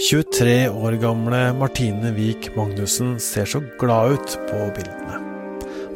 23 0.00 0.68
år 0.68 0.92
gamle 0.92 1.38
Martine 1.52 2.08
Wiik 2.16 2.46
Magnussen 2.56 3.18
ser 3.20 3.44
så 3.44 3.58
glad 3.80 4.14
ut 4.14 4.36
på 4.48 4.60
bildene. 4.72 5.18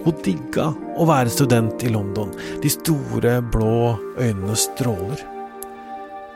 Hun 0.04 0.18
digga 0.26 0.66
å 1.00 1.06
være 1.08 1.32
student 1.32 1.80
i 1.80 1.92
London. 1.94 2.34
De 2.60 2.68
store, 2.68 3.38
blå 3.54 3.94
øynene 4.20 4.58
stråler. 4.60 5.22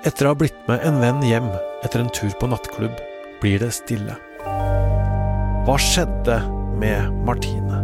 Etter 0.09 0.25
å 0.25 0.33
ha 0.33 0.39
blitt 0.41 0.62
med 0.71 0.81
en 0.89 0.96
venn 1.03 1.21
hjem 1.29 1.50
etter 1.85 2.00
en 2.00 2.09
tur 2.17 2.32
på 2.41 2.49
nattklubb, 2.49 2.95
blir 3.43 3.61
det 3.61 3.75
stille. 3.77 4.16
Hva 5.69 5.77
skjedde 5.77 6.41
med 6.80 7.12
Martine? 7.29 7.82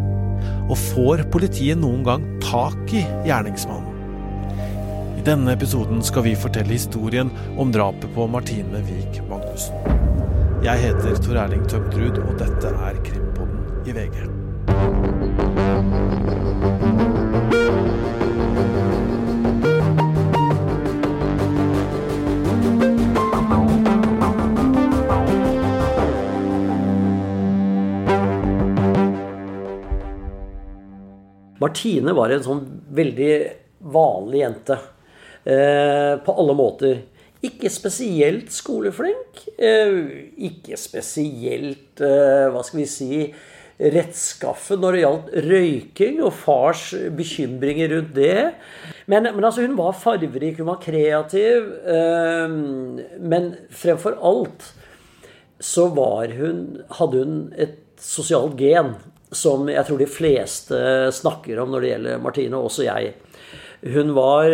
Og 0.64 0.78
får 0.80 1.26
politiet 1.34 1.76
noen 1.82 2.06
gang 2.08 2.24
tak 2.40 2.80
i 2.88 3.04
gjerningsmannen? 3.28 3.92
I 5.20 5.28
denne 5.28 5.52
episoden 5.52 6.00
skal 6.04 6.24
vi 6.24 6.38
fortelle 6.40 6.72
historien 6.72 7.28
om 7.60 7.68
drapet 7.72 8.08
på 8.16 8.24
Martine 8.32 8.80
Wiik 8.88 9.20
Magnussen. 9.28 9.43
Jeg 9.54 10.80
heter 10.80 11.14
Tor 11.22 11.36
Erling 11.38 11.62
Tømtrud, 11.70 12.16
og 12.24 12.32
dette 12.40 12.70
er 12.74 12.96
Krimpodden 13.06 13.86
i 13.86 13.92
VG. 13.94 14.16
Martine 31.62 32.16
var 32.18 32.34
en 32.34 32.42
sånn 32.42 32.64
veldig 32.90 33.32
vanlig 33.94 34.42
jente. 34.42 34.82
Eh, 35.44 36.18
på 36.24 36.32
alle 36.40 36.54
måter. 36.58 37.02
Ikke 37.44 37.68
spesielt 37.72 38.52
skoleflink. 38.54 39.42
Eh, 39.58 40.30
ikke 40.48 40.78
spesielt, 40.80 42.00
eh, 42.00 42.46
hva 42.48 42.62
skal 42.64 42.80
vi 42.80 42.86
si, 42.88 43.18
rettskaffen 43.74 44.78
når 44.78 44.94
det 44.94 45.00
gjaldt 45.02 45.32
røyking 45.48 46.20
og 46.22 46.36
fars 46.38 46.92
bekymringer 47.18 47.90
rundt 47.90 48.14
det. 48.16 48.54
Men, 49.10 49.26
men 49.34 49.44
altså, 49.44 49.66
hun 49.66 49.76
var 49.76 49.98
farverik, 49.98 50.60
hun 50.62 50.70
var 50.70 50.80
kreativ. 50.84 51.68
Eh, 51.84 52.56
men 53.18 53.50
fremfor 53.68 54.16
alt 54.22 54.70
så 55.60 55.88
var 55.96 56.32
hun, 56.38 56.80
hadde 56.96 57.24
hun 57.24 57.36
et 57.60 57.80
sosialt 58.00 58.56
gen 58.60 58.94
som 59.34 59.66
jeg 59.68 59.84
tror 59.88 59.98
de 59.98 60.06
fleste 60.06 60.80
snakker 61.12 61.58
om 61.58 61.72
når 61.72 61.82
det 61.82 61.92
gjelder 61.92 62.20
Martine, 62.22 62.58
også 62.58 62.86
jeg. 62.86 63.14
Hun 63.84 64.12
var 64.16 64.46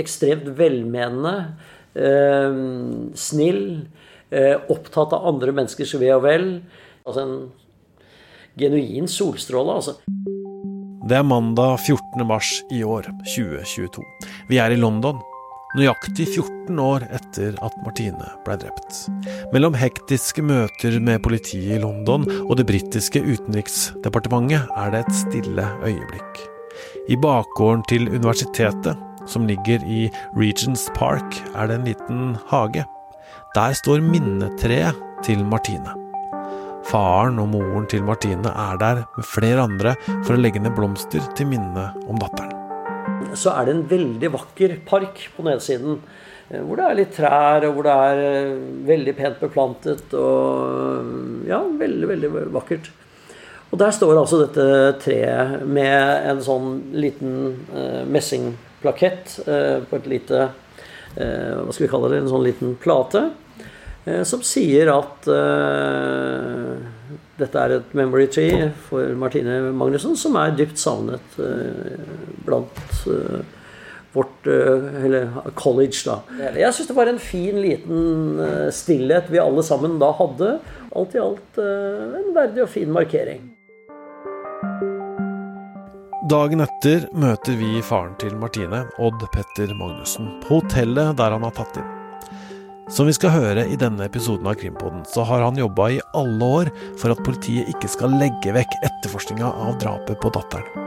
ekstremt 0.00 0.48
velmenende, 0.58 1.54
snill, 1.94 3.88
eh, 4.30 4.56
opptatt 4.70 5.12
av 5.12 5.26
andre 5.26 5.52
menneskers 5.52 5.94
ve 5.98 6.12
og 6.14 6.22
vel. 6.22 6.62
Altså 7.06 7.24
en 7.24 7.50
genuin 8.60 9.08
solstråle, 9.08 9.74
altså. 9.80 9.96
Det 11.08 11.16
er 11.16 11.26
mandag 11.26 11.80
14. 11.80 12.26
mars 12.26 12.62
i 12.70 12.84
år, 12.86 13.08
2022. 13.34 14.04
Vi 14.50 14.60
er 14.62 14.70
i 14.70 14.78
London. 14.78 15.18
Nøyaktig 15.78 16.26
14 16.26 16.78
år 16.82 17.04
etter 17.14 17.54
at 17.62 17.74
Martine 17.84 18.26
ble 18.46 18.56
drept. 18.58 19.04
Mellom 19.54 19.76
hektiske 19.78 20.42
møter 20.42 20.98
med 21.02 21.22
politiet 21.22 21.76
i 21.76 21.82
London 21.82 22.26
og 22.42 22.56
det 22.58 22.66
britiske 22.66 23.22
utenriksdepartementet 23.22 24.66
er 24.66 24.90
det 24.90 25.04
et 25.04 25.14
stille 25.14 25.66
øyeblikk. 25.86 26.42
I 27.10 27.18
bakgården 27.22 27.84
til 27.90 28.10
universitetet, 28.10 28.98
som 29.26 29.48
ligger 29.48 29.84
i 29.84 30.06
Regents 30.36 30.88
Park, 30.96 31.40
er 31.54 31.70
det 31.70 31.78
en 31.78 31.88
liten 31.88 32.36
hage. 32.52 32.86
Der 33.56 33.74
står 33.76 34.04
minnetreet 34.04 34.96
til 35.26 35.44
Martine. 35.44 35.96
Faren 36.90 37.38
og 37.42 37.50
moren 37.52 37.84
til 37.90 38.02
Martine 38.06 38.54
er 38.54 38.80
der 38.80 39.04
med 39.16 39.28
flere 39.34 39.66
andre 39.68 39.98
for 40.22 40.34
å 40.34 40.40
legge 40.40 40.62
ned 40.62 40.74
blomster 40.78 41.22
til 41.38 41.52
minne 41.52 41.90
om 42.08 42.18
datteren 42.18 42.60
så 43.38 43.54
er 43.54 43.66
det 43.66 43.74
en 43.74 43.88
veldig 43.90 44.30
vakker 44.34 44.76
park 44.88 45.26
på 45.36 45.44
nedsiden. 45.46 46.00
Hvor 46.50 46.80
det 46.80 46.86
er 46.86 46.96
litt 46.98 47.12
trær, 47.14 47.66
og 47.68 47.76
hvor 47.76 47.86
det 47.86 47.98
er 48.06 48.54
veldig 48.88 49.14
pent 49.18 49.42
beplantet. 49.42 50.16
Og 50.18 51.46
ja, 51.48 51.60
veldig, 51.62 52.08
veldig 52.10 52.32
vakkert. 52.56 52.90
Og 53.70 53.78
der 53.78 53.94
står 53.94 54.18
altså 54.18 54.40
dette 54.40 54.64
treet 55.04 55.62
med 55.62 56.26
en 56.26 56.40
sånn 56.42 56.72
liten 56.90 57.36
eh, 57.70 58.02
messingplakett 58.02 58.66
uh, 58.84 59.82
på 59.86 60.00
et 60.00 60.08
lite 60.10 60.40
uh, 60.48 61.56
Hva 61.64 61.72
skal 61.72 61.86
vi 61.86 61.90
kalle 61.92 62.10
det? 62.12 62.22
En 62.22 62.32
sånn 62.32 62.46
liten 62.46 62.76
plate. 62.80 63.30
som 64.24 64.40
sier 64.42 64.88
at 64.88 65.26
dette 67.38 67.60
er 67.60 67.74
et 67.74 67.90
memory 67.94 68.26
tree 68.32 68.70
for 68.86 69.12
Martine 69.20 69.58
Magnussen, 69.76 70.16
som 70.16 70.38
er 70.40 70.54
dypt 70.56 70.80
savnet 70.80 71.36
blant 72.46 72.80
vårt 74.16 74.48
college, 75.54 76.00
da. 76.08 76.16
Jeg 76.56 76.72
syns 76.74 76.88
det 76.88 76.96
var 76.96 77.12
en 77.12 77.20
fin, 77.20 77.60
liten 77.60 78.40
stillhet 78.72 79.28
vi 79.28 79.44
alle 79.44 79.62
sammen 79.68 80.00
da 80.00 80.14
hadde. 80.16 80.56
Alt 80.96 81.14
i 81.14 81.22
alt 81.28 81.60
en 81.60 82.32
verdig 82.34 82.64
og 82.64 82.72
fin 82.72 82.96
markering. 82.96 83.50
Dagen 86.30 86.62
etter 86.62 87.08
møter 87.10 87.56
vi 87.58 87.80
faren 87.82 88.12
til 88.20 88.36
Martine, 88.38 88.84
Odd 89.02 89.24
Petter 89.34 89.72
Magnussen, 89.74 90.28
på 90.44 90.60
hotellet 90.60 91.16
der 91.18 91.34
han 91.34 91.42
har 91.42 91.54
tatt 91.56 91.80
inn. 91.80 91.88
Som 92.86 93.08
vi 93.08 93.14
skal 93.16 93.32
høre 93.34 93.64
i 93.66 93.78
denne 93.80 94.06
episoden 94.06 94.46
av 94.46 94.54
Krimpodden, 94.60 95.00
så 95.10 95.24
har 95.26 95.42
han 95.42 95.58
jobba 95.58 95.88
i 95.90 95.98
alle 96.14 96.50
år 96.60 96.70
for 97.00 97.10
at 97.10 97.22
politiet 97.26 97.72
ikke 97.72 97.90
skal 97.90 98.14
legge 98.20 98.54
vekk 98.54 98.76
etterforskninga 98.78 99.50
av 99.66 99.80
drapet 99.82 100.22
på 100.22 100.30
datteren. 100.36 100.86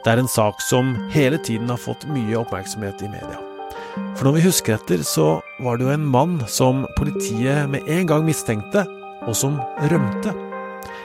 Det 0.00 0.14
er 0.14 0.22
en 0.22 0.32
sak 0.32 0.64
som 0.64 0.94
hele 1.12 1.42
tiden 1.44 1.68
har 1.68 1.82
fått 1.84 2.08
mye 2.08 2.40
oppmerksomhet 2.40 3.04
i 3.04 3.12
media. 3.12 3.42
For 4.16 4.24
når 4.24 4.38
vi 4.38 4.46
husker 4.46 4.78
etter, 4.78 5.04
så 5.04 5.42
var 5.60 5.76
det 5.76 5.90
jo 5.90 5.92
en 5.98 6.08
mann 6.16 6.38
som 6.48 6.86
politiet 6.96 7.68
med 7.68 7.84
en 7.84 8.08
gang 8.08 8.24
mistenkte, 8.24 8.88
og 9.28 9.36
som 9.36 9.60
rømte. 9.92 10.32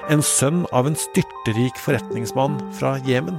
En 0.09 0.23
sønn 0.25 0.63
av 0.73 0.87
en 0.89 0.95
styrterik 0.97 1.77
forretningsmann 1.77 2.55
fra 2.73 2.95
Jemen. 3.05 3.37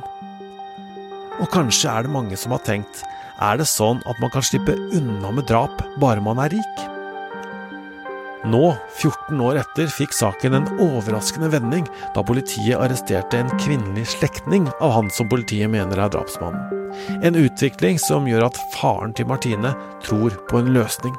Og 1.40 1.48
kanskje 1.50 1.90
er 1.90 2.06
det 2.06 2.12
mange 2.14 2.36
som 2.38 2.54
har 2.54 2.62
tenkt 2.62 3.02
er 3.40 3.56
det 3.56 3.66
sånn 3.66 4.02
at 4.06 4.18
man 4.20 4.30
kan 4.30 4.44
slippe 4.44 4.76
unna 4.94 5.32
med 5.32 5.48
drap 5.48 5.80
bare 6.02 6.22
man 6.22 6.38
er 6.44 6.52
rik? 6.52 6.82
Nå, 8.50 8.62
14 9.00 9.40
år 9.44 9.58
etter, 9.60 9.90
fikk 9.92 10.14
saken 10.16 10.56
en 10.56 10.68
overraskende 10.80 11.50
vending 11.52 11.88
da 12.14 12.22
politiet 12.24 12.78
arresterte 12.78 13.40
en 13.40 13.50
kvinnelig 13.58 14.06
slektning 14.14 14.68
av 14.78 14.94
han 14.98 15.10
som 15.12 15.28
politiet 15.32 15.72
mener 15.72 16.00
er 16.00 16.12
drapsmannen. 16.12 16.78
En 17.24 17.36
utvikling 17.38 17.98
som 18.02 18.30
gjør 18.30 18.46
at 18.46 18.62
faren 18.76 19.12
til 19.16 19.28
Martine 19.28 19.74
tror 20.06 20.38
på 20.48 20.62
en 20.62 20.72
løsning. 20.76 21.18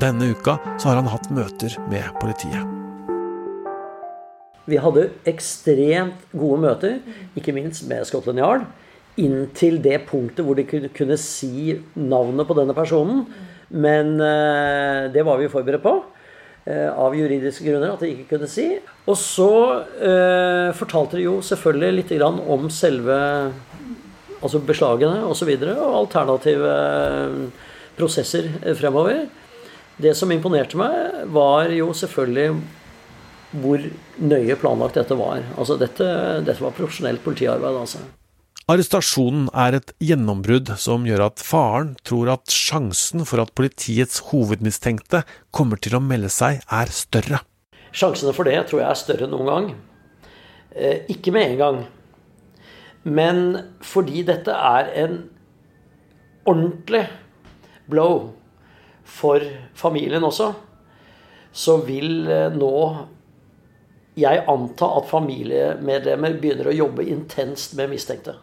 Denne 0.00 0.30
uka 0.32 0.56
har 0.80 0.96
han 0.96 1.10
hatt 1.12 1.28
møter 1.28 1.74
med 1.92 2.08
politiet. 2.22 2.79
Vi 4.70 4.78
hadde 4.78 5.08
ekstremt 5.28 6.30
gode 6.30 6.60
møter, 6.62 7.00
ikke 7.38 7.54
minst 7.56 7.88
med 7.90 8.06
Scotland 8.06 8.38
Yard, 8.38 8.66
inntil 9.20 9.80
det 9.82 10.04
punktet 10.08 10.46
hvor 10.46 10.56
de 10.56 10.64
kunne, 10.94 11.18
si 11.18 11.74
navnet 11.98 12.46
på 12.46 12.56
denne 12.56 12.76
personen. 12.76 13.24
Men 13.70 14.16
eh, 14.22 15.10
det 15.14 15.24
var 15.26 15.38
vi 15.40 15.50
forberedt 15.50 15.84
på. 15.84 15.96
Eh, 16.70 16.88
av 16.92 17.14
juridiske 17.16 17.64
grunner 17.66 17.94
at 17.94 18.02
de 18.04 18.12
ikke 18.12 18.36
kunne 18.36 18.48
si. 18.50 18.68
Og 19.06 19.18
så 19.18 19.50
eh, 19.98 20.70
fortalte 20.76 21.18
de 21.18 21.26
jo 21.26 21.38
selvfølgelig 21.44 21.92
litt 21.98 22.14
om 22.22 22.68
selve 22.70 23.18
altså 24.40 24.60
beslagene 24.64 25.22
osv. 25.24 25.30
Og, 25.30 25.36
så 25.40 25.48
videre, 25.48 25.76
og 25.78 25.98
alternative 26.04 26.74
prosesser 27.98 28.48
fremover. 28.78 29.26
Det 30.00 30.14
som 30.16 30.30
imponerte 30.32 30.78
meg, 30.80 31.26
var 31.34 31.68
jo 31.74 31.90
selvfølgelig 31.96 32.54
hvor 33.50 33.82
nøye 34.22 34.56
planlagt 34.60 34.98
dette 35.00 35.16
var. 35.18 35.42
Altså 35.58 35.76
dette, 35.80 36.06
dette 36.46 36.62
var 36.62 36.74
profesjonelt 36.76 37.22
politiarbeid, 37.24 37.76
altså. 37.82 38.02
Arrestasjonen 38.70 39.48
er 39.56 39.74
et 39.80 39.88
gjennombrudd 39.98 40.68
som 40.78 41.06
gjør 41.08 41.24
at 41.24 41.42
faren 41.42 41.96
tror 42.06 42.30
at 42.36 42.52
sjansen 42.54 43.24
for 43.26 43.42
at 43.42 43.50
politiets 43.58 44.20
hovedmistenkte 44.28 45.24
kommer 45.50 45.80
til 45.82 45.96
å 45.98 46.02
melde 46.04 46.30
seg, 46.30 46.60
er 46.70 46.92
større. 46.94 47.40
Sjansene 47.90 48.34
for 48.36 48.46
det 48.46 48.60
tror 48.70 48.84
jeg 48.84 48.90
er 48.92 49.00
større 49.00 49.26
enn 49.26 49.34
noen 49.34 49.50
gang. 49.50 49.70
Eh, 50.70 51.02
ikke 51.10 51.34
med 51.34 51.48
en 51.48 51.58
gang. 51.64 51.80
Men 53.02 53.40
fordi 53.82 54.22
dette 54.28 54.54
er 54.54 54.92
en 55.02 55.16
ordentlig 56.46 57.08
blow 57.90 58.36
for 59.02 59.42
familien 59.74 60.22
også, 60.22 60.52
så 61.50 61.80
vil 61.82 62.28
nå 62.54 62.74
jeg 64.20 64.44
anta 64.50 64.88
at 65.00 65.08
familiemedlemmer 65.10 66.38
begynner 66.40 66.70
å 66.70 66.76
jobbe 66.76 67.06
intenst 67.08 67.76
med 67.78 67.92
mistenkte. 67.92 68.36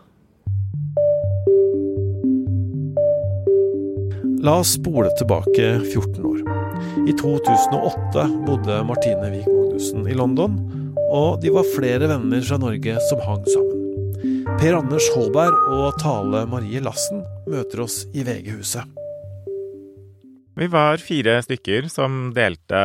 La 4.46 4.60
oss 4.62 4.76
spole 4.78 5.10
tilbake 5.18 5.72
14 5.82 6.26
år. 6.26 6.44
I 7.10 7.14
2008 7.18 8.28
bodde 8.46 8.84
Martine 8.88 9.32
Wiik 9.34 9.48
Magnussen 9.50 10.06
i 10.08 10.18
London, 10.18 10.60
og 11.12 11.42
de 11.42 11.52
var 11.56 11.68
flere 11.76 12.10
venner 12.12 12.46
fra 12.46 12.60
Norge 12.62 13.00
som 13.10 13.24
hang 13.26 13.44
sammen. 13.50 14.54
Per 14.58 14.78
Anders 14.78 15.10
Holberg 15.14 15.58
og 15.74 16.00
Tale 16.02 16.46
Marie 16.50 16.82
Lassen 16.82 17.26
møter 17.50 17.84
oss 17.84 18.06
i 18.14 18.24
VG-huset. 18.26 18.97
Vi 20.58 20.68
var 20.68 20.98
fire 20.98 21.36
stykker 21.46 21.86
som 21.86 22.32
delte 22.34 22.80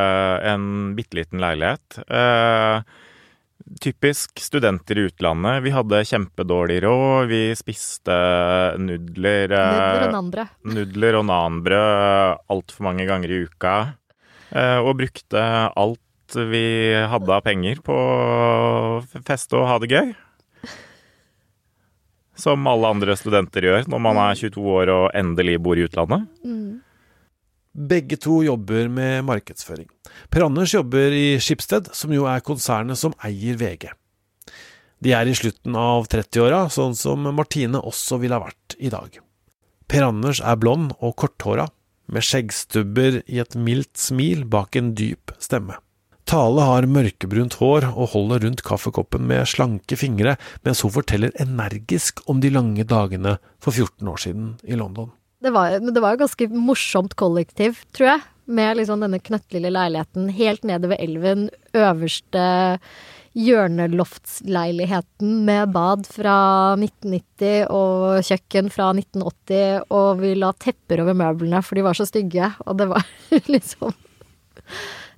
en 0.44 0.92
bitte 0.92 1.16
liten 1.16 1.40
leilighet. 1.40 2.02
Eh, 2.04 2.82
typisk 3.80 4.42
studenter 4.44 4.98
i 4.98 5.06
utlandet. 5.08 5.62
Vi 5.64 5.72
hadde 5.72 6.02
kjempedårlig 6.04 6.82
råd. 6.84 7.30
Vi 7.30 7.40
spiste 7.56 8.18
nudler 8.76 9.56
eh, 9.56 9.70
Nudler 9.72 10.04
og 10.04 10.12
nanbrød. 10.18 10.52
Nudler 10.74 11.18
og 11.22 11.26
nanbrød 11.30 12.44
altfor 12.52 12.88
mange 12.90 13.08
ganger 13.08 13.32
i 13.32 13.40
uka. 13.48 13.74
Eh, 14.52 14.76
og 14.76 14.98
brukte 15.00 15.48
alt 15.72 16.36
vi 16.52 16.92
hadde 17.08 17.32
av 17.32 17.48
penger 17.48 17.80
på 17.84 17.96
å 17.96 19.24
feste 19.24 19.56
og 19.56 19.68
ha 19.72 19.80
det 19.80 19.94
gøy. 19.96 20.14
Som 22.36 22.68
alle 22.68 22.92
andre 22.98 23.16
studenter 23.16 23.64
gjør 23.64 23.88
når 23.88 24.08
man 24.12 24.24
er 24.28 24.36
22 24.36 24.72
år 24.76 24.92
og 24.92 25.12
endelig 25.16 25.60
bor 25.64 25.80
i 25.80 25.88
utlandet. 25.88 26.28
Mm. 26.44 26.82
Begge 27.72 28.18
to 28.20 28.42
jobber 28.44 28.88
med 28.92 29.24
markedsføring. 29.24 29.88
Per 30.28 30.44
Anders 30.44 30.74
jobber 30.74 31.14
i 31.16 31.38
Schibsted, 31.40 31.88
som 31.96 32.12
jo 32.12 32.26
er 32.28 32.44
konsernet 32.44 33.00
som 33.00 33.14
eier 33.24 33.56
VG. 33.56 33.88
De 35.02 35.14
er 35.16 35.26
i 35.26 35.34
slutten 35.34 35.74
av 35.78 36.04
30-åra, 36.12 36.66
sånn 36.70 36.92
som 36.94 37.24
Martine 37.34 37.80
også 37.80 38.20
ville 38.20 38.36
ha 38.36 38.44
vært 38.44 38.76
i 38.76 38.92
dag. 38.92 39.16
Per 39.88 40.04
Anders 40.04 40.42
er 40.44 40.60
blond 40.60 40.92
og 41.00 41.16
korthåra, 41.24 41.70
med 42.12 42.26
skjeggstubber 42.26 43.22
i 43.24 43.40
et 43.40 43.56
mildt 43.56 43.96
smil 43.96 44.44
bak 44.52 44.76
en 44.76 44.92
dyp 44.98 45.32
stemme. 45.40 45.78
Tale 46.28 46.64
har 46.68 46.86
mørkebrunt 46.86 47.56
hår 47.58 47.88
og 47.90 48.12
holder 48.12 48.44
rundt 48.44 48.62
kaffekoppen 48.66 49.24
med 49.28 49.48
slanke 49.48 49.96
fingre, 49.98 50.36
mens 50.62 50.84
hun 50.84 50.92
forteller 50.94 51.34
energisk 51.40 52.20
om 52.28 52.44
de 52.44 52.52
lange 52.52 52.84
dagene 52.84 53.38
for 53.62 53.72
14 53.72 54.12
år 54.12 54.22
siden 54.28 54.54
i 54.68 54.78
London. 54.78 55.10
Det 55.42 55.50
var, 55.50 55.80
men 55.80 55.94
det 55.94 56.00
var 56.00 56.10
jo 56.14 56.18
ganske 56.22 56.48
morsomt 56.54 57.14
kollektiv, 57.18 57.80
tror 57.96 58.08
jeg. 58.12 58.20
Med 58.52 58.76
liksom 58.78 59.00
denne 59.02 59.18
knøttlille 59.22 59.70
leiligheten 59.74 60.28
helt 60.36 60.62
nede 60.66 60.88
ved 60.92 60.98
elven. 61.02 61.50
Øverste 61.74 62.78
hjørneloftsleiligheten 63.32 65.44
med 65.48 65.72
bad 65.74 66.06
fra 66.06 66.36
1990 66.76 67.66
og 67.74 68.22
kjøkken 68.28 68.70
fra 68.70 68.92
1980. 68.94 69.82
Og 69.90 70.20
vi 70.22 70.34
la 70.38 70.52
tepper 70.62 71.02
over 71.02 71.14
møblene, 71.18 71.62
for 71.66 71.74
de 71.74 71.82
var 71.88 71.94
så 71.98 72.06
stygge. 72.06 72.46
Og 72.66 72.72
det 72.78 72.86
var 72.92 73.02
liksom 73.56 73.90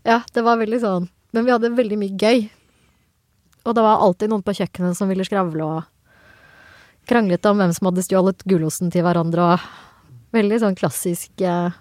Ja, 0.04 0.20
det 0.32 0.42
var 0.44 0.60
veldig 0.60 0.78
sånn 0.80 1.08
Men 1.32 1.44
vi 1.44 1.52
hadde 1.52 1.76
veldig 1.76 1.98
mye 2.00 2.16
gøy. 2.16 2.48
Og 3.64 3.74
det 3.76 3.82
var 3.84 4.00
alltid 4.04 4.28
noen 4.30 4.44
på 4.44 4.54
kjøkkenet 4.56 4.96
som 4.96 5.08
ville 5.10 5.24
skravle 5.26 5.64
og 5.64 5.82
kranglet 7.08 7.46
om 7.48 7.58
hvem 7.60 7.72
som 7.76 7.86
hadde 7.90 8.04
stjålet 8.06 8.44
gulosten 8.48 8.90
til 8.92 9.02
hverandre 9.04 9.42
og 9.52 9.58
Veldig 10.34 10.60
sånn 10.64 10.78
klassisk 10.78 11.42
eh, 11.44 11.80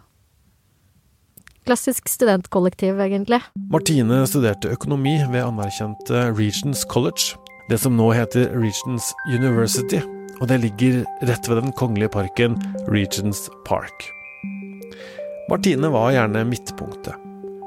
Klassisk 1.64 2.10
studentkollektiv, 2.12 2.98
egentlig. 3.00 3.40
Martine 3.72 4.26
studerte 4.28 4.74
økonomi 4.76 5.14
ved 5.32 5.46
anerkjente 5.46 6.26
Regions 6.36 6.82
College, 6.92 7.38
det 7.70 7.78
som 7.80 7.96
nå 7.96 8.10
heter 8.12 8.52
Regions 8.52 9.14
University, 9.32 10.02
og 10.42 10.50
det 10.52 10.60
ligger 10.66 11.06
rett 11.30 11.48
ved 11.48 11.62
den 11.62 11.72
kongelige 11.80 12.12
parken 12.18 12.58
Regions 12.92 13.46
Park. 13.64 14.10
Martine 15.48 15.88
var 15.94 16.12
gjerne 16.12 16.44
midtpunktet. 16.52 17.16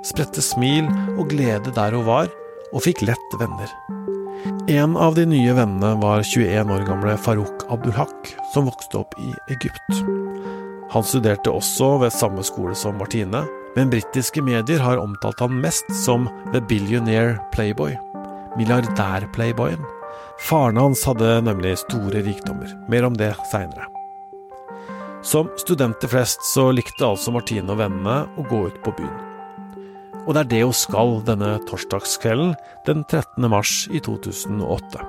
Spredte 0.04 0.44
smil 0.44 0.92
og 1.16 1.30
glede 1.32 1.72
der 1.72 1.96
hun 1.96 2.04
var, 2.04 2.28
og 2.74 2.84
fikk 2.84 3.00
lett 3.08 3.40
venner. 3.40 3.72
En 4.68 4.92
av 5.00 5.16
de 5.16 5.24
nye 5.24 5.56
vennene 5.56 5.96
var 6.04 6.20
21 6.20 6.68
år 6.76 6.84
gamle 6.84 7.16
Farouk 7.16 7.64
Abdulhak, 7.72 8.36
som 8.52 8.68
vokste 8.68 9.00
opp 9.00 9.16
i 9.24 9.32
Egypt. 9.56 10.04
Han 10.94 11.04
studerte 11.04 11.50
også 11.50 11.96
ved 12.02 12.14
samme 12.14 12.44
skole 12.46 12.76
som 12.78 12.98
Martine, 13.00 13.42
men 13.76 13.90
britiske 13.92 14.42
medier 14.44 14.80
har 14.80 15.00
omtalt 15.02 15.40
han 15.42 15.58
mest 15.60 15.90
som 16.04 16.28
The 16.52 16.62
Billionaire 16.64 17.40
Playboy, 17.52 17.96
milliardærplayboyen. 18.56 19.82
Faren 20.46 20.78
hans 20.80 21.04
hadde 21.08 21.40
nemlig 21.44 21.74
store 21.82 22.22
rikdommer, 22.24 22.72
mer 22.88 23.08
om 23.08 23.16
det 23.18 23.34
seinere. 23.50 23.90
Som 25.26 25.50
studenter 25.58 26.08
flest 26.08 26.44
så 26.46 26.68
likte 26.70 27.02
altså 27.04 27.32
Martine 27.34 27.72
og 27.72 27.80
vennene 27.80 28.20
å 28.38 28.46
gå 28.46 28.66
ut 28.70 28.80
på 28.84 28.94
byen. 29.00 29.16
Og 30.26 30.34
det 30.34 30.42
er 30.42 30.50
det 30.50 30.62
hun 30.64 30.74
skal 30.74 31.20
denne 31.26 31.56
torsdagskvelden 31.68 32.54
den 32.86 33.04
13. 33.04 33.46
mars 33.50 33.84
i 33.90 34.02
2008. 34.02 35.02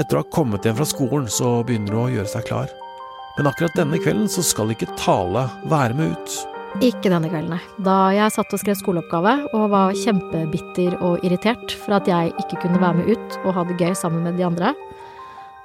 Etter 0.00 0.16
å 0.16 0.22
ha 0.22 0.32
kommet 0.32 0.64
hjem 0.64 0.78
fra 0.78 0.88
skolen 0.88 1.28
så 1.32 1.58
begynner 1.66 1.96
hun 1.96 2.06
å 2.06 2.12
gjøre 2.14 2.32
seg 2.32 2.48
klar. 2.48 2.72
Men 3.36 3.48
akkurat 3.48 3.76
denne 3.76 4.00
kvelden 4.00 4.28
så 4.28 4.44
skal 4.44 4.72
ikke 4.74 4.90
Tale 5.00 5.46
være 5.70 5.96
med 5.96 6.12
ut. 6.12 6.34
Ikke 6.80 7.10
denne 7.12 7.28
kvelden, 7.28 7.52
nei. 7.52 7.60
Da 7.84 7.96
jeg 8.16 8.32
satt 8.32 8.52
og 8.52 8.60
skrev 8.60 8.76
skoleoppgave 8.80 9.34
og 9.56 9.66
var 9.72 9.96
kjempebitter 9.96 10.96
og 11.04 11.24
irritert 11.24 11.74
for 11.84 11.98
at 11.98 12.08
jeg 12.08 12.32
ikke 12.40 12.62
kunne 12.64 12.80
være 12.80 13.00
med 13.00 13.12
ut 13.12 13.38
og 13.42 13.54
ha 13.56 13.64
det 13.68 13.76
gøy 13.80 13.92
sammen 13.98 14.24
med 14.24 14.40
de 14.40 14.46
andre. 14.48 14.72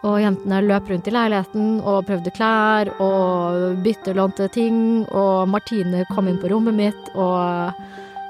Og 0.07 0.19
jentene 0.21 0.61
løp 0.63 0.91
rundt 0.91 1.07
i 1.09 1.13
leiligheten 1.15 1.79
og 1.81 2.03
prøvde 2.07 2.33
klær 2.35 2.91
og 3.03 3.79
byttelånte 3.83 4.49
ting. 4.53 4.79
Og 5.09 5.47
Martine 5.51 6.05
kom 6.13 6.29
inn 6.29 6.39
på 6.41 6.51
rommet 6.51 6.75
mitt 6.77 7.09
og 7.15 7.73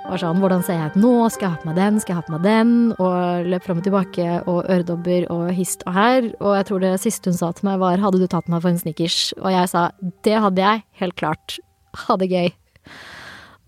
var 0.07 0.21
sånn 0.21 0.39
Hvordan 0.42 0.63
ser 0.65 0.77
jeg 0.80 0.94
ut 0.94 1.00
nå? 1.01 1.13
Skal 1.33 1.48
jeg 1.48 1.54
ha 1.54 1.62
på 1.62 1.69
meg 1.69 1.77
den? 1.77 2.00
Skal 2.01 2.13
jeg 2.13 2.19
ha 2.21 2.25
på 2.27 2.33
meg 2.36 2.45
den? 2.45 2.74
Og 2.95 3.50
løp 3.51 3.65
fram 3.65 3.81
og 3.81 3.88
tilbake 3.88 4.27
og 4.45 4.59
øredobber 4.63 5.27
og 5.33 5.50
hist 5.57 5.83
og 5.88 5.98
her. 5.98 6.30
Og 6.39 6.56
jeg 6.57 6.68
tror 6.69 6.83
det 6.83 6.94
siste 7.04 7.33
hun 7.33 7.39
sa 7.39 7.51
til 7.56 7.68
meg 7.68 7.81
var 7.81 8.04
Hadde 8.04 8.21
du 8.21 8.27
tatt 8.31 8.48
meg 8.51 8.63
for 8.63 8.71
en 8.71 8.80
snickers? 8.80 9.19
Og 9.42 9.51
jeg 9.51 9.71
sa 9.71 9.89
det 10.25 10.38
hadde 10.44 10.63
jeg, 10.63 10.86
helt 11.01 11.18
klart. 11.19 11.57
Ha 12.06 12.18
det 12.21 12.30
gøy. 12.31 12.50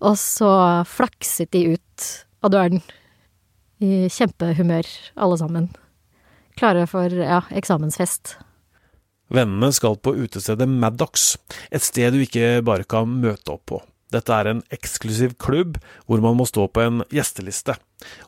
Og 0.06 0.16
så 0.16 0.50
flakset 0.88 1.52
de 1.52 1.76
ut 1.76 2.08
av 2.44 2.54
døren. 2.54 2.80
I 3.80 4.08
kjempehumør, 4.12 4.88
alle 5.20 5.40
sammen. 5.40 5.70
Klare 6.60 6.86
for, 6.88 7.12
ja, 7.12 7.42
eksamensfest. 7.56 8.36
Vennene 9.30 9.70
skal 9.72 9.96
på 10.02 10.16
utestedet 10.18 10.66
Maddox, 10.68 11.36
et 11.70 11.84
sted 11.84 12.12
du 12.12 12.24
ikke 12.24 12.58
bare 12.66 12.84
kan 12.88 13.08
møte 13.22 13.54
opp 13.54 13.64
på. 13.70 13.78
Dette 14.10 14.34
er 14.34 14.50
en 14.50 14.62
eksklusiv 14.74 15.36
klubb 15.42 15.78
hvor 16.06 16.22
man 16.22 16.36
må 16.38 16.46
stå 16.48 16.66
på 16.70 16.82
en 16.84 17.04
gjesteliste, 17.14 17.76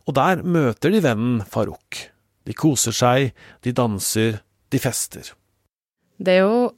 og 0.06 0.16
der 0.18 0.44
møter 0.46 0.94
de 0.94 1.02
vennen 1.04 1.40
Farouk. 1.48 2.04
De 2.46 2.54
koser 2.58 2.94
seg, 2.94 3.32
de 3.62 3.74
danser, 3.74 4.40
de 4.72 4.80
fester. 4.82 5.32
Det 6.22 6.38
er 6.38 6.46
jo 6.46 6.70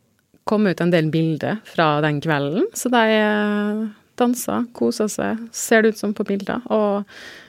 kommet 0.49 0.77
ut 0.77 0.85
en 0.85 0.93
del 0.93 1.11
bilder 1.13 1.61
fra 1.69 1.99
den 2.05 2.21
kvelden, 2.25 2.69
så 2.77 2.91
de 2.93 3.05
eh, 3.17 3.85
dansa, 4.21 4.65
kosa 4.77 5.09
seg, 5.11 5.47
ser 5.55 5.83
det 5.83 5.95
ut 5.95 6.01
som 6.01 6.15
på 6.17 6.27
bilder, 6.29 6.65
og 6.73 7.05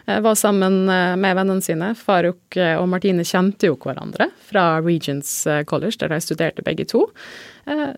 eh, 0.05 0.22
var 0.24 0.38
sammen 0.39 0.86
eh, 0.91 1.15
med 1.19 1.38
vennene 1.39 1.65
sine. 1.65 1.93
Faruk 2.00 2.57
og 2.57 2.86
Martine 2.91 3.25
kjente 3.27 3.72
jo 3.72 3.79
hverandre 3.81 4.29
fra 4.48 4.79
Regents 4.86 5.34
College, 5.69 6.00
der 6.01 6.13
de 6.13 6.22
studerte 6.24 6.65
begge 6.65 6.88
to. 6.89 7.07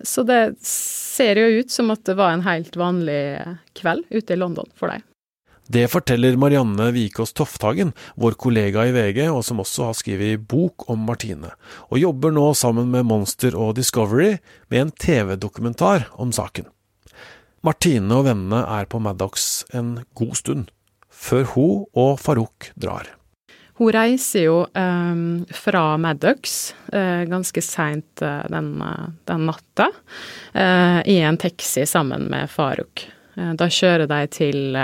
Så 0.07 0.23
det 0.23 0.55
ser 0.63 1.35
jo 1.41 1.59
ut 1.59 1.73
som 1.73 1.91
at 1.91 2.05
det 2.07 2.15
var 2.15 2.31
en 2.31 2.45
helt 2.45 2.77
vanlig 2.79 3.19
kveld 3.75 4.05
ute 4.07 4.33
i 4.33 4.39
London 4.39 4.69
for 4.79 4.93
dem. 4.93 5.03
Det 5.67 5.87
forteller 5.91 6.37
Marianne 6.37 6.91
Vikås 6.91 7.33
Tofthagen, 7.33 7.91
vår 8.15 8.31
kollega 8.31 8.85
i 8.87 8.93
VG, 8.95 9.25
og 9.27 9.43
som 9.45 9.59
også 9.59 9.89
har 9.89 9.97
skrevet 9.99 10.45
bok 10.47 10.87
om 10.87 11.03
Martine, 11.09 11.51
og 11.91 11.99
jobber 11.99 12.31
nå 12.31 12.45
sammen 12.55 12.87
med 12.93 13.03
Monster 13.09 13.57
og 13.59 13.75
Discovery 13.75 14.37
med 14.71 14.85
en 14.85 14.93
TV-dokumentar 14.95 16.07
om 16.15 16.31
saken. 16.31 16.69
Martine 17.65 18.13
og 18.13 18.27
vennene 18.27 18.61
er 18.77 18.89
på 18.89 18.99
Maddox 19.01 19.65
en 19.75 19.97
god 20.17 20.35
stund, 20.37 20.67
før 21.09 21.47
hun 21.55 21.85
og 21.97 22.19
Farouk 22.21 22.71
drar. 22.77 23.17
Hun 23.77 23.93
reiser 23.93 24.47
jo 24.47 24.57
um, 24.73 25.45
fra 25.53 25.83
Maddox 26.01 26.73
uh, 26.93 27.23
ganske 27.29 27.61
seint 27.61 28.23
uh, 28.25 28.41
den, 28.49 28.71
uh, 28.81 29.09
den, 29.29 29.45
natta 29.45 29.91
i 31.05 31.19
en 31.21 31.37
taxi 31.37 31.83
sammen 31.85 32.23
med 32.31 32.49
Farouk. 32.49 33.03
da 33.37 33.67
kjører 33.69 34.07
de 34.09 34.17
til, 34.33 34.77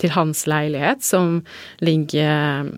til 0.00 0.12
hans 0.14 0.46
leilighet, 0.48 1.02
som 1.04 1.42
ligger 1.84 2.70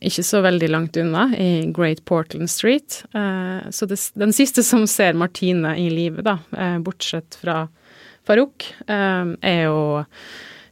ikke 0.00 0.24
så 0.26 0.40
veldig 0.42 0.70
langt 0.72 0.98
unna, 0.98 1.28
i 1.38 1.70
Great 1.70 2.02
Portland 2.04 2.50
Street. 2.50 3.04
så 3.70 3.86
det, 3.86 4.00
den 4.18 4.34
siste 4.34 4.66
som 4.66 4.88
ser 4.90 5.14
Martine 5.14 5.76
i 5.78 5.86
live, 5.94 6.26
da, 6.26 6.40
bortsett 6.82 7.38
fra 7.38 7.68
Farouk, 8.24 8.66
er 8.88 9.58
jo, 9.66 10.04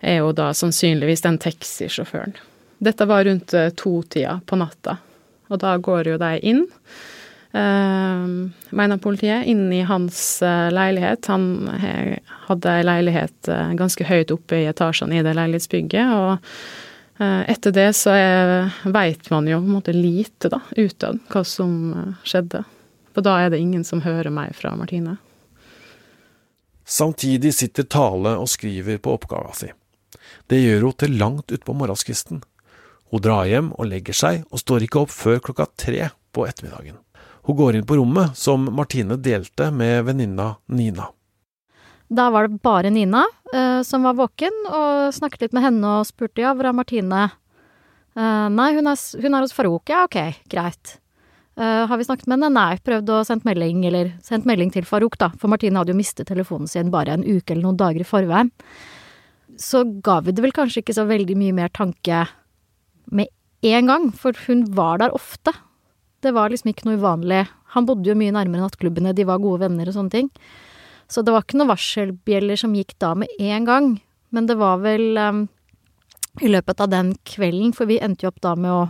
er 0.00 0.22
jo 0.22 0.32
da 0.36 0.50
sannsynligvis 0.56 1.24
den 1.26 1.36
taxisjåføren. 1.42 2.34
Dette 2.82 3.06
var 3.06 3.24
rundt 3.24 3.54
eh, 3.54 3.70
to-tida 3.78 4.40
på 4.46 4.56
natta, 4.58 4.96
og 5.52 5.58
da 5.62 5.76
går 5.78 6.08
jo 6.10 6.18
de 6.18 6.32
inn. 6.42 6.64
Uh, 7.52 8.48
mener 8.72 8.98
politiet, 8.98 9.44
inn 9.46 9.66
i 9.76 9.82
hans 9.84 10.40
uh, 10.42 10.70
leilighet. 10.72 11.28
Han 11.28 11.68
hadde 12.48 12.72
ei 12.72 12.86
leilighet 12.88 13.50
uh, 13.52 13.74
ganske 13.76 14.06
høyt 14.08 14.32
oppe 14.34 14.62
i 14.62 14.70
etasjene 14.70 15.20
i 15.20 15.24
det 15.26 15.36
leilighetsbygget, 15.36 16.16
og 16.16 16.56
etter 17.22 17.70
det 17.76 17.90
så 17.94 18.12
veit 18.90 19.28
man 19.30 19.46
jo 19.46 19.60
på 19.60 19.68
en 19.68 19.74
måte 19.76 19.92
lite, 19.94 20.48
da, 20.50 20.58
utad, 20.74 21.20
hva 21.30 21.42
som 21.46 21.92
skjedde. 22.26 22.64
For 23.14 23.22
da 23.22 23.36
er 23.44 23.52
det 23.52 23.60
ingen 23.62 23.84
som 23.86 24.00
hører 24.02 24.32
meg 24.34 24.56
fra 24.58 24.72
Martine. 24.74 25.20
Samtidig 26.92 27.54
sitter 27.56 27.86
Tale 27.88 28.34
og 28.36 28.50
skriver 28.52 28.98
på 29.00 29.14
oppgava 29.16 29.54
si. 29.56 29.70
Det 30.50 30.58
gjør 30.60 30.90
hun 30.90 30.98
til 31.00 31.14
langt 31.16 31.54
utpå 31.54 31.72
morgenskvisten. 31.76 32.42
Hun 33.12 33.22
drar 33.24 33.48
hjem 33.48 33.70
og 33.78 33.88
legger 33.88 34.16
seg, 34.16 34.42
og 34.52 34.60
står 34.60 34.84
ikke 34.84 35.00
opp 35.00 35.14
før 35.14 35.40
klokka 35.46 35.70
tre 35.80 36.10
på 36.36 36.44
ettermiddagen. 36.48 36.98
Hun 37.48 37.58
går 37.58 37.78
inn 37.78 37.88
på 37.88 37.96
rommet 37.96 38.36
som 38.38 38.68
Martine 38.76 39.16
delte 39.16 39.70
med 39.72 40.04
venninna 40.06 40.52
Nina. 40.68 41.08
Da 42.12 42.28
var 42.30 42.48
det 42.48 42.60
bare 42.60 42.92
Nina 42.92 43.24
uh, 43.24 43.80
som 43.88 44.04
var 44.04 44.18
våken, 44.20 44.52
og 44.68 45.14
snakket 45.16 45.46
litt 45.46 45.56
med 45.56 45.64
henne 45.64 45.98
og 45.98 46.08
spurte 46.10 46.44
ja, 46.44 46.52
hvor 46.52 46.68
er 46.68 46.76
Martine? 46.76 47.22
Uh, 48.12 48.52
nei, 48.52 48.74
hun 48.76 48.92
er, 48.92 49.00
hun 49.00 49.32
er 49.32 49.46
hos 49.46 49.56
Farouk. 49.56 49.88
Ja, 49.88 50.04
ok, 50.04 50.44
greit. 50.52 50.98
Uh, 51.58 51.84
har 51.84 51.98
vi 52.00 52.06
snakket 52.06 52.28
med 52.30 52.38
henne? 52.38 52.52
Nei. 52.54 52.80
Prøvd 52.84 53.10
å 53.12 53.22
sende 53.28 53.46
melding, 53.48 53.82
eller 53.88 54.14
sendt 54.24 54.48
melding 54.48 54.72
til 54.72 54.86
Farouk, 54.88 55.18
da. 55.20 55.30
For 55.40 55.52
Martine 55.52 55.76
hadde 55.80 55.92
jo 55.92 55.98
mistet 55.98 56.30
telefonen 56.30 56.70
sin 56.70 56.92
bare 56.92 57.16
en 57.16 57.26
uke 57.26 57.52
eller 57.52 57.66
noen 57.66 57.80
dager 57.80 58.04
i 58.04 58.08
forveien. 58.08 58.52
Så 59.60 59.84
ga 60.04 60.20
vi 60.24 60.32
det 60.32 60.44
vel 60.44 60.54
kanskje 60.56 60.80
ikke 60.80 60.96
så 60.96 61.04
veldig 61.08 61.36
mye 61.36 61.56
mer 61.56 61.72
tanke 61.74 62.24
med 63.12 63.28
en 63.68 63.90
gang, 63.90 64.08
for 64.16 64.36
hun 64.46 64.64
var 64.74 65.02
der 65.02 65.14
ofte. 65.14 65.52
Det 66.22 66.32
var 66.34 66.50
liksom 66.50 66.72
ikke 66.72 66.88
noe 66.88 66.98
uvanlig. 67.00 67.44
Han 67.76 67.86
bodde 67.86 68.08
jo 68.08 68.16
mye 68.18 68.34
nærmere 68.34 68.64
nattklubbene, 68.64 69.14
de 69.14 69.26
var 69.28 69.42
gode 69.42 69.66
venner 69.66 69.90
og 69.90 69.96
sånne 69.96 70.14
ting. 70.14 70.30
Så 71.10 71.20
det 71.20 71.34
var 71.34 71.44
ikke 71.44 71.58
noen 71.60 71.72
varselbjeller 71.72 72.58
som 72.58 72.74
gikk 72.76 72.94
da 73.02 73.12
med 73.18 73.32
en 73.42 73.68
gang. 73.68 73.88
Men 74.32 74.48
det 74.48 74.56
var 74.56 74.80
vel 74.80 75.18
um, 75.20 75.44
i 76.40 76.48
løpet 76.48 76.80
av 76.80 76.88
den 76.92 77.12
kvelden, 77.28 77.74
for 77.76 77.90
vi 77.90 78.00
endte 78.00 78.24
jo 78.24 78.32
opp 78.32 78.40
da 78.44 78.54
med 78.56 78.72
å 78.72 78.84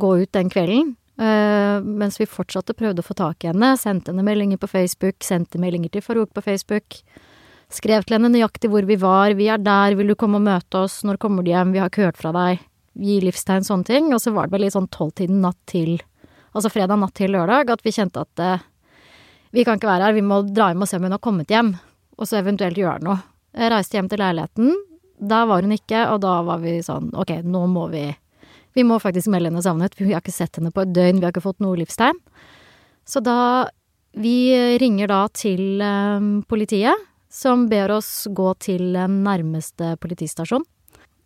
gå 0.00 0.14
ut 0.22 0.32
den 0.32 0.48
kvelden. 0.52 0.94
Uh, 1.14 1.78
mens 1.84 2.18
vi 2.18 2.26
fortsatte 2.26 2.74
prøvde 2.74 3.04
å 3.04 3.06
få 3.06 3.14
tak 3.18 3.44
i 3.44 3.52
henne, 3.52 3.74
sendte 3.78 4.10
henne 4.10 4.24
meldinger 4.26 4.58
på 4.58 4.70
Facebook, 4.70 5.20
sendte 5.22 5.60
meldinger 5.62 5.92
til 5.94 6.02
Farouk 6.02 6.32
på 6.34 6.42
Facebook. 6.42 6.98
Skrev 7.70 8.06
til 8.06 8.18
henne 8.18 8.32
nøyaktig 8.34 8.70
hvor 8.72 8.86
vi 8.86 8.96
var, 9.00 9.36
vi 9.38 9.46
er 9.50 9.62
der, 9.62 9.94
vil 9.98 10.10
du 10.10 10.16
komme 10.18 10.40
og 10.40 10.46
møte 10.46 10.84
oss, 10.84 11.02
når 11.06 11.20
kommer 11.22 11.46
du 11.46 11.52
hjem, 11.52 11.74
vi 11.74 11.82
har 11.82 11.92
ikke 11.92 12.08
hørt 12.08 12.18
fra 12.18 12.34
deg, 12.34 12.64
gi 12.98 13.20
livstegn, 13.22 13.66
sånne 13.66 13.88
ting. 13.88 14.10
Og 14.14 14.22
så 14.22 14.34
var 14.34 14.48
det 14.48 14.56
vel 14.56 14.66
litt 14.66 14.76
sånn 14.76 14.90
tolvtiden 14.94 15.40
natt 15.44 15.60
til 15.70 15.96
altså 16.54 16.70
fredag 16.70 17.00
natt 17.00 17.14
til 17.18 17.34
lørdag, 17.34 17.70
at 17.70 17.84
vi 17.84 17.92
kjente 17.94 18.22
at 18.22 18.42
eh, 18.42 18.64
vi 19.54 19.64
kan 19.66 19.78
ikke 19.78 19.90
være 19.90 20.08
her, 20.08 20.16
vi 20.16 20.24
må 20.26 20.40
dra 20.46 20.70
hjem 20.70 20.84
og 20.84 20.90
se 20.90 20.98
om 20.98 21.06
hun 21.06 21.16
har 21.16 21.22
kommet 21.22 21.50
hjem, 21.50 21.74
og 22.18 22.28
så 22.28 22.40
eventuelt 22.40 22.78
gjøre 22.78 23.02
noe. 23.06 23.18
Jeg 23.54 23.70
reiste 23.70 23.98
hjem 23.98 24.10
til 24.10 24.22
leiligheten, 24.22 24.74
da 25.18 25.44
var 25.50 25.66
hun 25.66 25.74
ikke, 25.74 26.06
og 26.10 26.20
da 26.24 26.38
var 26.46 26.62
vi 26.62 26.78
sånn 26.82 27.12
ok, 27.14 27.36
nå 27.46 27.64
må 27.70 27.86
vi 27.92 28.06
Vi 28.74 28.84
må 28.86 28.98
faktisk 29.02 29.30
melde 29.30 29.52
henne 29.52 29.62
savnet, 29.64 29.94
for 29.94 30.06
vi 30.06 30.14
har 30.14 30.22
ikke 30.22 30.34
sett 30.34 30.58
henne 30.58 30.72
på 30.74 30.82
et 30.82 30.92
døgn, 30.94 31.20
vi 31.20 31.26
har 31.26 31.34
ikke 31.34 31.44
fått 31.44 31.62
noe 31.62 31.78
livstegn. 31.80 32.18
Så 33.06 33.22
da 33.24 33.70
Vi 34.14 34.54
ringer 34.78 35.08
da 35.10 35.24
til 35.34 35.82
um, 35.82 36.44
politiet, 36.46 36.94
som 37.26 37.64
ber 37.66 37.90
oss 37.90 38.28
gå 38.30 38.52
til 38.62 38.94
nærmeste 38.94 39.96
politistasjon. 39.98 40.62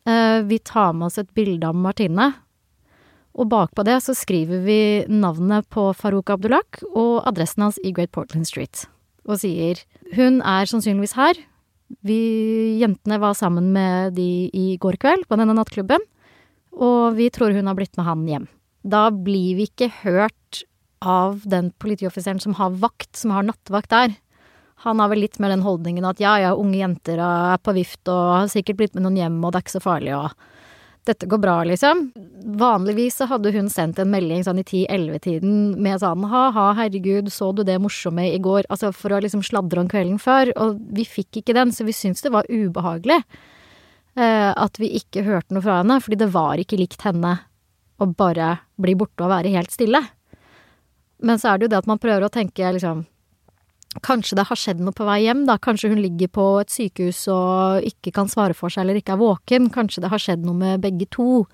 Uh, 0.08 0.40
vi 0.48 0.56
tar 0.56 0.94
med 0.96 1.10
oss 1.10 1.18
et 1.20 1.28
bilde 1.36 1.68
av 1.68 1.76
Martine, 1.76 2.30
og 3.38 3.50
bakpå 3.52 3.84
det 3.86 4.00
så 4.02 4.14
skriver 4.18 4.64
vi 4.64 4.80
navnet 5.12 5.68
på 5.70 5.90
Farouk 5.94 6.32
Abdullah 6.32 6.80
og 6.90 7.28
adressen 7.28 7.66
hans 7.66 7.78
i 7.84 7.92
Great 7.94 8.10
Portland 8.10 8.48
Street. 8.48 8.86
Og 9.28 9.42
sier 9.44 9.84
hun 10.16 10.40
er 10.40 10.66
sannsynligvis 10.66 11.14
her. 11.18 11.38
Vi 12.04 12.18
jentene 12.80 13.20
var 13.22 13.36
sammen 13.38 13.70
med 13.76 14.16
de 14.16 14.48
i 14.56 14.76
går 14.80 14.98
kveld 15.00 15.28
på 15.28 15.38
denne 15.38 15.54
nattklubben, 15.56 16.02
og 16.78 17.18
vi 17.18 17.28
tror 17.34 17.54
hun 17.56 17.68
har 17.70 17.76
blitt 17.78 17.98
med 17.98 18.06
han 18.06 18.24
hjem. 18.28 18.48
Da 18.86 19.08
blir 19.10 19.58
vi 19.58 19.66
ikke 19.68 19.90
hørt 20.02 20.62
av 21.04 21.42
den 21.46 21.70
politioffiseren 21.82 22.40
som 22.42 22.56
har 22.58 22.74
vakt, 22.78 23.10
som 23.16 23.34
har 23.34 23.46
nattvakt 23.46 23.90
der. 23.92 24.14
Han 24.86 25.02
har 25.02 25.10
vel 25.10 25.24
litt 25.24 25.40
mer 25.42 25.50
den 25.50 25.66
holdningen 25.66 26.06
at 26.06 26.20
ja, 26.22 26.36
ja, 26.38 26.54
unge 26.54 26.78
jenter 26.78 27.18
er 27.22 27.58
på 27.62 27.74
vift 27.74 28.06
og 28.10 28.22
har 28.34 28.52
sikkert 28.52 28.78
blitt 28.78 28.94
med 28.94 29.06
noen 29.06 29.18
hjem, 29.18 29.40
og 29.42 29.52
det 29.52 29.60
er 29.60 29.66
ikke 29.66 29.74
så 29.74 29.82
farlig, 29.82 30.14
og 30.14 30.30
dette 31.08 31.26
går 31.30 31.40
bra, 31.40 31.56
liksom. 31.64 32.02
Vanligvis 32.60 33.18
så 33.18 33.28
hadde 33.30 33.52
hun 33.54 33.70
sendt 33.72 33.98
en 34.02 34.10
melding 34.12 34.42
sånn 34.44 34.60
i 34.60 34.66
10-11-tiden 34.66 35.54
med 35.80 36.02
sånn 36.02 36.26
ha-ha, 36.30 36.66
herregud, 36.78 37.30
så 37.32 37.50
du 37.56 37.64
det 37.66 37.78
morsomme 37.82 38.26
i 38.28 38.40
går? 38.44 38.68
Altså 38.68 38.92
for 38.94 39.16
å 39.16 39.22
liksom 39.24 39.42
sladre 39.46 39.82
om 39.82 39.88
kvelden 39.90 40.20
før. 40.20 40.52
Og 40.60 40.76
vi 40.94 41.06
fikk 41.08 41.40
ikke 41.40 41.56
den, 41.56 41.72
så 41.72 41.86
vi 41.88 41.96
syntes 41.96 42.26
det 42.26 42.34
var 42.34 42.50
ubehagelig 42.52 43.22
eh, 43.22 43.48
at 44.18 44.78
vi 44.80 44.88
ikke 44.98 45.22
hørte 45.26 45.54
noe 45.54 45.62
fra 45.62 45.80
henne, 45.80 46.00
fordi 46.02 46.18
det 46.18 46.32
var 46.34 46.58
ikke 46.58 46.78
likt 46.80 47.04
henne 47.06 47.36
å 47.98 48.08
bare 48.18 48.56
bli 48.80 48.94
borte 48.98 49.26
og 49.26 49.32
være 49.32 49.52
helt 49.54 49.74
stille. 49.74 50.00
Men 51.22 51.38
så 51.38 51.52
er 51.52 51.58
det 51.58 51.68
jo 51.68 51.72
det 51.74 51.80
at 51.82 51.90
man 51.90 52.00
prøver 52.02 52.26
å 52.26 52.32
tenke 52.32 52.74
liksom 52.74 53.06
Kanskje 54.04 54.36
det 54.36 54.44
har 54.50 54.58
skjedd 54.60 54.82
noe 54.84 54.94
på 54.94 55.06
vei 55.08 55.22
hjem, 55.24 55.46
da. 55.48 55.56
Kanskje 55.58 55.88
hun 55.90 56.02
ligger 56.04 56.28
på 56.30 56.44
et 56.60 56.70
sykehus 56.70 57.22
og 57.32 57.86
ikke 57.88 58.12
kan 58.14 58.28
svare 58.30 58.54
for 58.54 58.70
seg 58.70 58.84
eller 58.84 59.00
ikke 59.00 59.14
er 59.16 59.22
våken. 59.22 59.70
Kanskje 59.74 60.02
det 60.04 60.10
har 60.12 60.22
skjedd 60.22 60.44
noe 60.44 60.54
med 60.54 60.82
begge 60.84 61.08
to. 61.10 61.46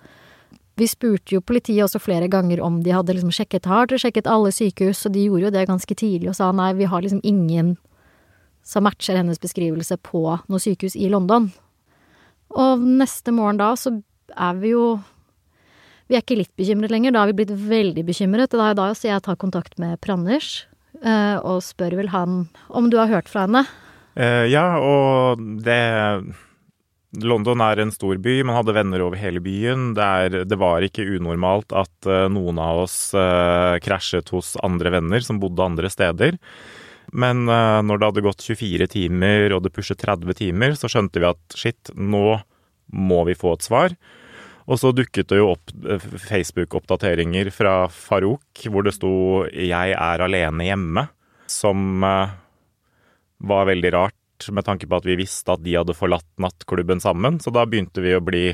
Vi 0.75 0.89
spurte 0.91 1.37
jo 1.37 1.45
politiet 1.47 1.87
også 1.87 2.03
flere 2.03 2.27
ganger 2.29 2.61
om 2.61 2.81
de 2.83 2.93
hadde 2.93 3.15
liksom 3.15 3.33
sjekket 3.33 3.71
hardt 3.71 3.95
og 3.95 4.03
sjekket 4.03 4.29
alle 4.29 4.51
sykehus? 4.53 5.05
Og 5.07 5.15
de 5.15 5.29
gjorde 5.29 5.47
jo 5.47 5.55
det 5.55 5.65
ganske 5.71 5.97
tidlig 5.97 6.33
og 6.33 6.37
sa 6.41 6.51
nei, 6.51 6.73
vi 6.75 6.91
har 6.91 7.07
liksom 7.07 7.23
ingen 7.23 7.77
som 8.67 8.85
matcher 8.85 9.21
hennes 9.21 9.41
beskrivelse 9.41 9.97
på 10.03 10.27
noe 10.35 10.61
sykehus 10.61 10.99
i 10.99 11.13
London. 11.15 11.53
Og 12.55 12.85
neste 13.03 13.35
morgen 13.35 13.59
da 13.59 13.73
så 13.79 13.97
er 14.35 14.55
vi 14.61 14.73
jo 14.75 14.85
Vi 16.09 16.17
er 16.19 16.23
ikke 16.23 16.37
litt 16.37 16.53
bekymret 16.59 16.93
lenger, 16.93 17.15
da 17.15 17.25
har 17.25 17.31
vi 17.33 17.39
blitt 17.41 17.55
veldig 17.55 18.05
bekymret. 18.05 18.53
Og 18.53 18.61
da 18.61 18.71
er 18.71 18.79
da 18.79 18.91
jeg 18.93 19.25
tar 19.25 19.39
kontakt 19.41 19.79
med 19.81 19.97
Pranders, 20.05 20.67
Eh, 21.03 21.39
og 21.43 21.63
spør 21.65 21.97
vel 21.99 22.11
han 22.15 22.45
om 22.71 22.89
du 22.91 22.99
har 23.01 23.11
hørt 23.11 23.31
fra 23.31 23.49
henne? 23.49 23.65
Uh, 24.15 24.47
ja, 24.47 24.79
og 24.79 25.41
det 25.67 25.81
London 27.25 27.63
er 27.63 27.81
en 27.83 27.91
stor 27.95 28.19
by, 28.23 28.37
man 28.47 28.57
hadde 28.61 28.77
venner 28.77 29.03
over 29.03 29.19
hele 29.19 29.43
byen. 29.43 29.91
Det, 29.99 30.05
er, 30.05 30.47
det 30.47 30.59
var 30.59 30.87
ikke 30.87 31.07
unormalt 31.17 31.75
at 31.75 32.09
uh, 32.09 32.29
noen 32.31 32.61
av 32.63 32.85
oss 32.85 32.99
uh, 33.17 33.75
krasjet 33.83 34.31
hos 34.35 34.55
andre 34.67 34.95
venner 34.95 35.27
som 35.27 35.43
bodde 35.43 35.67
andre 35.67 35.91
steder. 35.91 36.39
Men 37.15 37.47
uh, 37.47 37.79
når 37.87 38.01
det 38.01 38.11
hadde 38.11 38.27
gått 38.27 38.45
24 38.45 38.91
timer 38.91 39.55
og 39.55 39.65
det 39.65 39.73
pushet 39.75 40.01
30 40.03 40.35
timer, 40.41 40.75
så 40.79 40.91
skjønte 40.91 41.23
vi 41.23 41.31
at 41.31 41.57
shit, 41.59 41.93
nå 41.95 42.41
må 42.95 43.23
vi 43.29 43.37
få 43.39 43.55
et 43.55 43.67
svar. 43.67 43.95
Og 44.65 44.81
så 44.81 44.95
dukket 44.97 45.29
det 45.29 45.41
jo 45.41 45.51
opp 45.53 45.73
eh, 45.85 46.01
Facebook-oppdateringer 46.01 47.51
fra 47.53 47.85
Farouk 47.93 48.65
hvor 48.73 48.87
det 48.87 48.95
sto 48.97 49.45
'Jeg 49.45 49.93
er 49.93 50.25
alene 50.25 50.65
hjemme', 50.65 51.09
som 51.47 52.05
eh, 52.05 52.33
var 53.45 53.69
veldig 53.69 53.93
rart 53.93 54.49
med 54.51 54.65
tanke 54.65 54.89
på 54.89 54.97
at 54.97 55.05
vi 55.05 55.19
visste 55.21 55.53
at 55.53 55.63
de 55.65 55.77
hadde 55.77 55.97
forlatt 55.97 56.29
nattklubben 56.41 57.01
sammen. 57.01 57.41
Så 57.41 57.53
da 57.53 57.67
begynte 57.69 58.01
vi 58.01 58.17
å 58.17 58.25
bli 58.25 58.47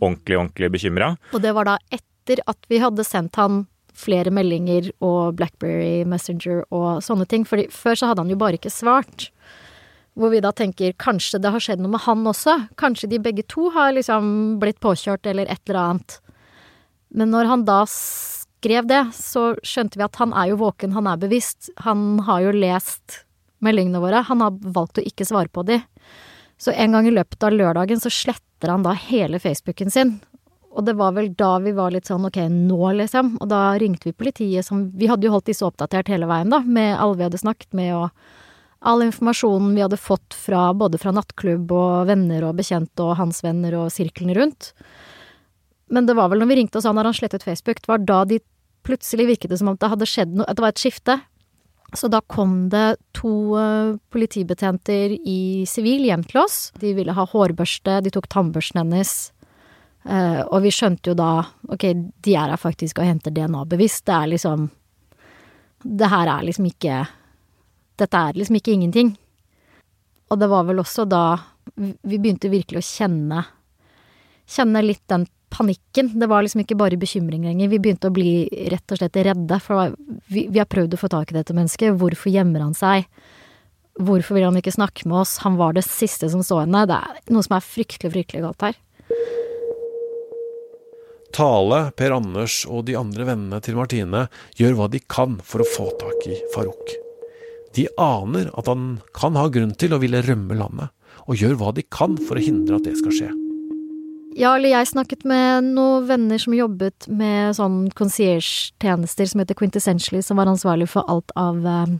ordentlig, 0.00 0.38
ordentlig 0.38 0.72
bekymra. 0.74 1.14
Og 1.32 1.42
det 1.42 1.54
var 1.54 1.70
da 1.70 1.78
etter 1.94 2.42
at 2.46 2.58
vi 2.70 2.82
hadde 2.82 3.06
sendt 3.06 3.38
han 3.38 3.64
flere 3.98 4.32
meldinger 4.34 4.90
og 5.04 5.36
Blackberry 5.38 6.02
Messenger 6.08 6.64
og 6.70 7.02
sånne 7.04 7.26
ting. 7.28 7.46
For 7.48 7.60
før 7.72 7.98
så 7.98 8.10
hadde 8.10 8.24
han 8.24 8.32
jo 8.32 8.40
bare 8.40 8.58
ikke 8.58 8.72
svart. 8.72 9.28
Hvor 10.18 10.32
vi 10.32 10.42
da 10.44 10.52
tenker 10.52 10.96
kanskje 11.00 11.40
det 11.40 11.52
har 11.54 11.62
skjedd 11.62 11.80
noe 11.80 11.94
med 11.94 12.04
han 12.04 12.26
også. 12.28 12.58
Kanskje 12.80 13.10
de 13.12 13.20
begge 13.22 13.46
to 13.48 13.70
har 13.72 13.94
liksom 13.96 14.58
blitt 14.60 14.80
påkjørt 14.84 15.28
eller 15.30 15.48
et 15.48 15.62
eller 15.68 15.80
annet. 15.82 16.18
Men 17.12 17.32
når 17.32 17.48
han 17.48 17.64
da 17.68 17.82
skrev 17.88 18.88
det, 18.88 19.02
så 19.16 19.52
skjønte 19.66 20.00
vi 20.00 20.06
at 20.06 20.18
han 20.20 20.32
er 20.36 20.52
jo 20.52 20.60
våken, 20.62 20.94
han 20.96 21.08
er 21.08 21.20
bevisst. 21.20 21.72
Han 21.84 22.22
har 22.28 22.44
jo 22.44 22.56
lest 22.56 23.22
meldingene 23.64 24.02
våre. 24.02 24.24
Han 24.28 24.44
har 24.44 24.58
valgt 24.74 25.00
å 25.00 25.06
ikke 25.06 25.26
svare 25.28 25.52
på 25.52 25.64
de. 25.68 25.80
Så 26.60 26.74
en 26.76 26.94
gang 26.94 27.08
i 27.08 27.14
løpet 27.14 27.42
av 27.42 27.54
lørdagen 27.54 28.00
så 28.00 28.12
sletter 28.12 28.70
han 28.70 28.84
da 28.84 28.94
hele 28.94 29.40
Facebooken 29.42 29.90
sin. 29.90 30.18
Og 30.72 30.86
det 30.86 30.94
var 30.96 31.12
vel 31.16 31.32
da 31.36 31.56
vi 31.60 31.74
var 31.76 31.92
litt 31.92 32.08
sånn 32.08 32.24
ok, 32.28 32.38
nå, 32.48 32.80
liksom. 33.02 33.34
Og 33.42 33.48
da 33.50 33.74
ringte 33.80 34.08
vi 34.08 34.16
politiet 34.16 34.64
som 34.64 34.86
Vi 34.96 35.08
hadde 35.10 35.28
jo 35.28 35.34
holdt 35.34 35.50
disse 35.50 35.66
oppdatert 35.66 36.08
hele 36.08 36.28
veien, 36.30 36.52
da, 36.52 36.62
med 36.64 36.96
alle 36.96 37.18
vi 37.20 37.26
hadde 37.28 37.42
snakket 37.42 37.76
med 37.76 37.92
og 37.98 38.08
all 38.82 39.04
informasjonen 39.04 39.76
vi 39.76 39.82
hadde 39.84 40.00
fått 40.00 40.34
fra 40.34 40.72
både 40.74 40.98
fra 40.98 41.12
nattklubb 41.14 41.70
og 41.70 42.08
venner 42.08 42.42
og 42.48 42.56
bekjente 42.58 43.04
og 43.04 43.14
hans 43.20 43.42
venner 43.44 43.76
og 43.78 43.92
sirkelen 43.94 44.34
rundt. 44.34 44.72
Men 45.92 46.08
det 46.08 46.16
var 46.18 46.32
vel 46.32 46.42
når 46.42 46.50
vi 46.50 46.56
ringte 46.62 46.80
og 46.80 46.86
sa 46.86 46.94
når 46.94 47.10
han 47.10 47.18
slettet 47.20 47.44
Facebook, 47.46 47.82
det 47.82 47.90
var 47.90 48.02
da 48.08 48.22
de 48.26 48.40
plutselig 48.82 49.28
virket 49.28 49.52
det 49.52 49.60
som 49.60 49.70
om 49.70 49.78
det 49.78 49.92
hadde 49.92 50.08
skjedd 50.08 50.32
noe, 50.34 50.48
at 50.50 50.58
det 50.58 50.64
var 50.64 50.74
et 50.74 50.82
skifte. 50.82 51.20
Så 51.94 52.08
da 52.08 52.22
kom 52.32 52.70
det 52.72 52.96
to 53.14 53.52
uh, 53.54 53.98
politibetjenter 54.10 55.12
i 55.12 55.62
sivil 55.68 56.06
hjem 56.08 56.24
til 56.24 56.40
oss. 56.42 56.70
De 56.80 56.94
ville 56.96 57.14
ha 57.14 57.26
hårbørste, 57.28 58.00
de 58.02 58.12
tok 58.14 58.30
tannbørsten 58.32 58.80
hennes. 58.80 59.12
Uh, 60.02 60.42
og 60.50 60.64
vi 60.64 60.72
skjønte 60.74 61.12
jo 61.12 61.14
da 61.14 61.44
ok, 61.70 61.84
de 62.26 62.34
er 62.34 62.50
her 62.50 62.58
faktisk 62.58 62.98
og 62.98 63.06
henter 63.06 63.34
DNA-bevisst. 63.34 64.04
Det 64.08 64.14
er 64.16 64.32
liksom 64.34 64.70
Det 65.82 66.08
her 66.10 66.26
er 66.26 66.42
liksom 66.42 66.66
ikke 66.66 67.06
Dette 67.98 68.18
er 68.18 68.34
liksom 68.34 68.56
ikke 68.58 68.72
ingenting. 68.72 69.16
Og 70.30 70.38
det 70.40 70.48
var 70.48 70.64
vel 70.64 70.80
også 70.82 71.04
da 71.06 71.38
vi 71.76 72.18
begynte 72.18 72.50
virkelig 72.50 72.80
å 72.80 72.88
kjenne 72.88 73.44
Kjenne 74.52 74.82
litt 74.82 75.04
den 75.08 75.22
panikken. 75.52 76.10
Det 76.18 76.26
var 76.26 76.42
liksom 76.42 76.64
ikke 76.64 76.76
bare 76.76 76.98
bekymring 76.98 77.44
lenger. 77.46 77.70
Vi 77.70 77.78
begynte 77.78 78.10
å 78.10 78.14
bli 78.14 78.48
rett 78.72 78.92
og 78.92 78.98
slett 78.98 79.16
redde. 79.28 79.58
For 79.62 79.94
vi, 80.32 80.46
vi 80.50 80.60
har 80.60 80.68
prøvd 80.68 80.96
å 80.96 81.00
få 81.00 81.10
tak 81.12 81.30
i 81.30 81.36
dette 81.36 81.54
mennesket. 81.56 81.94
Hvorfor 82.00 82.32
gjemmer 82.32 82.64
han 82.64 82.74
seg? 82.76 83.06
Hvorfor 84.00 84.36
vil 84.36 84.48
han 84.48 84.58
ikke 84.58 84.74
snakke 84.74 85.06
med 85.08 85.22
oss? 85.22 85.36
Han 85.44 85.58
var 85.60 85.76
det 85.76 85.84
siste 85.86 86.30
som 86.32 86.44
så 86.44 86.62
henne. 86.64 86.86
Det 86.88 86.98
er 86.98 87.34
noe 87.34 87.44
som 87.46 87.56
er 87.56 87.64
fryktelig, 87.64 88.12
fryktelig 88.14 88.44
galt 88.46 88.66
her. 88.66 88.78
Tale, 91.32 91.86
Per 91.96 92.12
Anders 92.14 92.62
og 92.68 92.84
de 92.88 92.96
andre 92.98 93.26
vennene 93.28 93.60
til 93.64 93.78
Martine 93.78 94.26
gjør 94.58 94.76
hva 94.78 94.88
de 94.92 95.00
kan 95.00 95.38
for 95.46 95.64
å 95.64 95.68
få 95.68 95.88
tak 96.00 96.26
i 96.28 96.36
Farouk. 96.54 96.92
De 97.72 97.86
aner 98.00 98.50
at 98.52 98.68
han 98.68 98.98
kan 99.16 99.38
ha 99.40 99.46
grunn 99.52 99.72
til 99.80 99.96
å 99.96 100.00
ville 100.02 100.20
rømme 100.26 100.58
landet, 100.58 100.92
og 101.24 101.40
gjør 101.40 101.56
hva 101.60 101.72
de 101.72 101.84
kan 101.88 102.18
for 102.20 102.36
å 102.36 102.44
hindre 102.44 102.76
at 102.76 102.88
det 102.88 102.98
skal 103.00 103.16
skje. 103.16 103.30
Ja, 104.36 104.54
eller 104.56 104.72
jeg 104.72 104.88
snakket 104.88 105.26
med 105.28 105.72
noen 105.74 106.06
venner 106.08 106.40
som 106.40 106.54
jobbet 106.56 107.08
med 107.12 107.56
sånn 107.56 107.90
concierge-tjenester 107.96 109.28
som 109.28 109.42
heter 109.42 109.56
Quintessentially, 109.56 110.22
som 110.24 110.40
var 110.40 110.48
ansvarlig 110.48 110.88
for 110.92 111.08
alt 111.12 111.32
av 111.36 111.64
eh, 111.68 111.96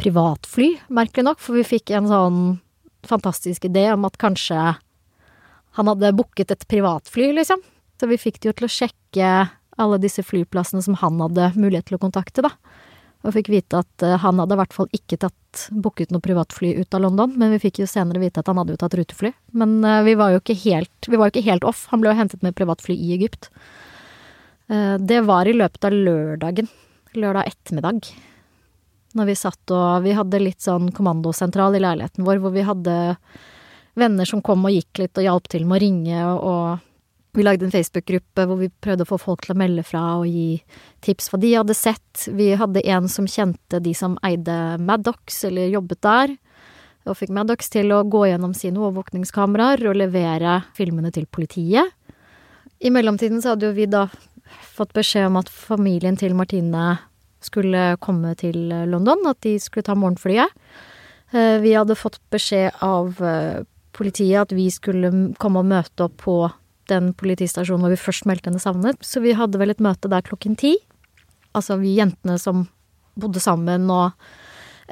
privatfly, 0.00 0.74
merkelig 0.92 1.24
nok, 1.30 1.40
for 1.40 1.56
vi 1.56 1.64
fikk 1.64 1.94
en 1.96 2.10
sånn 2.12 2.42
fantastisk 3.08 3.68
idé 3.68 3.88
om 3.94 4.04
at 4.08 4.18
kanskje 4.20 4.58
han 5.76 5.90
hadde 5.92 6.12
booket 6.16 6.52
et 6.52 6.68
privatfly, 6.68 7.30
liksom. 7.36 7.60
Så 8.00 8.08
vi 8.10 8.18
fikk 8.20 8.40
det 8.40 8.50
jo 8.50 8.56
til 8.56 8.68
å 8.68 8.72
sjekke 8.72 9.30
alle 9.76 10.00
disse 10.00 10.24
flyplassene 10.24 10.82
som 10.84 10.96
han 11.00 11.20
hadde 11.20 11.52
mulighet 11.56 11.88
til 11.90 11.98
å 11.98 12.02
kontakte, 12.02 12.44
da. 12.44 12.52
Og 13.26 13.34
fikk 13.34 13.48
vite 13.50 13.80
at 13.82 14.04
uh, 14.04 14.14
han 14.22 14.38
hadde 14.38 14.54
i 14.54 14.60
hvert 14.60 14.76
fall 14.76 14.88
ikke 14.94 15.18
tatt 15.24 15.64
booket 15.72 16.12
noe 16.14 16.22
privatfly 16.22 16.74
ut 16.78 16.94
av 16.94 17.02
London, 17.02 17.32
men 17.40 17.50
vi 17.54 17.60
fikk 17.64 17.80
jo 17.82 17.88
senere 17.90 18.20
vite 18.22 18.42
at 18.42 18.50
han 18.50 18.60
hadde 18.60 18.76
jo 18.76 18.80
tatt 18.80 18.94
rutefly. 18.98 19.32
Men 19.56 19.80
uh, 19.84 20.04
vi 20.06 20.14
var 20.18 20.34
jo 20.34 20.42
ikke 20.42 20.58
helt 20.62 21.10
jo 21.10 21.26
ikke 21.26 21.44
helt 21.48 21.66
off. 21.66 21.86
Han 21.92 22.04
ble 22.04 22.12
jo 22.12 22.20
hentet 22.20 22.44
med 22.46 22.56
privatfly 22.58 22.94
i 22.94 23.12
Egypt. 23.16 23.50
Uh, 24.70 24.94
det 25.00 25.24
var 25.26 25.48
i 25.48 25.56
løpet 25.56 25.88
av 25.88 25.96
lørdagen. 25.96 26.70
Lørdag 27.16 27.50
ettermiddag. 27.50 28.12
Når 29.16 29.30
vi 29.30 29.36
satt 29.38 29.72
og 29.72 30.04
Vi 30.04 30.12
hadde 30.12 30.42
litt 30.42 30.60
sånn 30.60 30.90
kommandosentral 30.92 31.78
i 31.78 31.80
leiligheten 31.80 32.26
vår, 32.26 32.42
hvor 32.42 32.52
vi 32.52 32.66
hadde 32.68 32.96
venner 33.96 34.28
som 34.28 34.42
kom 34.44 34.66
og 34.68 34.74
gikk 34.74 35.00
litt 35.00 35.18
og 35.18 35.24
hjalp 35.24 35.46
til 35.48 35.64
med 35.64 35.78
å 35.78 35.82
ringe 35.82 36.24
og 36.36 36.85
vi 37.36 37.44
lagde 37.44 37.66
en 37.66 37.72
Facebook-gruppe 37.74 38.46
hvor 38.48 38.58
vi 38.60 38.70
prøvde 38.82 39.04
å 39.04 39.10
få 39.10 39.18
folk 39.20 39.44
til 39.44 39.54
å 39.54 39.58
melde 39.60 39.84
fra 39.86 40.02
og 40.20 40.26
gi 40.30 40.62
tips 41.04 41.30
hva 41.30 41.40
de 41.42 41.52
hadde 41.54 41.76
sett. 41.76 42.26
Vi 42.32 42.50
hadde 42.58 42.84
en 42.88 43.08
som 43.12 43.28
kjente 43.28 43.80
de 43.82 43.92
som 43.96 44.16
eide 44.26 44.76
Maddox, 44.82 45.42
eller 45.48 45.68
jobbet 45.72 46.02
der, 46.06 46.36
og 47.06 47.18
fikk 47.20 47.34
Maddox 47.36 47.70
til 47.70 47.92
å 47.94 48.02
gå 48.08 48.24
gjennom 48.30 48.54
sine 48.56 48.80
overvåkningskameraer 48.82 49.84
og 49.86 50.00
levere 50.00 50.62
filmene 50.76 51.12
til 51.14 51.28
politiet. 51.30 51.92
I 52.82 52.92
mellomtiden 52.92 53.40
så 53.42 53.54
hadde 53.54 53.70
jo 53.70 53.76
vi 53.76 53.86
da 53.90 54.06
fått 54.76 54.92
beskjed 54.96 55.30
om 55.30 55.38
at 55.40 55.52
familien 55.52 56.18
til 56.18 56.34
Martine 56.38 56.96
skulle 57.44 57.94
komme 58.02 58.34
til 58.38 58.58
London, 58.90 59.22
at 59.30 59.40
de 59.46 59.54
skulle 59.62 59.86
ta 59.86 59.94
morgenflyet. 59.96 60.52
Eh, 61.32 61.56
vi 61.62 61.74
hadde 61.76 61.98
fått 61.98 62.18
beskjed 62.32 62.82
av 62.84 63.20
eh, 63.22 63.64
politiet 63.96 64.46
at 64.46 64.54
vi 64.54 64.68
skulle 64.72 65.12
komme 65.40 65.62
og 65.62 65.70
møte 65.70 66.06
opp 66.06 66.16
på 66.22 66.36
den 66.90 67.12
politistasjonen 67.18 67.84
hvor 67.84 67.94
vi 67.94 68.00
først 68.00 68.26
meldte 68.28 68.50
henne 68.50 68.62
savnet. 68.62 69.00
Så 69.04 69.22
vi 69.24 69.34
hadde 69.36 69.60
vel 69.60 69.72
et 69.72 69.82
møte 69.82 70.10
der 70.12 70.24
klokken 70.26 70.56
ti. 70.58 70.76
Altså 71.56 71.78
vi 71.80 71.96
jentene 71.96 72.38
som 72.40 72.66
bodde 73.16 73.40
sammen, 73.40 73.88
og 73.90 74.12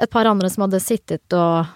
et 0.01 0.11
par 0.11 0.27
andre 0.27 0.49
som 0.51 0.65
hadde 0.65 0.81
sittet 0.83 1.35
og 1.37 1.69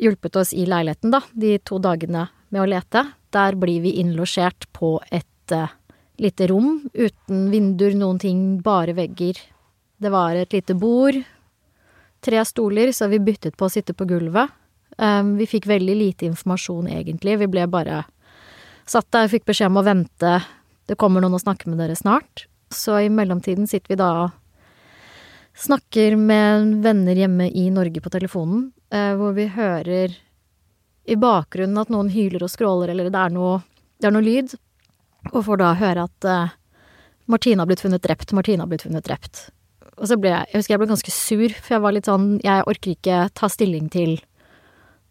hjulpet 0.00 0.36
oss 0.40 0.52
i 0.56 0.64
leiligheten, 0.66 1.12
da, 1.14 1.20
de 1.32 1.58
to 1.62 1.78
dagene 1.82 2.26
med 2.50 2.62
å 2.62 2.68
lete. 2.68 3.04
Der 3.34 3.58
blir 3.58 3.84
vi 3.84 3.96
innlosjert 4.00 4.66
på 4.74 4.96
et 5.14 5.54
uh, 5.54 5.70
lite 6.22 6.48
rom 6.50 6.80
uten 6.94 7.48
vinduer, 7.52 7.94
noen 7.98 8.18
ting, 8.22 8.42
bare 8.64 8.94
vegger. 8.96 9.38
Det 10.00 10.10
var 10.10 10.38
et 10.38 10.54
lite 10.54 10.76
bord, 10.78 11.20
tre 12.24 12.44
stoler, 12.48 12.92
så 12.92 13.08
vi 13.12 13.22
byttet 13.22 13.58
på 13.58 13.68
å 13.68 13.72
sitte 13.72 13.94
på 13.94 14.08
gulvet. 14.08 14.50
Um, 14.96 15.34
vi 15.38 15.46
fikk 15.50 15.66
veldig 15.66 15.94
lite 15.98 16.28
informasjon, 16.30 16.88
egentlig. 16.90 17.38
Vi 17.42 17.50
ble 17.50 17.66
bare 17.70 18.04
Satt 18.86 19.08
der, 19.14 19.26
og 19.26 19.32
fikk 19.32 19.46
beskjed 19.48 19.72
om 19.72 19.80
å 19.80 19.86
vente, 19.86 20.38
det 20.84 20.98
kommer 21.00 21.24
noen 21.24 21.36
og 21.38 21.42
snakker 21.42 21.70
med 21.70 21.80
dere 21.80 21.96
snart. 21.96 22.46
Så 22.74 22.98
i 23.00 23.12
mellomtiden 23.12 23.68
sitter 23.70 23.94
vi 23.94 24.00
da 24.00 24.10
og 24.26 24.40
snakker 25.54 26.16
med 26.18 26.82
venner 26.84 27.16
hjemme 27.16 27.46
i 27.48 27.68
Norge 27.72 28.02
på 28.02 28.12
telefonen, 28.12 28.72
eh, 28.92 29.14
hvor 29.16 29.32
vi 29.36 29.46
hører 29.54 30.16
i 31.04 31.16
bakgrunnen 31.20 31.78
at 31.80 31.92
noen 31.92 32.10
hyler 32.12 32.44
og 32.44 32.50
skråler, 32.52 32.90
eller 32.90 33.10
det 33.12 33.20
er 33.20 33.32
noe, 33.32 33.58
det 34.00 34.08
er 34.08 34.14
noe 34.16 34.24
lyd, 34.24 34.56
og 35.32 35.44
får 35.46 35.60
da 35.62 35.72
høre 35.78 36.06
at 36.08 36.28
eh, 36.28 36.54
Martine 37.30 37.62
har 37.62 37.70
blitt 37.70 37.84
funnet 37.84 38.04
drept, 38.04 38.34
Martine 38.36 38.64
har 38.64 38.72
blitt 38.72 38.84
funnet 38.84 39.06
drept. 39.06 39.46
Og 39.94 40.08
så 40.10 40.18
ble 40.18 40.32
jeg, 40.32 40.50
jeg 40.50 40.60
husker 40.60 40.74
jeg 40.74 40.82
ble 40.82 40.90
ganske 40.90 41.14
sur, 41.14 41.56
for 41.60 41.76
jeg 41.76 41.84
var 41.84 41.94
litt 41.96 42.10
sånn, 42.10 42.28
jeg 42.44 42.66
orker 42.68 42.96
ikke 42.96 43.20
ta 43.38 43.48
stilling 43.52 43.88
til 43.94 44.18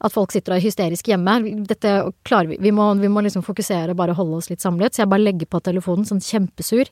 at 0.03 0.11
folk 0.11 0.33
sitter 0.35 0.53
og 0.53 0.59
er 0.59 0.65
hysteriske 0.65 1.13
hjemme. 1.13 1.37
Dette 1.69 1.95
klarer 2.27 2.51
vi. 2.51 2.59
Vi 2.59 2.73
må, 2.75 2.89
vi 2.99 3.11
må 3.11 3.23
liksom 3.23 3.45
fokusere 3.45 3.93
og 3.93 3.99
bare 4.01 4.15
holde 4.17 4.41
oss 4.41 4.49
litt 4.51 4.63
samlet. 4.63 4.95
Så 4.95 5.03
jeg 5.03 5.11
bare 5.13 5.23
legger 5.23 5.47
på 5.47 5.61
telefonen 5.63 6.07
sånn 6.07 6.23
kjempesur. 6.23 6.91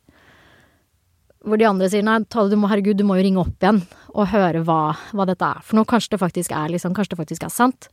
Hvor 1.44 1.60
de 1.60 1.68
andre 1.68 1.90
sier 1.92 2.06
nei, 2.06 2.20
Tale, 2.32 2.54
du 2.54 2.60
må, 2.62 2.70
herregud, 2.72 3.00
du 3.00 3.04
må 3.08 3.18
jo 3.18 3.26
ringe 3.26 3.42
opp 3.44 3.66
igjen 3.66 3.82
og 4.14 4.30
høre 4.32 4.62
hva, 4.68 4.94
hva 5.18 5.26
dette 5.28 5.48
er 5.48 5.64
for 5.66 5.80
noe. 5.80 5.90
Kanskje 5.90 6.14
det 6.14 6.22
faktisk 6.22 6.54
er 6.56 6.72
liksom, 6.72 6.94
kanskje 6.96 7.16
det 7.16 7.22
faktisk 7.24 7.48
er 7.48 7.54
sant. 7.54 7.90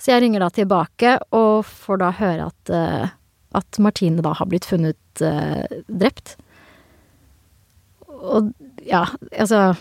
Så 0.00 0.10
jeg 0.10 0.24
ringer 0.24 0.42
da 0.42 0.50
tilbake 0.50 1.14
og 1.36 1.68
får 1.68 2.00
da 2.02 2.10
høre 2.18 2.48
at, 2.48 2.72
uh, 2.74 3.12
at 3.54 3.78
Martine 3.84 4.24
da 4.24 4.34
har 4.34 4.50
blitt 4.50 4.66
funnet 4.66 5.22
uh, 5.22 5.62
drept. 5.86 6.34
Og 8.24 8.50
ja, 8.86 9.04
altså 9.36 9.74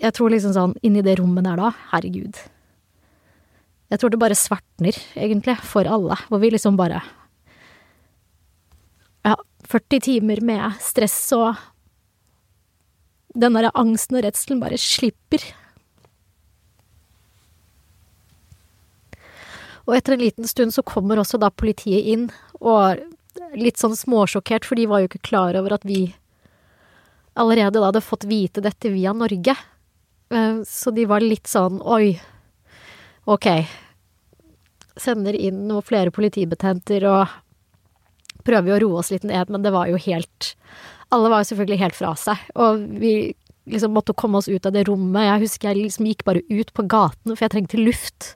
Jeg 0.00 0.12
tror 0.16 0.32
liksom 0.32 0.52
sånn 0.54 0.78
inni 0.84 1.02
det 1.04 1.18
rommet 1.18 1.44
der 1.48 1.58
da, 1.60 1.74
herregud. 1.90 2.38
Jeg 3.90 3.98
tror 3.98 4.12
det 4.12 4.20
bare 4.22 4.38
svartner, 4.38 4.96
egentlig, 5.18 5.56
for 5.66 5.88
alle, 5.88 6.18
hvor 6.28 6.42
vi 6.42 6.52
liksom 6.54 6.78
bare 6.78 7.02
Ja, 9.26 9.34
40 9.68 10.00
timer 10.00 10.40
med 10.40 10.78
stress 10.80 11.18
og 11.36 11.58
den 13.34 13.54
derre 13.54 13.70
angsten 13.78 14.16
og 14.18 14.24
redselen 14.24 14.62
bare 14.62 14.78
slipper. 14.80 15.42
Og 19.86 19.96
etter 19.96 20.14
en 20.14 20.22
liten 20.22 20.48
stund 20.48 20.74
så 20.74 20.86
kommer 20.86 21.20
også 21.20 21.38
da 21.42 21.50
politiet 21.50 22.06
inn, 22.14 22.28
og 22.62 23.02
litt 23.58 23.80
sånn 23.80 23.96
småsjokkert, 23.98 24.66
for 24.66 24.78
de 24.78 24.88
var 24.90 25.02
jo 25.02 25.10
ikke 25.10 25.26
klar 25.30 25.58
over 25.58 25.76
at 25.76 25.86
vi 25.86 26.12
allerede 27.38 27.78
da 27.78 27.88
hadde 27.88 28.04
fått 28.04 28.26
vite 28.30 28.62
dette 28.62 28.90
via 28.92 29.14
Norge. 29.16 29.54
Eh, 30.30 30.60
så 30.66 30.92
de 30.94 31.06
var 31.10 31.24
litt 31.24 31.50
sånn 31.50 31.80
oi, 31.82 32.18
ok, 33.24 33.46
sender 35.00 35.36
inn 35.36 35.66
noen 35.68 35.84
flere 35.86 36.12
politibetjenter 36.14 37.06
og 37.08 37.36
prøver 38.46 38.76
å 38.76 38.80
roe 38.84 39.02
oss 39.02 39.12
litt 39.12 39.26
ned, 39.28 39.50
men 39.52 39.64
det 39.64 39.72
var 39.74 39.90
jo 39.90 40.00
helt 40.00 40.54
Alle 41.10 41.30
var 41.32 41.42
jo 41.42 41.50
selvfølgelig 41.50 41.80
helt 41.80 41.96
fra 41.98 42.12
seg, 42.14 42.42
og 42.54 42.84
vi 43.02 43.32
liksom 43.70 43.90
måtte 43.94 44.14
komme 44.14 44.38
oss 44.38 44.48
ut 44.48 44.66
av 44.66 44.74
det 44.76 44.84
rommet. 44.86 45.24
Jeg 45.26 45.42
husker 45.42 45.68
jeg 45.70 45.80
liksom 45.80 46.06
gikk 46.06 46.22
bare 46.26 46.42
ut 46.46 46.70
på 46.70 46.84
gaten, 46.86 47.34
for 47.34 47.44
jeg 47.44 47.52
trengte 47.56 47.80
luft. 47.80 48.28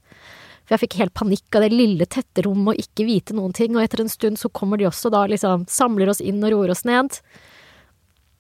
For 0.65 0.75
jeg 0.75 0.83
fikk 0.83 0.97
helt 0.99 1.15
panikk 1.15 1.55
av 1.55 1.63
det 1.63 1.71
lille, 1.71 2.09
tette 2.11 2.43
rommet 2.43 2.75
og 2.75 2.83
ikke 2.83 3.07
vite 3.07 3.37
noen 3.37 3.55
ting, 3.55 3.77
og 3.77 3.85
etter 3.85 4.03
en 4.03 4.11
stund 4.11 4.41
så 4.41 4.51
kommer 4.51 4.81
de 4.81 4.89
også 4.89 5.13
da 5.15 5.23
liksom 5.31 5.69
samler 5.71 6.11
oss 6.11 6.23
inn 6.25 6.43
og 6.43 6.55
roer 6.55 6.75
oss 6.75 6.83
ned. 6.89 7.21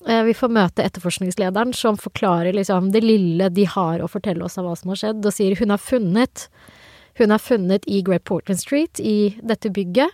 Eh, 0.06 0.22
vi 0.26 0.34
får 0.36 0.52
møte 0.52 0.84
etterforskningslederen 0.84 1.72
som 1.76 1.96
forklarer 2.00 2.52
liksom 2.56 2.90
det 2.92 3.04
lille 3.04 3.48
de 3.48 3.64
har 3.64 4.02
å 4.04 4.10
fortelle 4.10 4.44
oss 4.44 4.58
av 4.60 4.68
hva 4.68 4.74
som 4.76 4.92
har 4.92 5.00
skjedd, 5.00 5.24
og 5.24 5.32
sier 5.34 5.56
hun 5.60 5.72
har 5.72 5.80
funnet 5.82 6.48
hun 7.14 7.30
er 7.30 7.38
funnet 7.38 7.84
i 7.86 8.00
Great 8.02 8.24
Portland 8.26 8.58
Street, 8.58 8.98
i 8.98 9.38
dette 9.38 9.70
bygget. 9.70 10.10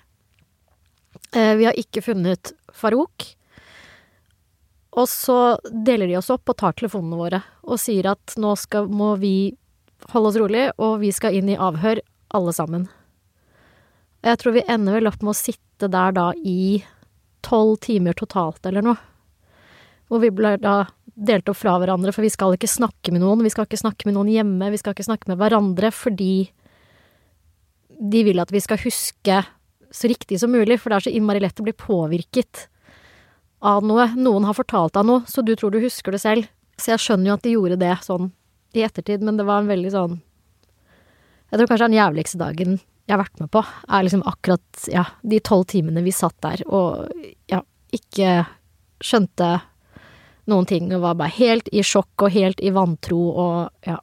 Eh, 1.32 1.54
vi 1.56 1.64
har 1.64 1.78
ikke 1.78 2.02
funnet 2.04 2.52
Farouk. 2.76 3.24
Og 5.00 5.08
så 5.08 5.56
deler 5.64 6.10
de 6.10 6.18
oss 6.18 6.30
opp 6.34 6.50
og 6.50 6.58
tar 6.60 6.74
telefonene 6.76 7.16
våre 7.16 7.40
og 7.62 7.78
sier 7.80 8.10
at 8.10 8.34
nå 8.42 8.52
skal, 8.58 8.88
må 8.90 9.14
vi 9.22 9.54
holde 10.10 10.32
oss 10.32 10.38
rolig, 10.40 10.64
og 10.82 10.98
vi 11.00 11.12
skal 11.14 11.36
inn 11.38 11.48
i 11.52 11.58
avhør, 11.60 12.02
alle 12.34 12.52
sammen. 12.54 12.88
Jeg 14.26 14.38
tror 14.42 14.54
vi 14.58 14.66
ender 14.68 14.98
vel 14.98 15.08
opp 15.08 15.22
med 15.22 15.32
å 15.32 15.38
sitte 15.38 15.88
der 15.90 16.12
da 16.14 16.30
i 16.36 16.82
tolv 17.46 17.78
timer 17.86 18.18
totalt, 18.18 18.60
eller 18.68 18.84
noe. 18.84 19.09
Hvor 20.10 20.22
vi 20.22 20.32
blir 20.34 20.58
da 20.58 20.82
delt 21.20 21.48
opp 21.52 21.58
fra 21.60 21.76
hverandre, 21.78 22.12
for 22.14 22.24
vi 22.24 22.32
skal 22.32 22.56
ikke 22.56 22.70
snakke 22.70 23.12
med 23.14 23.22
noen. 23.22 23.44
Vi 23.44 23.52
skal 23.52 23.68
ikke 23.68 23.80
snakke 23.80 24.08
med 24.08 24.16
noen 24.16 24.30
hjemme, 24.32 24.70
vi 24.72 24.80
skal 24.80 24.96
ikke 24.96 25.06
snakke 25.06 25.30
med 25.30 25.40
hverandre 25.40 25.92
fordi 25.94 26.50
de 28.00 28.22
vil 28.24 28.40
at 28.40 28.52
vi 28.52 28.62
skal 28.64 28.80
huske 28.80 29.42
så 29.90 30.08
riktig 30.08 30.38
som 30.40 30.52
mulig, 30.54 30.78
for 30.80 30.90
det 30.90 31.00
er 31.00 31.06
så 31.08 31.12
innmari 31.12 31.42
lett 31.42 31.60
å 31.60 31.66
bli 31.66 31.74
påvirket 31.76 32.68
av 33.60 33.84
noe. 33.84 34.06
Noen 34.16 34.46
har 34.48 34.56
fortalt 34.56 34.94
deg 34.96 35.08
noe, 35.08 35.24
så 35.28 35.44
du 35.44 35.52
tror 35.58 35.74
du 35.74 35.82
husker 35.82 36.14
det 36.14 36.22
selv. 36.22 36.48
Så 36.80 36.94
jeg 36.94 37.02
skjønner 37.02 37.32
jo 37.32 37.36
at 37.36 37.44
de 37.44 37.56
gjorde 37.56 37.80
det 37.82 37.96
sånn 38.06 38.30
i 38.72 38.84
ettertid, 38.86 39.24
men 39.26 39.36
det 39.36 39.44
var 39.48 39.60
en 39.60 39.70
veldig 39.70 39.90
sånn 39.92 40.20
Jeg 41.50 41.58
tror 41.58 41.66
kanskje 41.66 41.88
den 41.88 41.98
jævligste 41.98 42.38
dagen 42.38 42.76
jeg 42.78 43.16
har 43.16 43.24
vært 43.24 43.40
med 43.42 43.50
på, 43.50 43.60
er 43.90 44.04
liksom 44.06 44.22
akkurat, 44.30 44.82
ja, 44.86 45.02
de 45.26 45.40
tolv 45.42 45.64
timene 45.72 46.04
vi 46.06 46.12
satt 46.14 46.36
der 46.46 46.60
og 46.70 47.10
ja, 47.50 47.58
ikke 47.90 48.44
skjønte 49.02 49.48
noen 50.50 50.68
ting 50.68 50.90
og 50.92 51.04
var 51.04 51.18
bare 51.20 51.36
helt 51.38 51.70
i 51.72 51.84
sjokk 51.86 52.26
og 52.26 52.34
helt 52.34 52.60
i 52.62 52.72
vantro 52.74 53.22
og 53.30 53.88
ja 53.88 54.00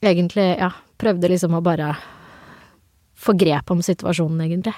Egentlig, 0.00 0.46
ja, 0.56 0.70
prøvde 0.96 1.28
liksom 1.28 1.58
å 1.58 1.60
bare 1.60 1.90
få 3.20 3.34
grep 3.36 3.68
om 3.68 3.82
situasjonen, 3.84 4.40
egentlig. 4.46 4.72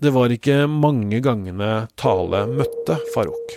Det 0.00 0.12
var 0.12 0.32
ikke 0.32 0.64
mange 0.64 1.18
gangene 1.20 1.86
Tale 2.00 2.46
møtte 2.48 2.94
Farouk, 3.14 3.56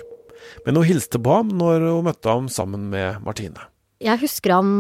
men 0.66 0.76
hun 0.76 0.88
hilste 0.88 1.20
på 1.24 1.38
ham 1.38 1.54
når 1.56 1.86
hun 1.86 2.08
møtte 2.08 2.32
ham 2.32 2.50
sammen 2.52 2.90
med 2.92 3.20
Martine. 3.24 3.70
Jeg 4.04 4.20
husker 4.20 4.58
han 4.58 4.74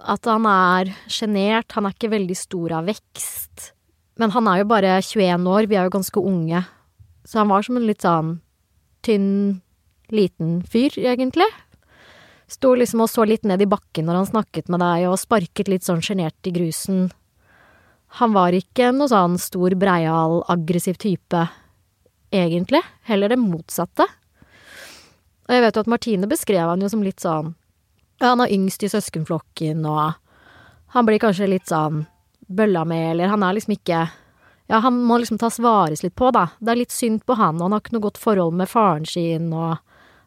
at 0.00 0.28
han 0.28 0.46
er 0.50 0.92
sjenert, 1.08 1.72
han 1.72 1.88
er 1.88 1.94
ikke 1.94 2.12
veldig 2.12 2.36
stor 2.36 2.74
av 2.78 2.88
vekst. 2.90 3.70
Men 4.20 4.32
han 4.32 4.48
er 4.48 4.62
jo 4.62 4.70
bare 4.70 4.96
21 5.00 5.46
år, 5.52 5.68
vi 5.68 5.76
er 5.76 5.88
jo 5.88 5.96
ganske 5.96 6.20
unge, 6.20 6.64
så 7.26 7.42
han 7.42 7.50
var 7.50 7.64
som 7.66 7.78
en 7.78 7.86
litt 7.88 8.04
sånn 8.04 8.36
tynn, 9.06 9.60
liten 10.12 10.60
fyr, 10.66 10.94
egentlig. 11.00 11.48
Sto 12.50 12.74
liksom 12.78 13.02
og 13.02 13.10
så 13.10 13.26
litt 13.26 13.46
ned 13.48 13.64
i 13.64 13.68
bakken 13.68 14.06
når 14.06 14.20
han 14.20 14.28
snakket 14.30 14.70
med 14.70 14.82
deg, 14.84 15.08
og 15.10 15.18
sparket 15.20 15.70
litt 15.70 15.86
sånn 15.86 16.04
sjenert 16.04 16.48
i 16.48 16.54
grusen. 16.54 17.08
Han 18.20 18.32
var 18.36 18.54
ikke 18.56 18.92
noe 18.94 19.10
sånn 19.10 19.34
stor, 19.42 19.74
breial, 19.76 20.40
aggressiv 20.52 21.00
type, 21.02 21.42
egentlig. 22.32 22.80
Heller 23.08 23.34
det 23.34 23.40
motsatte. 23.42 24.06
Og 25.46 25.54
jeg 25.54 25.62
vet 25.62 25.76
jo 25.76 25.84
at 25.84 25.90
Martine 25.90 26.30
beskrev 26.30 26.70
han 26.70 26.82
jo 26.82 26.90
som 26.90 27.02
litt 27.04 27.22
sånn 27.22 27.54
ja, 28.20 28.30
han 28.32 28.40
er 28.40 28.52
yngst 28.52 28.82
i 28.86 28.88
søskenflokken, 28.88 29.84
og 29.86 30.14
han 30.94 31.08
blir 31.08 31.20
kanskje 31.20 31.50
litt 31.50 31.68
sånn 31.68 32.06
bølla 32.46 32.84
med, 32.88 33.10
eller 33.12 33.32
han 33.32 33.42
er 33.42 33.58
liksom 33.58 33.76
ikke 33.76 34.06
Ja, 34.66 34.80
han 34.82 34.96
må 35.06 35.20
liksom 35.22 35.38
tas 35.38 35.60
vares 35.62 36.02
litt 36.02 36.16
på, 36.18 36.32
da. 36.34 36.48
Det 36.58 36.72
er 36.72 36.78
litt 36.80 36.90
synd 36.90 37.20
på 37.22 37.36
han, 37.38 37.60
og 37.60 37.68
han 37.68 37.74
har 37.76 37.84
ikke 37.84 37.92
noe 37.94 38.02
godt 38.08 38.18
forhold 38.18 38.56
med 38.58 38.66
faren 38.66 39.04
sin, 39.06 39.52
og 39.54 39.76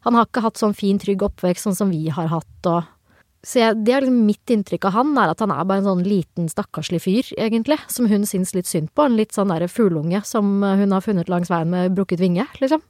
han 0.08 0.16
har 0.16 0.30
ikke 0.30 0.46
hatt 0.46 0.62
sånn 0.62 0.76
fin, 0.78 0.96
trygg 0.96 1.26
oppvekst 1.28 1.68
sånn 1.68 1.76
som 1.76 1.92
vi 1.92 2.08
har 2.08 2.32
hatt, 2.32 2.70
og 2.72 2.88
Så 3.44 3.60
jeg, 3.60 3.76
det 3.88 3.94
er 3.96 4.02
liksom 4.04 4.26
mitt 4.28 4.52
inntrykk 4.52 4.86
av 4.90 4.96
han, 4.98 5.12
er 5.16 5.30
at 5.32 5.40
han 5.40 5.52
er 5.52 5.64
bare 5.64 5.80
en 5.80 5.88
sånn 5.88 6.04
liten, 6.04 6.50
stakkarslig 6.52 7.00
fyr, 7.04 7.28
egentlig, 7.40 7.78
som 7.88 8.08
hun 8.12 8.26
syns 8.28 8.52
litt 8.56 8.68
synd 8.68 8.90
på, 8.92 9.06
en 9.08 9.16
litt 9.16 9.32
sånn 9.32 9.48
derre 9.48 9.70
fugleunge 9.72 10.20
som 10.28 10.60
hun 10.64 10.92
har 10.92 11.04
funnet 11.06 11.32
langs 11.32 11.48
veien 11.48 11.72
med 11.72 11.96
brukket 11.96 12.20
vinge, 12.20 12.44
liksom. 12.60 12.84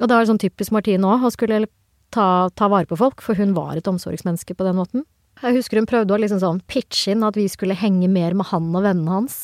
Og 0.00 0.08
det 0.08 0.16
var 0.16 0.24
sånn 0.24 0.40
typisk 0.40 0.72
Martine 0.72 1.04
òg, 1.04 1.26
å 1.28 1.32
skulle 1.32 1.66
ta, 2.14 2.50
ta 2.56 2.68
vare 2.70 2.88
på 2.90 2.98
folk, 2.98 3.22
for 3.24 3.38
hun 3.38 3.54
var 3.56 3.78
et 3.78 3.88
omsorgsmenneske 3.90 4.56
på 4.56 4.66
den 4.66 4.78
måten. 4.78 5.06
Jeg 5.40 5.56
husker 5.56 5.80
hun 5.80 5.88
prøvde 5.88 6.12
å 6.12 6.20
liksom 6.20 6.40
sånn 6.42 6.60
pitche 6.68 7.14
inn 7.14 7.24
at 7.24 7.38
vi 7.38 7.46
skulle 7.48 7.78
henge 7.78 8.10
mer 8.12 8.36
med 8.36 8.50
han 8.50 8.68
og 8.74 8.84
vennene 8.84 9.14
hans. 9.14 9.38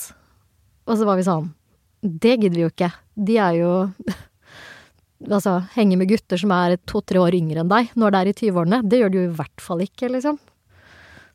Og 0.87 0.99
så 0.99 1.07
var 1.09 1.19
vi 1.19 1.27
sånn 1.27 1.49
Det 2.01 2.37
gidder 2.37 2.57
vi 2.59 2.65
jo 2.67 2.73
ikke. 2.73 2.91
De 3.17 3.39
er 3.43 3.61
jo 3.63 3.73
Altså, 5.33 5.63
henge 5.73 5.97
med 5.97 6.11
gutter 6.11 6.37
som 6.37 6.53
er 6.53 6.77
to-tre 6.85 7.17
år 7.23 7.35
yngre 7.39 7.63
enn 7.63 7.71
deg 7.71 7.95
når 7.97 8.13
det 8.13 8.19
er 8.19 8.29
i 8.29 8.35
tyveårene. 8.37 8.83
Det 8.85 9.01
gjør 9.01 9.15
de 9.15 9.19
jo 9.23 9.29
i 9.31 9.37
hvert 9.39 9.63
fall 9.65 9.81
ikke, 9.81 10.11
liksom. 10.13 10.37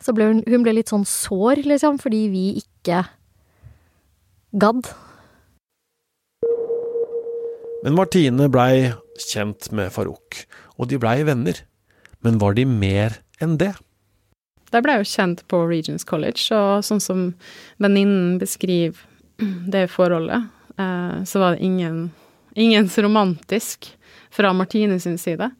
Så 0.02 0.14
ble 0.14 0.28
hun, 0.30 0.44
hun 0.46 0.62
ble 0.62 0.76
litt 0.78 0.92
sånn 0.94 1.06
sår, 1.10 1.64
liksom, 1.66 1.98
fordi 2.02 2.22
vi 2.30 2.44
ikke 2.62 3.02
gadd. 4.62 4.86
Men 7.82 7.98
Martine 7.98 8.46
blei 8.54 8.92
kjent 9.32 9.72
med 9.74 9.90
Farouk, 9.94 10.44
og 10.82 10.90
de 10.90 11.00
blei 11.02 11.22
venner. 11.28 11.62
Men 12.26 12.42
var 12.42 12.58
de 12.58 12.66
mer 12.66 13.22
enn 13.42 13.58
det? 13.62 13.74
De 14.72 14.82
ble 14.84 14.98
jo 15.02 15.08
kjent 15.08 15.44
på 15.52 15.60
Regions 15.68 16.06
College, 16.08 16.48
og 16.56 16.86
sånn 16.88 17.02
som 17.04 17.24
venninnen 17.82 18.38
beskriver 18.42 18.98
det 19.74 19.88
forholdet, 19.92 20.48
eh, 20.80 21.22
så 21.28 21.44
var 21.44 21.56
det 21.56 21.66
ingen, 21.68 22.06
ingen 22.56 22.90
så 22.90 23.06
romantisk 23.06 23.92
fra 24.32 24.54
Martine 24.56 25.00
sin 25.04 25.18
side. 25.20 25.52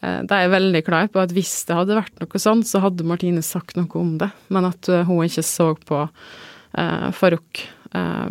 Eh, 0.00 0.20
de 0.24 0.38
er 0.38 0.54
veldig 0.54 0.82
klar 0.86 1.10
på 1.12 1.20
at 1.20 1.34
hvis 1.36 1.52
det 1.68 1.76
hadde 1.76 1.98
vært 1.98 2.22
noe 2.22 2.42
sånt, 2.42 2.68
så 2.70 2.80
hadde 2.84 3.06
Martine 3.06 3.44
sagt 3.44 3.76
noe 3.76 4.00
om 4.00 4.16
det, 4.22 4.30
men 4.48 4.70
at 4.70 4.88
eh, 4.88 5.04
hun 5.08 5.26
ikke 5.26 5.44
så 5.44 5.72
på 5.76 6.04
eh, 6.06 7.08
Farouk 7.12 7.64
eh, 7.92 8.28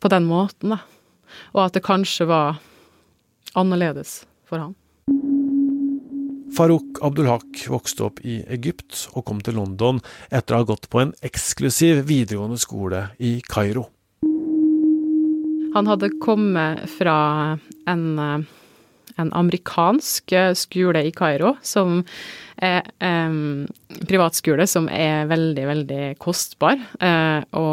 på 0.00 0.12
den 0.12 0.28
måten, 0.28 0.76
da. 0.76 0.82
Og 1.54 1.64
at 1.66 1.74
det 1.74 1.86
kanskje 1.86 2.26
var 2.30 2.60
annerledes 3.58 4.20
for 4.46 4.62
han. 4.62 4.74
Farouk 6.56 6.98
Abdulhak 7.06 7.64
vokste 7.70 8.08
opp 8.08 8.20
i 8.26 8.40
Egypt 8.50 9.06
og 9.14 9.24
kom 9.28 9.40
til 9.44 9.56
London 9.60 10.00
etter 10.34 10.56
å 10.56 10.62
ha 10.62 10.68
gått 10.68 10.88
på 10.90 11.02
en 11.02 11.12
eksklusiv 11.26 12.02
videregående 12.08 12.58
skole 12.60 13.06
i 13.22 13.38
Kairo. 13.46 13.86
Han 15.74 15.86
hadde 15.86 16.10
kommet 16.22 16.82
fra 16.90 17.16
en, 17.86 18.04
en 18.18 19.32
amerikansk 19.38 20.34
skole 20.58 21.04
i 21.06 21.12
Kairo, 21.14 21.54
som 21.62 22.02
er 22.60 22.90
en 22.98 23.68
privatskole 24.10 24.66
som 24.68 24.90
er 24.92 25.30
veldig, 25.30 25.66
veldig 25.70 26.04
kostbar 26.20 26.80
uh, 27.00 27.40
å, 27.56 27.66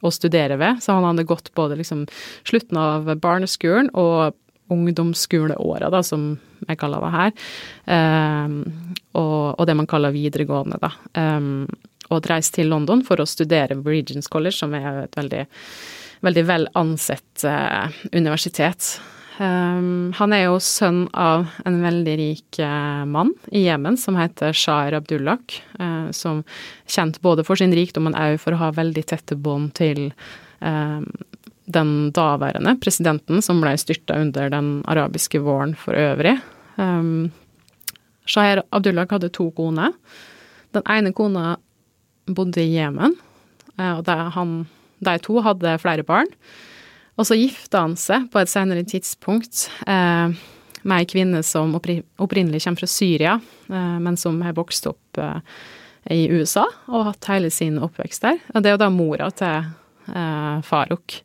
å, 0.00 0.14
studere 0.14 0.56
ved. 0.60 0.80
Så 0.84 0.94
han 0.96 1.04
hadde 1.10 1.26
gått 1.28 1.52
både 1.58 1.80
liksom 1.82 2.06
slutten 2.46 2.80
av 2.80 3.10
barneskolen 3.20 3.90
og 3.98 4.36
ungdomsskoleåra, 4.72 5.90
da, 5.92 6.02
som 6.02 6.34
jeg 6.66 6.78
kaller 6.80 7.04
det 7.04 7.12
her, 7.14 7.34
um, 8.46 8.60
og, 9.14 9.54
og, 9.58 9.66
det 9.68 9.76
man 9.78 9.88
kaller 9.90 10.14
videregående, 10.14 10.80
da. 10.82 10.92
Um, 11.14 11.66
og 12.14 12.26
reist 12.30 12.54
til 12.54 12.70
London 12.70 13.02
for 13.06 13.18
å 13.18 13.26
studere 13.26 13.78
Regents 13.82 14.30
College, 14.30 14.54
som 14.60 14.74
er 14.78 15.04
et 15.04 15.18
veldig, 15.18 15.42
veldig 16.26 16.44
vel 16.46 16.68
ansett 16.78 17.46
uh, 17.46 17.90
universitet. 18.14 18.96
Um, 19.36 20.14
han 20.16 20.32
er 20.32 20.46
jo 20.46 20.60
sønn 20.62 21.02
av 21.12 21.44
en 21.68 21.80
veldig 21.82 22.14
rik 22.16 22.60
uh, 22.62 23.02
mann 23.04 23.34
i 23.52 23.66
Jemen 23.66 23.98
som 24.00 24.16
heter 24.16 24.54
Shahir 24.56 24.96
Abdullah, 24.96 25.42
uh, 25.80 26.08
som 26.14 26.40
kjent 26.88 27.20
både 27.26 27.44
for 27.44 27.58
sin 27.60 27.74
rikdom, 27.76 28.08
men 28.08 28.16
òg 28.16 28.38
for 28.40 28.56
å 28.56 28.62
ha 28.62 28.70
veldig 28.76 29.04
tette 29.12 29.36
bånd 29.36 29.74
til 29.76 30.08
den 31.66 32.12
daværende 32.14 32.76
presidenten, 32.82 33.42
som 33.42 33.60
ble 33.62 33.74
styrta 33.80 34.20
under 34.22 34.50
den 34.52 34.70
arabiske 34.86 35.40
våren 35.42 35.74
for 35.78 35.98
øvrig. 35.98 36.36
Um, 36.76 37.32
Shaher 38.26 38.62
Abdullah 38.74 39.06
hadde 39.10 39.30
to 39.34 39.50
koner. 39.56 39.94
Den 40.74 40.86
ene 40.90 41.12
kona 41.16 41.56
bodde 42.26 42.62
i 42.62 42.74
Jemen, 42.74 43.14
og 43.78 44.00
de, 44.06 44.16
han, 44.34 44.56
de 45.06 45.14
to 45.22 45.38
hadde 45.44 45.76
flere 45.78 46.02
barn. 46.06 46.30
Og 47.16 47.28
så 47.28 47.38
gifta 47.38 47.84
han 47.84 47.96
seg 47.98 48.28
på 48.32 48.42
et 48.42 48.50
senere 48.50 48.84
tidspunkt 48.88 49.66
eh, 49.88 50.34
med 50.86 51.02
ei 51.02 51.08
kvinne 51.08 51.42
som 51.46 51.74
opprinnelig 51.76 52.62
kommer 52.64 52.82
fra 52.82 52.90
Syria, 52.90 53.38
eh, 53.70 53.96
men 54.02 54.18
som 54.20 54.38
har 54.44 54.56
vokst 54.56 54.88
opp 54.90 55.20
eh, 55.22 55.38
i 56.12 56.26
USA 56.30 56.66
og 56.86 57.08
hatt 57.08 57.30
hele 57.32 57.50
sin 57.50 57.80
oppvekst 57.82 58.26
der. 58.26 58.42
Og 58.54 58.62
det 58.62 58.70
er 58.70 58.76
jo 58.76 58.82
da 58.84 58.90
mora 58.92 59.30
til 59.34 59.70
eh, 60.12 60.58
Farouk. 60.66 61.20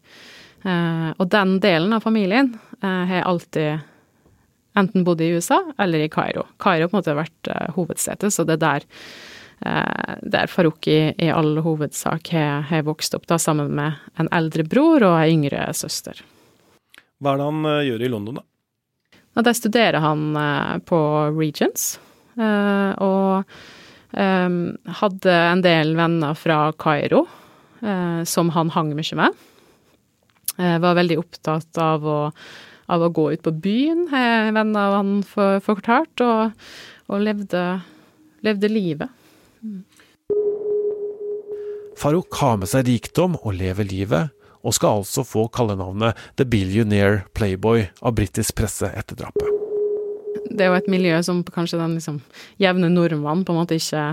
Eh, 0.63 1.09
og 1.17 1.29
den 1.33 1.55
delen 1.61 1.93
av 1.95 2.03
familien 2.05 2.53
eh, 2.83 3.03
har 3.09 3.27
alltid 3.29 3.79
enten 4.77 5.03
bodd 5.03 5.21
i 5.21 5.31
USA 5.35 5.63
eller 5.77 5.99
i 5.99 6.09
Kairo. 6.09 6.45
Kairo 6.61 6.87
på 6.87 6.95
en 6.95 6.99
måte 7.01 7.11
har 7.11 7.19
vært 7.19 7.49
hovedsetet, 7.75 8.31
så 8.31 8.45
det 8.47 8.55
er 8.55 8.61
der, 8.61 8.85
der 10.23 10.47
Farouk 10.47 10.87
i, 10.87 11.11
i 11.19 11.27
all 11.27 11.59
hovedsak 11.59 12.31
har, 12.31 12.63
har, 12.69 12.85
vokst 12.87 13.17
opp, 13.17 13.25
da, 13.27 13.35
sammen 13.35 13.73
med 13.75 13.99
en 14.15 14.29
eldre 14.31 14.63
bror 14.63 15.03
og 15.09 15.17
ei 15.17 15.33
yngre 15.33 15.65
søster. 15.75 16.23
Hva 17.19 17.33
er 17.33 17.41
det 17.41 17.49
han 17.49 17.67
gjør 17.89 18.05
i 18.07 18.11
London, 18.13 18.39
da? 18.39 18.45
Og 19.35 19.47
der 19.49 19.59
studerer 19.59 19.99
han 20.03 20.23
på 20.87 21.01
Regents, 21.35 21.99
og 22.39 23.51
hadde 25.03 25.35
en 25.35 25.67
del 25.67 25.95
venner 25.99 26.39
fra 26.39 26.63
Kairo 26.79 27.25
som 28.23 28.55
han 28.55 28.71
hang 28.71 28.95
mye 28.95 29.19
med. 29.19 29.35
Jeg 30.61 30.81
var 30.83 30.97
veldig 30.99 31.17
opptatt 31.21 31.81
av 31.81 32.05
å, 32.07 32.19
av 32.91 33.05
å 33.05 33.11
gå 33.13 33.29
ut 33.33 33.43
på 33.45 33.53
byen, 33.63 34.07
har 34.11 34.51
venner 34.55 34.89
av 34.89 34.97
han 34.99 35.15
fortalt, 35.65 36.23
og, 36.25 36.67
og 37.11 37.25
levde, 37.25 37.63
levde, 38.45 38.71
livet. 38.71 39.09
Mm. 39.61 39.81
Farouk 42.01 42.33
har 42.41 42.57
med 42.57 42.69
seg 42.71 42.87
rikdom 42.89 43.37
og 43.43 43.55
lever 43.59 43.85
livet, 43.85 44.37
og 44.61 44.75
skal 44.77 45.01
altså 45.01 45.25
få 45.25 45.47
kallenavnet 45.53 46.17
The 46.37 46.45
Billionaire 46.49 47.25
Playboy 47.37 47.87
av 48.01 48.17
britisk 48.17 48.57
presse 48.61 48.89
etter 48.93 49.17
drapet. 49.17 49.49
det 50.51 50.65
er 50.65 50.71
jo 50.71 50.77
et 50.77 50.89
miljø 50.91 51.15
som 51.23 51.41
kanskje 51.47 51.79
den 51.79 51.95
liksom 51.95 52.19
jevne 52.61 52.89
nordmann 52.91 53.45
på 53.45 53.53
en 53.53 53.59
måte 53.61 53.77
ikke 53.79 54.03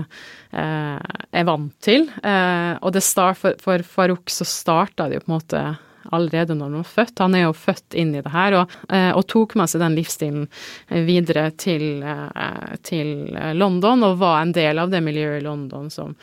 eh, 0.55 1.17
er 1.35 1.47
vant 1.47 1.73
til. 1.83 2.07
Eh, 2.23 2.73
og 2.79 2.93
det 2.95 3.03
start, 3.05 3.39
for, 3.41 3.57
for 3.61 3.83
Farouk 3.83 4.31
så 4.31 4.47
starta 4.47 5.09
det 5.09 5.19
jo 5.19 5.25
på 5.25 5.31
en 5.31 5.35
måte 5.35 5.63
allerede 6.15 6.55
når 6.57 6.69
han 6.69 6.79
var 6.79 6.91
født. 6.91 7.23
Han 7.23 7.37
er 7.37 7.45
jo 7.45 7.55
født 7.57 7.97
inn 7.97 8.13
i 8.15 8.23
det 8.23 8.33
her, 8.33 8.59
og, 8.61 8.77
eh, 8.89 9.11
og 9.15 9.25
tok 9.31 9.55
med 9.59 9.71
seg 9.71 9.83
den 9.83 9.97
livsstilen 9.97 10.47
videre 11.07 11.49
til, 11.51 12.03
eh, 12.03 12.77
til, 12.83 13.13
London, 13.55 14.03
og 14.03 14.19
var 14.21 14.41
en 14.41 14.53
del 14.55 14.79
av 14.79 14.91
det 14.91 15.03
miljøet 15.05 15.41
i 15.41 15.45
London 15.45 15.89
som 15.93 16.15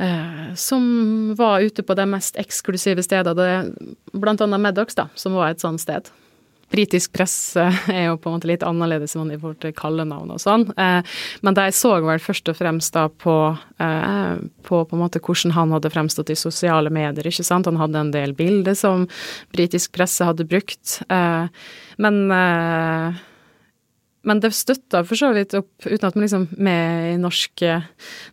eh, 0.00 0.54
som 0.54 1.34
var 1.36 1.60
ute 1.60 1.82
på 1.82 1.94
de 1.94 2.06
mest 2.08 2.38
eksklusive 2.40 3.02
stedene, 3.04 3.74
blant 4.12 4.40
annet 4.40 4.60
Maddox, 4.60 4.96
da, 4.96 5.10
som 5.14 5.36
var 5.36 5.50
et 5.50 5.60
sånt 5.60 5.82
sted 5.82 6.08
britisk 6.70 7.12
presse 7.16 7.66
er 7.90 8.04
jo 8.08 8.18
på 8.20 8.30
en 8.30 8.38
måte 8.38 8.50
litt 8.50 8.64
annerledes 8.66 9.16
i 9.16 9.38
forhold 9.38 9.60
til 9.62 9.74
kallenavn 9.76 10.32
og 10.34 10.40
sånn. 10.42 10.68
Men 10.76 11.56
det 11.56 11.68
jeg 11.70 11.78
så 11.78 11.94
vel 12.04 12.22
først 12.22 12.50
og 12.52 12.58
fremst 12.58 12.94
da 12.96 13.06
på, 13.10 13.36
eh, 13.82 14.36
på, 14.66 14.82
på 14.86 14.96
en 14.96 15.02
måte 15.02 15.22
hvordan 15.22 15.54
han 15.56 15.74
hadde 15.74 15.92
fremstått 15.92 16.32
i 16.32 16.38
sosiale 16.38 16.92
medier, 16.94 17.26
ikke 17.26 17.46
sant. 17.46 17.68
Han 17.70 17.80
hadde 17.80 18.04
en 18.04 18.14
del 18.14 18.34
bilder 18.38 18.78
som 18.78 19.08
britisk 19.54 19.94
presse 19.98 20.26
hadde 20.26 20.46
brukt. 20.48 21.00
Eh, 21.10 21.50
men 22.00 22.22
men 24.22 24.40
det 24.42 24.50
støtta 24.52 25.00
for 25.08 25.16
så 25.16 25.30
vidt 25.32 25.54
opp, 25.56 25.70
uten 25.86 26.06
at 26.06 26.16
man 26.16 26.24
liksom 26.26 26.46
med 26.60 27.14
i 27.14 27.16
norske, 27.20 27.78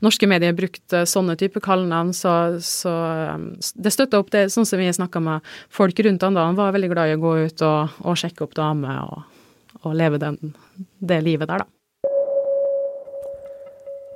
norske 0.04 0.28
medier 0.28 0.56
brukte 0.56 1.06
sånne 1.08 1.38
typer 1.40 1.64
kallenavn, 1.64 2.12
så, 2.16 2.58
så 2.64 2.92
um, 3.38 3.48
det 3.56 3.94
støtta 3.96 4.20
opp 4.20 4.34
det, 4.36 4.48
sånn 4.52 4.68
som 4.68 4.82
vi 4.82 4.90
snakka 4.92 5.22
med 5.24 5.48
folk 5.72 6.00
rundt 6.04 6.28
han 6.28 6.36
da. 6.36 6.50
Han 6.50 6.60
var 6.60 6.76
veldig 6.76 6.92
glad 6.92 7.14
i 7.14 7.16
å 7.16 7.24
gå 7.24 7.34
ut 7.48 7.64
og, 7.68 7.96
og 8.04 8.20
sjekke 8.20 8.44
opp 8.44 8.58
damer 8.60 9.00
og, 9.06 9.24
og 9.86 9.96
leve 9.96 10.20
den, 10.20 10.54
det 11.00 11.22
livet 11.24 11.48
der, 11.54 11.64
da. 11.64 11.72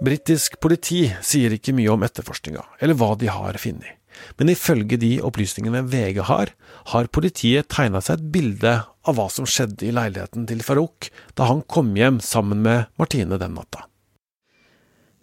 Britisk 0.01 0.57
politi 0.59 1.05
sier 1.21 1.53
ikke 1.55 1.75
mye 1.77 1.91
om 1.93 2.03
etterforskninga, 2.03 2.65
eller 2.81 2.97
hva 2.97 3.13
de 3.21 3.29
har 3.31 3.59
funnet. 3.61 4.00
Men 4.39 4.53
ifølge 4.53 4.99
de 5.01 5.13
opplysningene 5.25 5.83
VG 5.91 6.23
har, 6.29 6.53
har 6.93 7.11
politiet 7.13 7.69
tegna 7.73 8.01
seg 8.03 8.19
et 8.19 8.31
bilde 8.33 8.75
av 9.07 9.17
hva 9.17 9.27
som 9.33 9.47
skjedde 9.49 9.87
i 9.87 9.93
leiligheten 9.95 10.45
til 10.49 10.61
Farouk 10.65 11.09
da 11.37 11.47
han 11.49 11.63
kom 11.71 11.95
hjem 11.97 12.19
sammen 12.23 12.61
med 12.65 12.91
Martine 13.01 13.39
den 13.41 13.55
natta. 13.57 13.87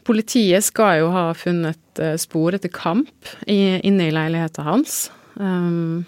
Politiet 0.09 0.65
skal 0.65 1.03
jo 1.03 1.11
ha 1.13 1.27
funnet 1.37 2.01
eh, 2.01 2.17
spor 2.17 2.57
etter 2.57 2.73
kamp 2.73 3.29
inne 3.45 4.07
i 4.09 4.15
leiligheten 4.15 4.65
hans. 4.65 5.11
Um, 5.37 6.07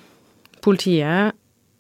politiet 0.64 1.37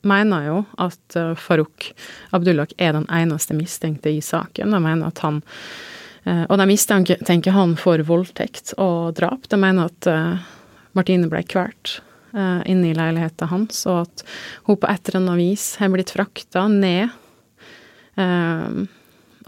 mener 0.06 0.44
jo 0.46 0.58
at 0.80 1.16
uh, 1.16 1.32
Farouk 1.36 1.90
Abdullah 2.36 2.68
er 2.80 2.94
den 2.96 3.08
eneste 3.12 3.56
mistenkte 3.56 4.12
i 4.12 4.20
saken. 4.24 4.72
De 4.72 4.80
mener 4.80 5.08
at 5.08 5.20
han 5.24 5.40
uh, 5.40 6.44
Og 6.44 6.56
de 6.60 6.68
mistenker 6.68 7.56
han 7.56 7.74
for 7.80 8.04
voldtekt 8.04 8.74
og 8.76 9.16
drap. 9.16 9.48
De 9.48 9.60
mener 9.60 9.88
at 9.88 10.10
Martine 10.96 11.28
ble 11.30 11.42
kvalt 11.46 11.98
uh, 12.34 12.62
inne 12.68 12.90
i 12.90 12.96
leiligheten 12.96 13.50
hans, 13.50 13.84
og 13.90 14.06
at 14.06 14.24
hun 14.68 14.78
på 14.80 14.88
et 14.90 15.10
eller 15.10 15.22
annet 15.22 15.40
vis 15.40 15.66
har 15.80 15.92
blitt 15.92 16.14
frakta 16.14 16.66
ned. 16.72 17.12
Uh, 18.18 18.86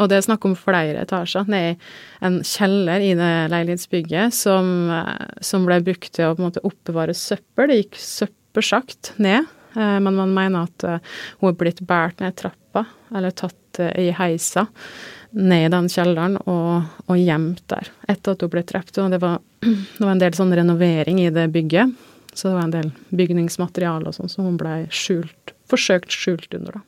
og 0.01 0.09
det 0.09 0.17
er 0.17 0.25
snakk 0.25 0.47
om 0.49 0.57
flere 0.57 1.03
etasjer, 1.05 1.49
ned 1.53 1.73
i 1.75 2.27
en 2.27 2.39
kjeller 2.47 3.03
i 3.05 3.13
det 3.19 3.33
leilighetsbygget 3.53 4.37
som, 4.37 4.71
uh, 4.91 5.41
som 5.45 5.67
ble 5.69 5.83
brukt 5.85 6.13
til 6.15 6.31
å 6.31 6.37
på 6.37 6.43
en 6.43 6.49
måte 6.49 6.65
oppbevare 6.67 7.17
søppel. 7.17 7.71
Det 7.71 7.83
gikk 7.83 8.01
søppelsjakt 8.01 9.15
ned, 9.23 9.51
men 9.73 10.13
man 10.13 10.35
mener 10.37 10.67
at 10.67 10.85
hun 11.41 11.49
er 11.49 11.55
blitt 11.57 11.79
båret 11.89 12.19
ned 12.21 12.35
trappa, 12.37 12.83
eller 13.17 13.33
tatt 13.33 13.79
i 13.97 14.11
heisa 14.13 14.67
ned 15.33 15.66
i 15.66 15.73
den 15.73 15.88
kjelleren 15.92 16.38
og, 16.45 16.95
og 17.09 17.18
gjemt 17.18 17.62
der 17.73 17.90
etter 18.11 18.37
at 18.37 18.45
hun 18.45 18.53
ble 18.53 18.62
drept. 18.68 18.99
Og 19.01 19.12
det 19.12 19.21
var, 19.23 19.40
det 19.99 20.05
var 20.05 20.14
en 20.14 20.23
del 20.23 20.38
sånn 20.38 20.55
renovering 20.57 21.21
i 21.23 21.31
det 21.35 21.49
bygget, 21.55 21.92
så 22.33 22.49
det 22.49 22.57
var 22.57 22.68
en 22.68 22.77
del 22.77 22.90
bygningsmateriale 23.11 24.11
og 24.11 24.16
sånn 24.16 24.33
som 24.33 24.49
hun 24.49 24.59
ble 24.61 24.83
skjult, 24.92 25.55
forsøkt 25.71 26.14
skjult 26.14 26.57
under, 26.59 26.81
da. 26.81 26.87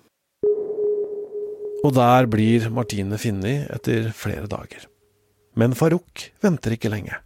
Og 1.84 1.92
der 1.92 2.24
blir 2.32 2.70
Martine 2.72 3.18
funnet 3.20 3.68
etter 3.74 4.08
flere 4.16 4.48
dager. 4.48 4.86
Men 5.60 5.76
Farouk 5.76 6.30
venter 6.42 6.72
ikke 6.74 6.88
lenge. 6.88 7.18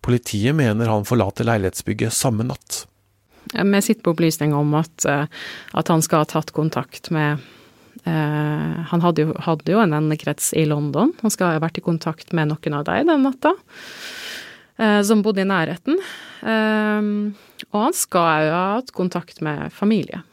Politiet 0.00 0.56
mener 0.56 0.88
han 0.88 1.04
forlater 1.04 1.44
leilighetsbygget 1.44 2.14
samme 2.16 2.46
natt. 2.48 2.86
Vi 3.52 3.82
sitter 3.82 4.02
på 4.04 4.14
opplysning 4.14 4.54
om 4.56 4.72
at, 4.78 5.04
eh, 5.04 5.26
at 5.74 5.88
han 5.88 6.02
skal 6.02 6.24
ha 6.24 6.30
tatt 6.32 6.52
kontakt 6.56 7.10
med 7.10 7.44
han 8.04 9.02
hadde 9.04 9.26
jo, 9.26 9.34
hadde 9.44 9.74
jo 9.74 9.80
en 9.82 9.94
vennekrets 9.94 10.52
i 10.56 10.64
London. 10.68 11.12
Han 11.20 11.32
skal 11.32 11.54
ha 11.54 11.62
vært 11.62 11.80
i 11.80 11.84
kontakt 11.84 12.32
med 12.36 12.50
noen 12.50 12.76
av 12.78 12.86
dem 12.88 13.10
den 13.10 13.24
natta, 13.26 13.52
eh, 14.80 15.00
som 15.06 15.22
bodde 15.22 15.44
i 15.44 15.48
nærheten. 15.48 16.00
Eh, 16.40 17.10
og 17.70 17.78
han 17.84 17.96
skal 17.96 18.46
jo 18.46 18.54
ha 18.56 18.66
hatt 18.78 18.92
kontakt 18.96 19.42
med 19.44 19.72
familie. 19.72 20.24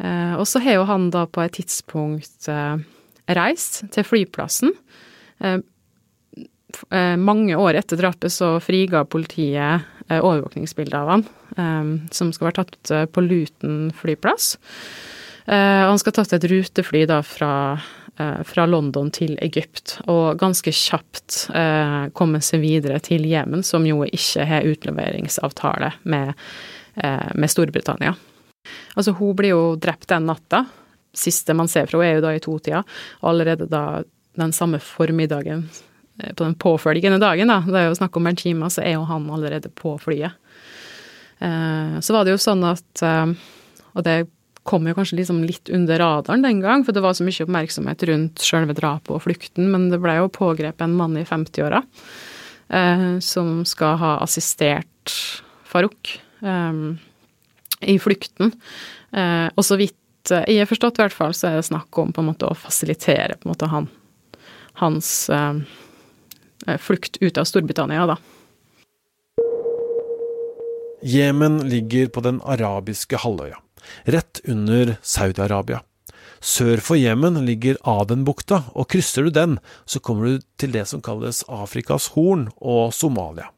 og 0.00 0.46
så 0.48 0.62
har 0.64 0.78
jo 0.78 0.84
han 0.88 1.10
da 1.12 1.26
på 1.28 1.42
et 1.44 1.58
tidspunkt 1.58 2.48
reist 3.28 3.82
til 3.92 4.04
flyplassen. 4.04 4.72
mange 7.20 7.54
år 7.56 7.76
etter 7.76 8.00
drapet 8.00 8.32
så 8.32 8.54
friga 8.64 9.04
politiet 9.04 9.84
overvåkningsbildet 10.08 10.94
av 10.94 11.08
han, 11.10 11.26
som 12.10 12.32
skal 12.32 12.48
være 12.48 12.64
tatt 12.64 13.12
på 13.12 13.20
Luton 13.20 13.92
flyplass. 13.92 14.56
Uh, 15.50 15.56
han 15.88 15.98
skal 15.98 16.12
ha 16.12 16.20
tatt 16.20 16.36
et 16.36 16.44
rutefly 16.46 17.00
da 17.10 17.16
fra, 17.26 17.74
uh, 18.20 18.42
fra, 18.46 18.66
London 18.70 19.08
til 19.10 19.34
Egypt, 19.42 19.96
og 20.06 20.38
ganske 20.38 20.70
kjapt 20.70 21.48
uh, 21.50 22.06
komme 22.14 22.38
seg 22.44 22.62
videre 22.62 23.00
til 23.02 23.26
Jemen, 23.26 23.64
som 23.66 23.86
jo 23.88 24.04
ikke 24.06 24.46
har 24.46 24.68
utleveringsavtale 24.70 25.90
med, 26.02 26.32
med 27.34 27.50
Storbritannia. 27.50 28.14
Altså, 28.94 29.14
hun 29.18 29.34
blir 29.38 29.54
jo 29.54 29.74
drept 29.80 30.10
den 30.10 30.26
natta. 30.28 30.64
Siste 31.16 31.54
man 31.56 31.70
ser 31.70 31.90
fra 31.90 32.02
henne, 32.04 32.10
er 32.10 32.18
jo 32.20 32.24
da 32.28 32.34
i 32.36 32.42
totida. 32.44 32.82
Allerede 33.26 33.66
da 33.70 33.84
den 34.38 34.52
samme 34.54 34.78
formiddagen 34.82 35.64
på 36.20 36.44
den 36.44 36.54
påfølgende 36.60 37.18
dagen, 37.22 37.50
da, 37.50 37.62
det 37.66 37.78
er 37.80 37.88
jo 37.88 37.96
snakk 37.98 38.18
om 38.20 38.28
en 38.28 38.38
time, 38.38 38.68
så 38.70 38.84
er 38.84 38.98
jo 38.98 39.06
han 39.08 39.30
allerede 39.32 39.70
på 39.74 39.96
flyet. 40.02 40.36
Så 41.40 42.14
var 42.14 42.26
det 42.26 42.34
jo 42.34 42.42
sånn 42.42 42.66
at 42.68 43.00
Og 43.00 44.04
det 44.04 44.18
kom 44.62 44.86
jo 44.88 44.94
kanskje 44.96 45.20
liksom 45.20 45.42
litt 45.44 45.70
under 45.72 45.98
radaren 46.02 46.44
den 46.44 46.60
gang, 46.60 46.84
for 46.84 46.96
det 46.96 47.02
var 47.04 47.16
så 47.16 47.24
mye 47.26 47.44
oppmerksomhet 47.46 48.04
rundt 48.10 48.42
sjølve 48.44 48.76
drapet 48.76 49.12
og 49.16 49.22
flukten, 49.24 49.70
men 49.72 49.88
det 49.92 50.00
ble 50.02 50.18
jo 50.18 50.32
pågrepet 50.32 50.84
en 50.84 50.96
mann 50.98 51.16
i 51.18 51.26
50-åra 51.26 51.82
eh, 52.68 53.06
som 53.24 53.60
skal 53.68 53.96
ha 54.02 54.16
assistert 54.24 55.14
Farouk 55.70 56.12
eh, 56.44 56.82
i 57.88 57.96
flukten. 58.02 58.52
Eh, 59.16 59.48
og 59.54 59.64
så 59.66 59.80
vidt 59.80 59.96
jeg 60.30 60.60
har 60.60 60.68
forstått, 60.68 60.98
i 61.00 61.02
hvert 61.06 61.16
fall, 61.16 61.32
så 61.34 61.48
er 61.48 61.56
det 61.58 61.68
snakk 61.70 61.96
om 61.98 62.12
på 62.12 62.20
en 62.20 62.28
måte 62.28 62.46
å 62.46 62.58
fasilitere 62.58 63.38
på 63.40 63.48
en 63.48 63.54
måte 63.54 63.70
han, 63.72 63.88
hans 64.82 65.08
eh, 65.32 66.76
flukt 66.84 67.16
ut 67.24 67.40
av 67.40 67.48
Storbritannia, 67.48 68.04
da. 68.12 68.20
Jemen 71.00 71.62
ligger 71.64 72.10
på 72.12 72.20
den 72.20 72.42
arabiske 72.44 73.16
halvøya 73.22 73.56
rett 74.04 74.40
under 74.48 74.96
Saudi-Arabia. 75.02 75.82
Sør 76.40 76.80
for 76.80 76.96
Jemen 76.96 77.36
ligger 77.44 77.76
Adenbukta, 77.84 78.62
og 78.72 78.88
krysser 78.92 79.26
du 79.26 79.32
den, 79.34 79.58
så 79.84 80.00
kommer 80.00 80.26
du 80.26 80.46
til 80.60 80.72
det 80.72 80.86
som 80.88 81.02
kalles 81.04 81.42
Afrikas 81.52 82.10
Horn 82.14 82.48
og 82.56 82.94
Somalia. 82.96 83.50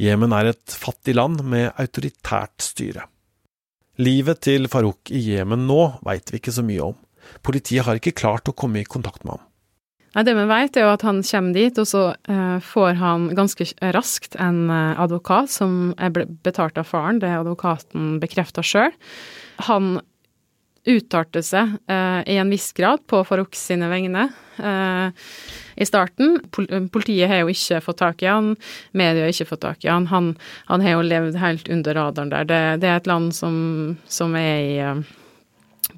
Jemen 0.00 0.32
er 0.34 0.50
et 0.50 0.74
fattig 0.74 1.14
land 1.14 1.44
med 1.46 1.70
autoritært 1.78 2.64
styre. 2.64 3.04
Livet 4.02 4.40
til 4.42 4.66
Farouk 4.66 5.12
i 5.14 5.20
Jemen 5.28 5.68
nå 5.68 5.82
veit 6.02 6.32
vi 6.32 6.40
ikke 6.40 6.54
så 6.54 6.64
mye 6.66 6.88
om. 6.88 6.96
Politiet 7.46 7.84
har 7.86 8.00
ikke 8.00 8.16
klart 8.16 8.48
å 8.50 8.56
komme 8.56 8.80
i 8.80 8.88
kontakt 8.88 9.22
med 9.22 9.36
ham. 9.36 9.44
Nei, 10.14 10.22
Det 10.22 10.34
vi 10.38 10.46
vet, 10.46 10.76
er 10.76 10.86
jo 10.86 10.94
at 10.94 11.02
han 11.02 11.22
kommer 11.26 11.56
dit, 11.56 11.78
og 11.82 11.88
så 11.90 12.04
uh, 12.14 12.58
får 12.62 12.98
han 13.00 13.28
ganske 13.34 13.66
raskt 13.96 14.36
en 14.38 14.68
uh, 14.70 14.94
advokat 15.02 15.50
som 15.50 15.94
er 15.98 16.14
betalt 16.46 16.78
av 16.78 16.86
faren. 16.86 17.18
Det 17.18 17.32
advokaten 17.34 18.20
bekrefta 18.22 18.62
sjøl. 18.62 18.94
Han 19.66 19.96
uttalte 20.84 21.40
seg 21.42 21.72
uh, 21.90 22.20
i 22.30 22.36
en 22.38 22.52
viss 22.52 22.70
grad 22.76 23.02
på 23.10 23.24
Farouk 23.26 23.58
sine 23.58 23.90
vegne 23.90 24.28
i 24.54 25.86
starten. 25.88 26.36
Pol 26.54 26.68
politiet 26.94 27.26
har 27.26 27.40
jo 27.40 27.50
ikke 27.50 27.80
fått 27.82 27.98
tak 27.98 28.20
i 28.22 28.28
han, 28.30 28.52
media 28.94 29.24
har 29.24 29.32
ikke 29.32 29.48
fått 29.48 29.64
tak 29.64 29.82
i 29.82 29.90
han. 29.90 30.06
Han, 30.12 30.28
han 30.68 30.84
har 30.84 30.94
jo 30.94 31.08
levd 31.08 31.40
helt 31.42 31.66
under 31.74 31.98
radaren 31.98 32.30
der. 32.30 32.46
Det, 32.46 32.60
det 32.84 32.92
er 32.92 33.00
et 33.00 33.10
land 33.10 33.32
som, 33.34 33.56
som 34.06 34.36
er 34.38 34.60
i 34.62 34.76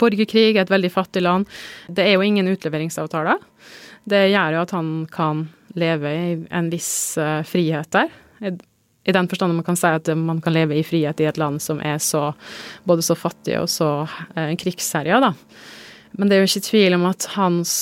borgerkrig, 0.01 0.57
et 0.57 0.73
veldig 0.73 0.93
fattig 0.95 1.27
land. 1.27 1.45
Det 1.93 2.07
er 2.07 2.17
jo 2.17 2.25
ingen 2.25 2.49
utleveringsavtaler. 2.49 3.45
Det 4.07 4.23
gjør 4.31 4.57
jo 4.57 4.63
at 4.63 4.75
han 4.77 4.91
kan 5.13 5.47
leve 5.77 6.13
i 6.15 6.33
en 6.55 6.71
viss 6.73 6.91
uh, 7.21 7.43
frihet 7.47 7.91
der. 7.93 8.13
I, 9.07 9.13
den 9.13 9.29
forstand 9.29 9.55
man 9.55 9.65
kan 9.67 9.79
si 9.79 9.87
at 9.87 10.09
man 10.19 10.41
kan 10.43 10.55
leve 10.55 10.77
i 10.79 10.85
frihet 10.85 11.21
i 11.23 11.29
et 11.29 11.39
land 11.39 11.63
som 11.63 11.79
er 11.79 11.99
så 12.03 12.33
både 12.85 13.05
så 13.07 13.15
fattig 13.19 13.55
og 13.61 13.69
så 13.71 13.91
eh, 14.35 14.51
krigsherja, 14.59 15.21
da. 15.23 15.31
Men 16.19 16.29
det 16.29 16.37
er 16.37 16.43
jo 16.43 16.51
ikke 16.51 16.69
tvil 16.71 16.97
om 16.97 17.07
at 17.09 17.29
hans 17.37 17.73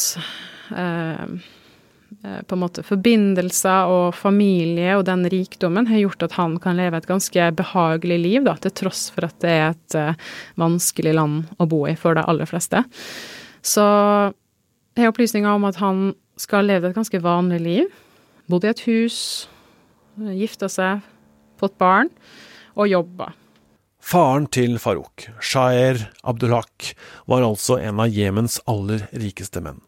eh, 0.74 1.24
eh, 1.24 2.40
på 2.44 2.56
en 2.56 2.62
måte 2.62 2.84
forbindelser 2.84 3.90
og 3.90 4.16
familie 4.18 4.98
og 4.98 5.06
den 5.08 5.24
rikdommen 5.32 5.88
har 5.88 6.02
gjort 6.02 6.26
at 6.28 6.37
han 6.37 6.58
kan 6.62 6.76
leve 6.76 7.00
et 7.00 7.08
ganske 7.08 7.50
behagelig 7.56 8.20
liv, 8.20 8.44
da, 8.44 8.56
til 8.60 8.74
tross 8.84 9.06
for 9.14 9.28
at 9.28 9.38
det 9.44 9.54
er 9.54 9.68
et 9.72 9.98
eh, 10.00 10.24
vanskelig 10.60 11.16
land 11.16 11.44
å 11.56 11.68
bo 11.70 11.84
i 11.88 11.96
for 11.96 12.18
de 12.18 12.26
aller 12.28 12.50
fleste. 12.50 12.84
Så 13.64 13.84
har 15.02 15.11
opplysninger 15.11 15.50
om 15.50 15.66
at 15.66 15.80
han 15.83 16.12
skal 16.40 16.68
leve 16.68 16.90
et 16.90 16.96
ganske 16.96 17.20
vanlig 17.22 17.61
liv. 17.62 17.88
Bodd 18.50 18.66
i 18.66 18.70
et 18.70 18.85
hus, 18.87 19.18
gifta 20.20 20.68
seg, 20.70 21.02
fått 21.59 21.78
barn 21.80 22.12
og 22.74 22.90
jobba. 22.90 23.33
Faren 24.04 24.44
til 24.52 24.76
Farouk, 24.78 25.30
Shaer 25.40 26.11
Abdulhak, 26.28 26.92
var 27.26 27.46
altså 27.46 27.78
en 27.80 28.02
av 28.04 28.12
Jemens 28.12 28.59
aller 28.68 29.07
rikeste 29.16 29.62
menn. 29.64 29.80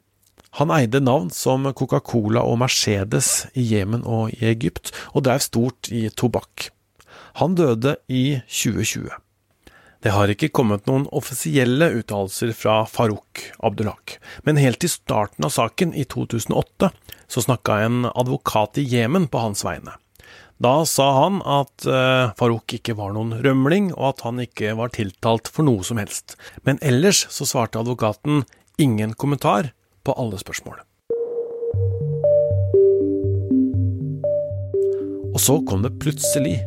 Han 0.57 0.73
eide 0.73 1.03
navn 1.05 1.29
som 1.37 1.69
Coca-Cola 1.77 2.40
og 2.49 2.62
Mercedes 2.62 3.45
i 3.53 3.66
Jemen 3.75 4.07
og 4.09 4.33
i 4.33 4.49
Egypt, 4.55 4.88
og 5.12 5.27
drev 5.29 5.45
stort 5.45 5.90
i 5.92 6.07
tobakk. 6.09 6.71
Han 7.42 7.59
døde 7.59 7.99
i 8.09 8.38
2020. 8.49 9.12
Det 10.07 10.12
har 10.14 10.31
ikke 10.31 10.53
kommet 10.55 10.85
noen 10.87 11.09
offisielle 11.19 11.88
uttalelser 11.99 12.53
fra 12.55 12.77
Farouk 12.87 13.40
Abdullah, 13.66 14.12
men 14.47 14.61
helt 14.62 14.79
til 14.85 14.92
starten 14.92 15.49
av 15.49 15.51
saken, 15.51 15.90
i 15.99 16.05
2008, 16.07 16.92
så 17.27 17.42
snakka 17.42 17.81
en 17.83 18.07
advokat 18.12 18.79
i 18.79 18.85
Jemen 18.87 19.27
på 19.27 19.40
hans 19.42 19.64
vegne. 19.66 19.97
Da 20.62 20.77
sa 20.87 21.09
han 21.25 21.40
at 21.42 21.88
uh, 21.90 22.31
Farouk 22.38 22.77
ikke 22.79 22.95
var 23.01 23.16
noen 23.16 23.35
rømling, 23.42 23.90
og 23.97 24.12
at 24.12 24.23
han 24.29 24.38
ikke 24.47 24.77
var 24.79 24.95
tiltalt 24.95 25.51
for 25.51 25.66
noe 25.66 25.83
som 25.83 25.99
helst. 25.99 26.37
Men 26.62 26.79
ellers 26.87 27.25
så 27.27 27.42
svarte 27.42 27.83
advokaten 27.83 28.45
ingen 28.79 29.19
kommentar 29.19 29.73
på 30.07 30.14
alle 30.14 30.38
spørsmål. 30.38 30.87
Og 35.35 35.42
så 35.42 35.59
kom 35.66 35.83
det 35.83 35.97
plutselig, 35.99 36.61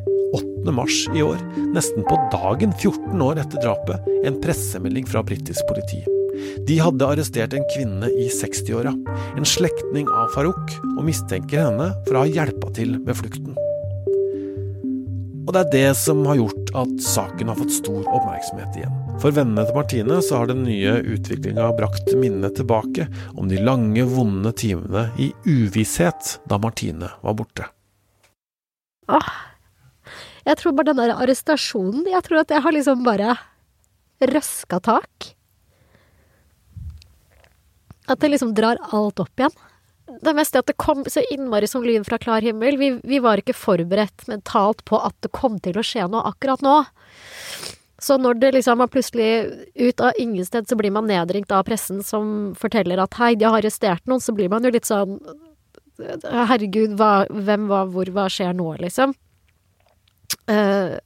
8. 0.64 0.72
mars 0.72 1.08
i 1.16 1.22
år, 1.24 1.38
nesten 1.74 2.04
på 2.04 2.16
dagen 2.32 2.74
14 2.80 3.22
år 3.22 3.40
etter 3.40 3.62
drapet, 3.64 4.08
en 4.26 4.40
pressemelding 4.42 5.08
fra 5.08 5.24
britisk 5.24 5.68
politi. 5.70 6.02
De 6.68 6.80
hadde 6.80 7.08
arrestert 7.08 7.54
en 7.56 7.66
kvinne 7.74 8.10
i 8.12 8.28
60-åra, 8.34 8.94
en 9.38 9.48
slektning 9.48 10.10
av 10.12 10.32
Farouk, 10.36 10.76
og 10.98 11.06
mistenker 11.08 11.66
henne 11.68 11.90
for 12.08 12.18
å 12.18 12.26
ha 12.26 12.32
hjelpa 12.32 12.72
til 12.76 12.98
med 13.00 13.18
flukten. 13.20 13.56
Og 15.48 15.56
det 15.56 15.62
er 15.64 15.72
det 15.74 15.88
som 15.98 16.22
har 16.30 16.38
gjort 16.38 16.74
at 16.78 16.92
saken 17.02 17.50
har 17.50 17.58
fått 17.58 17.74
stor 17.74 18.04
oppmerksomhet 18.04 18.78
igjen. 18.78 18.98
For 19.20 19.34
vennene 19.36 19.66
til 19.66 19.80
Martine 19.80 20.20
så 20.22 20.42
har 20.42 20.52
den 20.52 20.62
nye 20.68 21.00
utviklinga 21.16 21.72
brakt 21.80 22.12
minnene 22.14 22.52
tilbake 22.54 23.08
om 23.34 23.50
de 23.50 23.58
lange, 23.64 24.06
vonde 24.12 24.54
timene 24.60 25.10
i 25.18 25.32
uvisshet 25.50 26.38
da 26.52 26.60
Martine 26.62 27.10
var 27.26 27.40
borte. 27.40 27.66
Åh, 29.10 29.32
jeg 30.46 30.60
tror 30.60 30.76
bare 30.78 30.92
den 30.92 31.02
der 31.02 31.16
arrestasjonen 31.16 32.08
Jeg 32.10 32.24
tror 32.26 32.42
at 32.42 32.54
jeg 32.54 32.64
har 32.64 32.76
liksom 32.76 33.04
bare 33.08 33.36
røska 34.20 34.80
tak. 34.84 35.34
At 38.10 38.20
det 38.20 38.32
liksom 38.34 38.56
drar 38.58 38.82
alt 38.92 39.22
opp 39.24 39.42
igjen 39.42 39.58
det 40.22 40.34
meste 40.36 40.58
er 40.58 40.64
at 40.64 40.70
det 40.72 40.80
kom 40.82 41.04
så 41.10 41.22
innmari 41.32 41.68
som 41.70 41.84
lyn 41.86 42.06
fra 42.08 42.18
klar 42.22 42.44
himmel. 42.46 42.78
Vi, 42.80 42.90
vi, 43.04 43.20
var 43.24 43.42
ikke 43.42 43.56
forberedt 43.56 44.28
mentalt 44.30 44.84
på 44.90 45.00
at 45.00 45.16
det 45.24 45.32
kom 45.36 45.60
til 45.64 45.80
å 45.80 45.86
skje 45.86 46.08
noe 46.10 46.26
akkurat 46.32 46.64
nå. 46.66 46.80
Så 48.00 48.16
når 48.18 48.40
det 48.40 48.54
liksom 48.56 48.82
er 48.82 48.92
plutselig 48.92 49.30
ut 49.76 50.02
av 50.02 50.18
ingen 50.20 50.46
sted, 50.48 50.68
så 50.70 50.78
blir 50.80 50.94
man 50.96 51.10
nedringt 51.10 51.52
av 51.52 51.66
pressen 51.68 52.00
som 52.06 52.54
forteller 52.60 53.02
at 53.04 53.18
hei, 53.20 53.34
de 53.36 53.48
har 53.48 53.60
arrestert 53.60 54.06
noen, 54.08 54.24
så 54.24 54.36
blir 54.36 54.52
man 54.52 54.64
jo 54.64 54.72
litt 54.74 54.88
sånn 54.88 55.20
herregud, 56.00 56.96
hva, 56.96 57.26
hvem, 57.28 57.68
hva, 57.68 57.84
hvor, 57.92 58.08
hva 58.16 58.30
skjer 58.32 58.54
nå, 58.56 58.72
liksom? 58.80 59.12
Uh, 60.50 61.00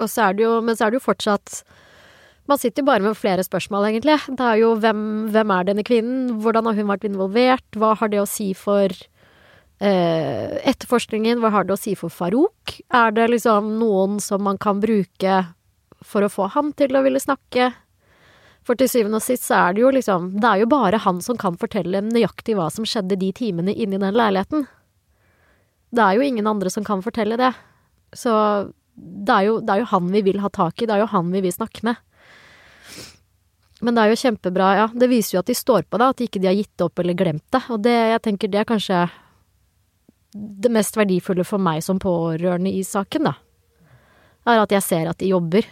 og 0.00 0.08
så 0.08 0.30
er 0.30 0.36
det 0.38 0.46
jo, 0.46 0.56
men 0.64 0.76
så 0.76 0.86
er 0.86 0.92
det 0.92 1.00
jo 1.00 1.08
fortsatt 1.08 1.62
man 2.50 2.58
sitter 2.58 2.82
jo 2.82 2.88
bare 2.88 3.04
med 3.04 3.18
flere 3.18 3.44
spørsmål, 3.46 3.86
egentlig. 3.90 4.16
Det 4.26 4.42
er 4.42 4.56
jo 4.58 4.72
hvem, 4.82 5.02
hvem 5.30 5.52
er 5.54 5.68
denne 5.68 5.84
kvinnen? 5.86 6.40
Hvordan 6.42 6.66
har 6.66 6.78
hun 6.78 6.88
vært 6.90 7.06
involvert? 7.06 7.78
Hva 7.78 7.92
har 8.00 8.10
det 8.10 8.18
å 8.18 8.26
si 8.26 8.48
for 8.58 8.90
eh, 8.90 10.56
etterforskningen? 10.72 11.38
Hva 11.38 11.52
har 11.54 11.68
det 11.68 11.76
å 11.76 11.78
si 11.78 11.94
for 11.98 12.10
Farouk? 12.10 12.80
Er 12.90 13.14
det 13.14 13.28
liksom 13.30 13.76
noen 13.78 14.18
som 14.24 14.42
man 14.42 14.58
kan 14.58 14.82
bruke 14.82 15.44
for 16.02 16.26
å 16.26 16.32
få 16.32 16.48
ham 16.56 16.72
til 16.74 16.96
å 16.96 17.04
ville 17.06 17.22
snakke? 17.22 17.70
For 18.66 18.78
til 18.78 18.90
syvende 18.90 19.20
og 19.20 19.24
sist 19.24 19.46
så 19.46 19.60
er 19.60 19.76
det 19.76 19.80
jo 19.84 19.94
liksom 19.94 20.26
Det 20.42 20.48
er 20.50 20.60
jo 20.60 20.68
bare 20.68 21.00
han 21.00 21.22
som 21.24 21.38
kan 21.40 21.56
fortelle 21.60 22.02
nøyaktig 22.04 22.58
hva 22.58 22.66
som 22.72 22.84
skjedde 22.88 23.16
de 23.20 23.30
timene 23.36 23.72
inni 23.72 24.00
den 24.00 24.16
leiligheten. 24.16 24.66
Det 25.94 26.02
er 26.02 26.18
jo 26.18 26.26
ingen 26.26 26.50
andre 26.50 26.70
som 26.70 26.82
kan 26.86 27.02
fortelle 27.02 27.38
det. 27.38 27.54
Så 28.16 28.32
det 29.00 29.32
er, 29.32 29.46
jo, 29.48 29.58
det 29.64 29.74
er 29.74 29.82
jo 29.82 29.90
han 29.94 30.08
vi 30.12 30.22
vil 30.26 30.40
ha 30.42 30.50
tak 30.52 30.82
i, 30.82 30.88
det 30.88 30.96
er 30.96 31.04
jo 31.04 31.10
han 31.12 31.30
vi 31.32 31.42
vil 31.44 31.54
snakke 31.54 31.84
med. 31.86 32.00
Men 33.80 33.96
det 33.96 34.02
er 34.02 34.12
jo 34.12 34.20
kjempebra, 34.20 34.70
ja. 34.76 34.86
Det 34.92 35.08
viser 35.08 35.38
jo 35.38 35.40
at 35.40 35.48
de 35.48 35.56
står 35.56 35.86
på 35.88 36.00
det, 36.00 36.08
at 36.12 36.22
ikke 36.26 36.40
de 36.42 36.50
har 36.50 36.58
gitt 36.58 36.84
opp 36.84 37.00
eller 37.00 37.16
glemt 37.16 37.46
det. 37.54 37.62
Og 37.72 37.80
det, 37.84 37.96
jeg 38.12 38.22
tenker 38.26 38.52
det 38.52 38.60
er 38.60 38.68
kanskje 38.68 39.04
det 40.30 40.70
mest 40.70 40.98
verdifulle 40.98 41.46
for 41.48 41.62
meg 41.62 41.80
som 41.82 41.98
pårørende 42.02 42.72
i 42.76 42.84
saken, 42.86 43.30
da. 43.30 43.34
Er 44.48 44.62
at 44.62 44.72
jeg 44.74 44.84
ser 44.84 45.10
at 45.10 45.20
de 45.20 45.32
jobber. 45.32 45.66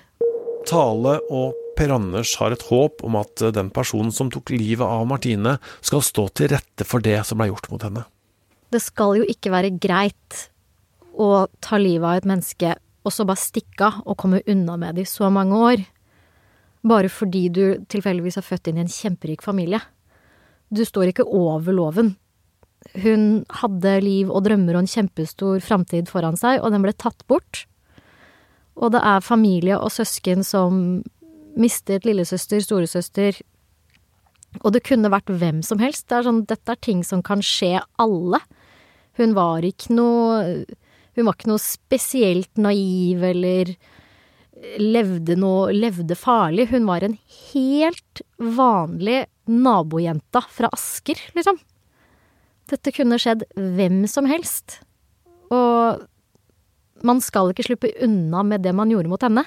Tale 0.69 1.19
og 1.33 1.57
Per 1.79 1.93
Anders 1.95 2.33
har 2.41 2.53
et 2.53 2.65
håp 2.67 3.05
om 3.07 3.17
at 3.21 3.45
den 3.55 3.69
personen 3.71 4.11
som 4.15 4.33
tok 4.35 4.51
livet 4.51 4.83
av 4.83 5.05
Martine, 5.09 5.59
skal 5.81 6.03
stå 6.03 6.27
til 6.35 6.51
rette 6.57 6.87
for 6.89 7.05
det 7.05 7.21
som 7.29 7.39
ble 7.39 7.53
gjort 7.53 7.69
mot 7.71 7.85
henne. 7.87 8.03
Det 8.69 8.81
skal 8.83 9.21
jo 9.21 9.29
ikke 9.31 9.53
være 9.55 9.77
greit 9.81 10.49
å 11.19 11.47
ta 11.65 11.79
livet 11.81 12.07
av 12.07 12.21
et 12.21 12.29
menneske 12.29 12.75
og 13.07 13.15
så 13.15 13.25
bare 13.29 13.41
stikke 13.41 13.87
av 13.89 14.03
og 14.05 14.19
komme 14.21 14.43
unna 14.47 14.77
med 14.81 14.99
det 14.99 15.07
i 15.07 15.11
så 15.11 15.31
mange 15.33 15.59
år 15.59 15.87
bare 16.87 17.11
fordi 17.11 17.49
du 17.53 17.63
tilfeldigvis 17.91 18.39
er 18.39 18.47
født 18.47 18.71
inn 18.71 18.79
i 18.79 18.85
en 18.85 18.93
kjemperik 18.93 19.43
familie. 19.43 19.81
Du 20.71 20.85
står 20.87 21.11
ikke 21.11 21.27
over 21.27 21.75
loven. 21.75 22.15
Hun 23.03 23.45
hadde 23.61 23.97
liv 24.05 24.31
og 24.31 24.45
drømmer 24.47 24.77
og 24.77 24.85
en 24.85 24.93
kjempestor 24.93 25.61
framtid 25.65 26.11
foran 26.11 26.39
seg, 26.39 26.63
og 26.63 26.73
den 26.73 26.85
ble 26.85 26.95
tatt 26.95 27.25
bort. 27.31 27.65
Og 28.79 28.93
det 28.95 29.03
er 29.03 29.25
familie 29.25 29.79
og 29.79 29.91
søsken 29.91 30.45
som 30.47 31.01
mistet 31.59 32.07
lillesøster, 32.07 32.63
storesøster 32.63 33.41
Og 34.63 34.73
det 34.73 34.81
kunne 34.87 35.11
vært 35.11 35.29
hvem 35.29 35.59
som 35.63 35.79
helst. 35.83 36.07
Det 36.09 36.17
er 36.17 36.25
sånn, 36.25 36.45
dette 36.49 36.73
er 36.73 36.79
ting 36.81 37.03
som 37.05 37.21
kan 37.23 37.43
skje 37.45 37.83
alle. 38.01 38.39
Hun 39.19 39.35
var 39.37 39.67
ikke 39.67 39.93
noe 39.93 40.65
Hun 41.19 41.27
var 41.27 41.35
ikke 41.35 41.51
noe 41.51 41.59
spesielt 41.59 42.61
naiv 42.63 43.25
eller 43.27 43.73
levde 44.79 45.35
noe 45.39 45.73
Levde 45.75 46.15
farlig. 46.19 46.69
Hun 46.71 46.87
var 46.87 47.03
en 47.03 47.17
helt 47.51 48.23
vanlig 48.39 49.25
nabojenta 49.51 50.45
fra 50.47 50.71
Asker, 50.75 51.19
liksom. 51.35 51.59
Dette 52.71 52.93
kunne 52.95 53.19
skjedd 53.19 53.43
hvem 53.57 54.05
som 54.11 54.29
helst. 54.31 54.79
Og 55.51 56.07
man 57.07 57.23
skal 57.25 57.51
ikke 57.51 57.67
slippe 57.67 57.91
unna 58.05 58.45
med 58.47 58.63
det 58.63 58.75
man 58.77 58.91
gjorde 58.93 59.11
mot 59.11 59.27
henne. 59.27 59.43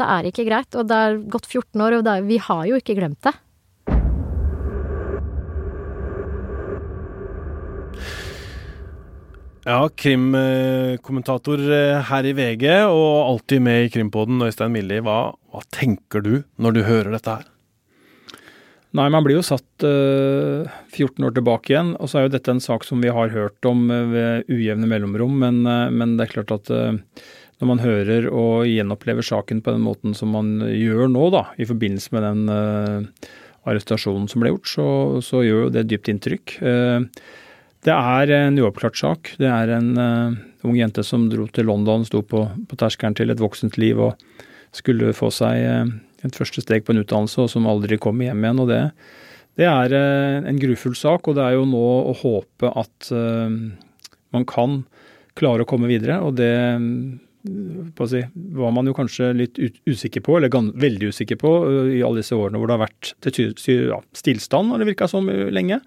Det 0.00 0.08
er 0.08 0.28
ikke 0.28 0.46
greit, 0.48 0.72
og 0.78 0.88
det 0.88 0.96
er 0.96 1.20
gått 1.28 1.48
14 1.50 1.82
år, 1.84 1.98
og 1.98 2.08
er, 2.08 2.24
vi 2.24 2.38
har 2.40 2.64
jo 2.70 2.78
ikke 2.80 2.96
glemt 2.96 3.20
det. 3.26 3.34
Ja, 9.72 9.86
krimkommentator 9.96 11.60
eh, 11.72 12.02
her 12.04 12.26
i 12.28 12.34
VG, 12.36 12.66
og 12.92 13.12
alltid 13.24 13.62
med 13.64 13.86
i 13.86 13.92
Krimpodden, 13.94 14.42
Øystein 14.44 14.74
Milli. 14.74 14.98
Hva, 15.00 15.32
hva, 15.48 15.62
tenker 15.72 16.20
du 16.20 16.32
når 16.60 16.74
du 16.76 16.80
hører 16.84 17.14
dette 17.14 17.36
her? 17.38 17.46
Nei, 18.92 19.06
man 19.14 19.24
blir 19.24 19.38
jo 19.38 19.44
satt 19.46 19.86
uh, 19.86 20.66
eh, 20.66 20.74
14 20.92 21.24
år 21.24 21.32
tilbake 21.38 21.72
igjen. 21.72 21.94
Og 21.96 22.10
så 22.10 22.20
er 22.20 22.26
jo 22.26 22.34
dette 22.34 22.52
en 22.52 22.60
sak 22.60 22.84
som 22.84 23.00
vi 23.00 23.14
har 23.16 23.32
hørt 23.32 23.64
om 23.68 23.86
uh, 23.88 24.02
ved 24.10 24.50
ujevne 24.52 24.90
mellomrom. 24.90 25.38
Men, 25.40 25.62
uh, 25.64 25.88
men, 25.88 26.18
det 26.18 26.26
er 26.26 26.34
klart 26.34 26.52
at 26.52 26.68
når 26.68 27.70
man 27.70 27.80
hører 27.80 28.28
og 28.28 28.66
gjenopplever 28.68 29.24
saken 29.24 29.62
på 29.64 29.72
den 29.72 29.86
måten 29.86 30.18
som 30.18 30.34
man 30.36 30.58
gjør 30.68 31.06
nå, 31.14 31.30
da, 31.32 31.46
i 31.56 31.68
forbindelse 31.70 32.12
med 32.12 32.26
den 32.26 33.22
arrestasjonen 33.62 34.28
som 34.28 34.42
ble 34.42 34.52
gjort, 34.52 34.68
så, 34.68 34.88
så 35.24 35.40
gjør 35.46 35.68
jo 35.68 35.72
det 35.78 35.86
dypt 35.88 36.12
inntrykk. 36.12 36.58
Uh, 36.60 37.08
det 37.82 37.94
er 37.94 38.30
en 38.36 38.58
uoppklart 38.62 38.98
sak. 38.98 39.32
Det 39.42 39.48
er 39.50 39.72
en 39.74 39.90
uh, 39.98 40.36
ung 40.66 40.78
jente 40.78 41.02
som 41.06 41.26
dro 41.30 41.48
til 41.50 41.66
London, 41.66 42.06
sto 42.06 42.22
på, 42.22 42.44
på 42.68 42.78
terskelen 42.78 43.16
til 43.18 43.34
et 43.34 43.42
voksent 43.42 43.78
liv 43.80 43.98
og 43.98 44.14
skulle 44.72 45.10
få 45.16 45.32
seg 45.34 45.66
uh, 45.66 45.90
et 46.22 46.38
første 46.38 46.62
steg 46.62 46.86
på 46.86 46.94
en 46.94 47.02
utdannelse, 47.02 47.40
og 47.42 47.50
som 47.50 47.66
aldri 47.66 47.98
kom 47.98 48.22
hjem 48.22 48.46
igjen. 48.46 48.62
og 48.62 48.70
Det, 48.70 48.84
det 49.58 49.66
er 49.66 49.96
uh, 49.98 50.46
en 50.46 50.62
grufull 50.62 50.94
sak, 50.98 51.26
og 51.26 51.38
det 51.38 51.48
er 51.48 51.58
jo 51.58 51.66
nå 51.72 51.82
å 52.12 52.14
håpe 52.22 52.70
at 52.70 53.10
man 54.32 54.46
kan 54.48 54.80
klare 55.36 55.64
å 55.64 55.68
komme 55.68 55.90
videre. 55.90 56.20
Og 56.22 56.38
det 56.38 56.54
si, 58.08 58.22
var 58.54 58.72
man 58.72 58.86
jo 58.86 58.94
kanskje 58.96 59.32
litt 59.34 59.58
usikker 59.90 60.22
på, 60.24 60.38
eller 60.38 60.54
veldig 60.54 61.10
usikker 61.10 61.40
på, 61.42 61.52
i 61.98 62.00
alle 62.06 62.22
disse 62.22 62.38
årene 62.38 62.62
hvor 62.62 62.70
det 62.70 62.78
har 62.78 62.86
vært 62.86 63.12
til 63.26 63.90
ja, 63.90 63.98
stillstand, 64.16 64.70
har 64.70 64.80
det 64.80 64.92
virka 64.92 65.10
som 65.10 65.26
lenge. 65.26 65.82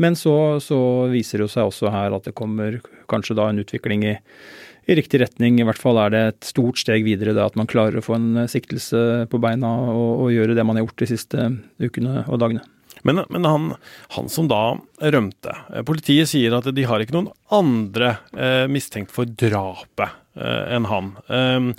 Men 0.00 0.16
så, 0.16 0.58
så, 0.64 0.78
viser 1.12 1.42
det 1.42 1.50
seg 1.52 1.68
også 1.68 1.92
her 1.92 2.14
at 2.16 2.28
det 2.28 2.36
kommer 2.38 2.80
kanskje 3.12 3.36
da 3.38 3.50
en 3.50 3.60
utvikling 3.60 4.04
i, 4.08 4.14
i, 4.86 4.96
riktig 4.96 5.20
retning. 5.22 5.60
I 5.60 5.66
hvert 5.68 5.80
fall 5.80 6.00
er 6.00 6.14
det 6.14 6.22
et 6.30 6.52
stort 6.52 6.80
steg 6.80 7.04
videre 7.06 7.34
det 7.36 7.44
at 7.44 7.58
man 7.60 7.68
klarer 7.70 8.00
å 8.00 8.04
få 8.04 8.16
en 8.16 8.44
siktelse 8.50 9.26
på 9.32 9.42
beina 9.42 9.72
og, 9.92 10.26
og 10.26 10.32
gjøre 10.34 10.56
det 10.56 10.64
man 10.66 10.80
har 10.80 10.86
gjort 10.86 11.04
de 11.04 11.10
siste 11.12 11.50
ukene 11.82 12.24
og 12.26 12.40
dagene. 12.42 12.64
Men, 13.02 13.24
men 13.34 13.46
han, 13.48 13.68
han, 14.14 14.28
som 14.30 14.46
da 14.46 14.76
rømte 15.00 15.54
Politiet 15.88 16.30
sier 16.30 16.54
at 16.54 16.68
de 16.70 16.84
har 16.86 17.02
ikke 17.02 17.16
noen 17.16 17.32
andre 17.50 18.12
eh, 18.36 18.68
mistenkt 18.70 19.10
for 19.10 19.26
drapet 19.26 20.12
eh, 20.38 20.76
enn 20.76 20.86
han. 20.86 21.08
Eh, 21.26 21.72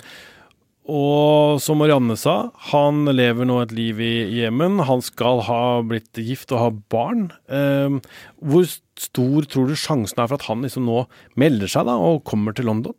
og 0.84 1.60
som 1.64 1.78
Marianne 1.80 2.16
sa, 2.20 2.50
han 2.72 3.06
lever 3.08 3.48
nå 3.48 3.60
et 3.62 3.72
liv 3.72 4.00
i 4.04 4.14
Jemen. 4.42 4.82
Han 4.84 5.00
skal 5.04 5.40
ha 5.46 5.60
blitt 5.86 6.20
gift 6.20 6.52
og 6.52 6.60
ha 6.60 6.72
barn. 6.92 7.30
Eh, 7.48 7.96
hvor 8.44 8.66
stor 9.00 9.48
tror 9.48 9.70
du 9.70 9.78
sjansen 9.78 10.20
er 10.20 10.28
for 10.28 10.36
at 10.36 10.48
han 10.50 10.66
liksom 10.66 10.84
nå 10.84 11.06
melder 11.40 11.72
seg 11.72 11.88
da, 11.88 11.96
og 11.96 12.26
kommer 12.28 12.56
til 12.56 12.68
London? 12.68 12.96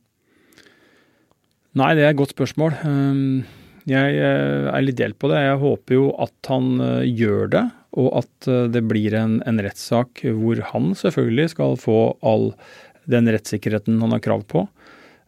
Nei, 1.76 1.92
det 1.94 2.06
er 2.06 2.14
et 2.14 2.20
godt 2.20 2.34
spørsmål. 2.34 2.78
Ehm, 2.88 3.44
jeg 3.86 4.18
eh, 4.18 4.68
er 4.72 4.84
litt 4.86 4.98
delt 4.98 5.20
på 5.22 5.30
det. 5.30 5.44
Jeg 5.44 5.62
håper 5.62 5.98
jo 5.98 6.06
at 6.24 6.50
han 6.50 6.70
eh, 6.82 7.10
gjør 7.20 7.52
det, 7.52 7.64
og 8.00 8.08
at 8.24 8.50
eh, 8.50 8.66
det 8.72 8.82
blir 8.88 9.14
en, 9.20 9.42
en 9.46 9.60
rettssak 9.62 10.24
hvor 10.26 10.62
han 10.72 10.94
selvfølgelig 10.98 11.52
skal 11.54 11.76
få 11.78 12.00
all 12.26 12.54
den 13.12 13.30
rettssikkerheten 13.30 14.00
han 14.02 14.16
har 14.16 14.24
krav 14.24 14.48
på. 14.50 14.66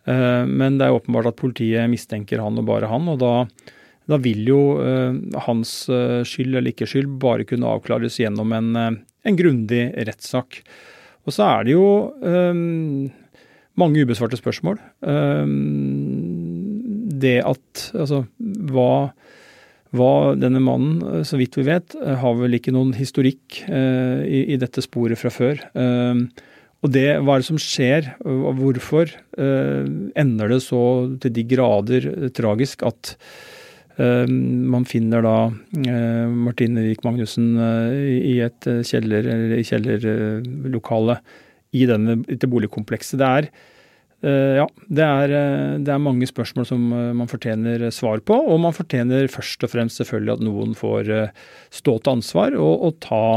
Eh, 0.08 0.44
men 0.48 0.80
det 0.80 0.88
er 0.88 0.96
åpenbart 0.96 1.32
at 1.32 1.40
politiet 1.40 1.92
mistenker 1.92 2.42
han 2.44 2.60
og 2.60 2.68
bare 2.70 2.90
han, 2.92 3.10
og 3.12 3.20
da, 3.22 3.34
da 4.08 4.20
vil 4.24 4.46
jo 4.48 4.62
eh, 4.84 5.18
hans 5.48 5.74
eh, 5.92 6.22
skyld 6.28 6.56
eller 6.56 6.72
ikke 6.72 6.88
skyld 6.90 7.18
bare 7.22 7.48
kunne 7.48 7.70
avklares 7.76 8.20
gjennom 8.22 8.56
en, 8.56 8.74
en 8.78 9.40
grundig 9.40 9.90
rettssak. 10.08 10.62
Og 11.28 11.36
så 11.36 11.44
er 11.44 11.68
det 11.68 11.74
jo 11.74 11.88
um, 12.24 13.10
mange 13.76 14.06
ubesvarte 14.08 14.40
spørsmål. 14.40 14.78
Um, 15.04 16.78
det 17.20 17.42
at 17.44 17.82
Altså, 17.92 18.22
hva, 18.72 19.10
hva 19.92 20.12
denne 20.40 20.62
mannen, 20.64 21.26
så 21.28 21.36
vidt 21.36 21.58
vi 21.60 21.66
vet, 21.68 21.98
har 22.00 22.38
vel 22.40 22.56
ikke 22.56 22.72
noen 22.72 22.94
historikk 22.96 23.60
uh, 23.68 24.24
i, 24.24 24.46
i, 24.54 24.60
dette 24.62 24.86
sporet 24.86 25.20
fra 25.20 25.34
før. 25.36 25.60
Um, 25.76 26.30
og 26.88 26.94
det, 26.96 27.08
hva 27.20 27.36
er 27.36 27.44
det 27.44 27.50
som 27.50 27.60
skjer, 27.60 28.14
hvorfor 28.24 29.12
eh, 29.12 29.88
ender 30.16 30.54
det 30.54 30.62
så 30.64 30.82
til 31.20 31.34
de 31.36 31.44
grader 31.50 32.08
eh, 32.14 32.28
tragisk 32.32 32.86
at 32.88 33.16
eh, 34.00 34.24
man 34.28 34.88
finner 34.88 35.26
da 35.26 35.38
eh, 35.84 36.28
Martine 36.32 36.86
Wiik 36.86 37.04
Magnussen 37.04 37.58
eh, 37.60 37.98
i 38.32 38.38
et 38.46 38.70
eh, 38.72 38.86
kjeller, 38.88 39.28
eller 39.34 39.66
kjellerlokale 39.68 41.20
i 41.76 41.84
dette 41.90 42.48
boligkomplekset. 42.48 43.20
Det 43.20 43.28
er, 43.28 43.50
ja, 44.24 44.64
det 44.88 45.04
er, 45.04 45.34
det 45.84 45.92
er, 45.92 46.00
mange 46.02 46.26
spørsmål 46.26 46.66
som 46.66 46.86
man 46.90 47.28
fortjener 47.30 47.84
svar 47.94 48.24
på, 48.26 48.34
og 48.34 48.64
man 48.64 48.74
fortjener 48.74 49.28
først 49.30 49.68
og 49.68 49.74
fremst 49.76 50.00
selvfølgelig 50.00 50.38
at 50.38 50.46
noen 50.48 50.72
får 50.80 51.12
stå 51.76 51.98
til 52.00 52.14
ansvar 52.16 52.56
og, 52.56 52.88
og 52.88 52.98
ta 53.04 53.28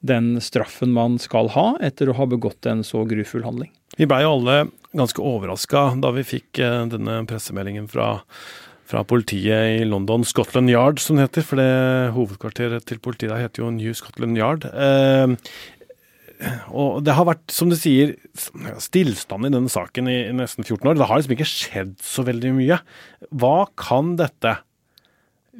den 0.00 0.38
straffen 0.40 0.94
man 0.96 1.18
skal 1.20 1.50
ha 1.54 1.74
etter 1.84 2.10
å 2.10 2.16
ha 2.16 2.26
begått 2.28 2.66
en 2.68 2.82
så 2.86 3.04
grufull 3.08 3.44
handling. 3.44 3.72
Vi 3.98 4.08
blei 4.08 4.22
jo 4.24 4.36
alle 4.38 4.62
ganske 4.96 5.22
overraska 5.22 5.90
da 6.02 6.12
vi 6.16 6.26
fikk 6.26 6.60
eh, 6.62 6.84
denne 6.90 7.20
pressemeldingen 7.30 7.88
fra, 7.90 8.12
fra, 8.88 9.04
politiet 9.06 9.80
i 9.80 9.84
London, 9.88 10.24
Scotland 10.26 10.72
Yard 10.72 11.02
som 11.02 11.18
det 11.18 11.28
heter, 11.28 11.46
for 11.46 11.60
det 11.60 12.14
hovedkvarteret 12.16 12.88
til 12.88 13.02
politiet 13.02 13.32
der 13.34 13.44
heter 13.44 13.64
jo 13.64 13.74
New 13.74 13.92
Scotland 13.96 14.40
Yard. 14.40 14.66
Eh, 14.70 15.36
og 16.72 17.02
det 17.04 17.14
har 17.18 17.28
vært, 17.28 17.44
som 17.52 17.68
du 17.68 17.76
sier, 17.76 18.14
stillstand 18.80 19.44
i 19.44 19.52
denne 19.52 19.68
saken 19.68 20.08
i, 20.08 20.18
nesten 20.32 20.64
14 20.64 20.88
år. 20.88 20.96
Det 20.96 21.08
har 21.10 21.20
liksom 21.20 21.34
ikke 21.36 21.50
skjedd 21.50 21.94
så 22.00 22.24
veldig 22.24 22.54
mye. 22.56 22.80
Hva 23.28 23.68
kan 23.76 24.14
dette 24.16 24.56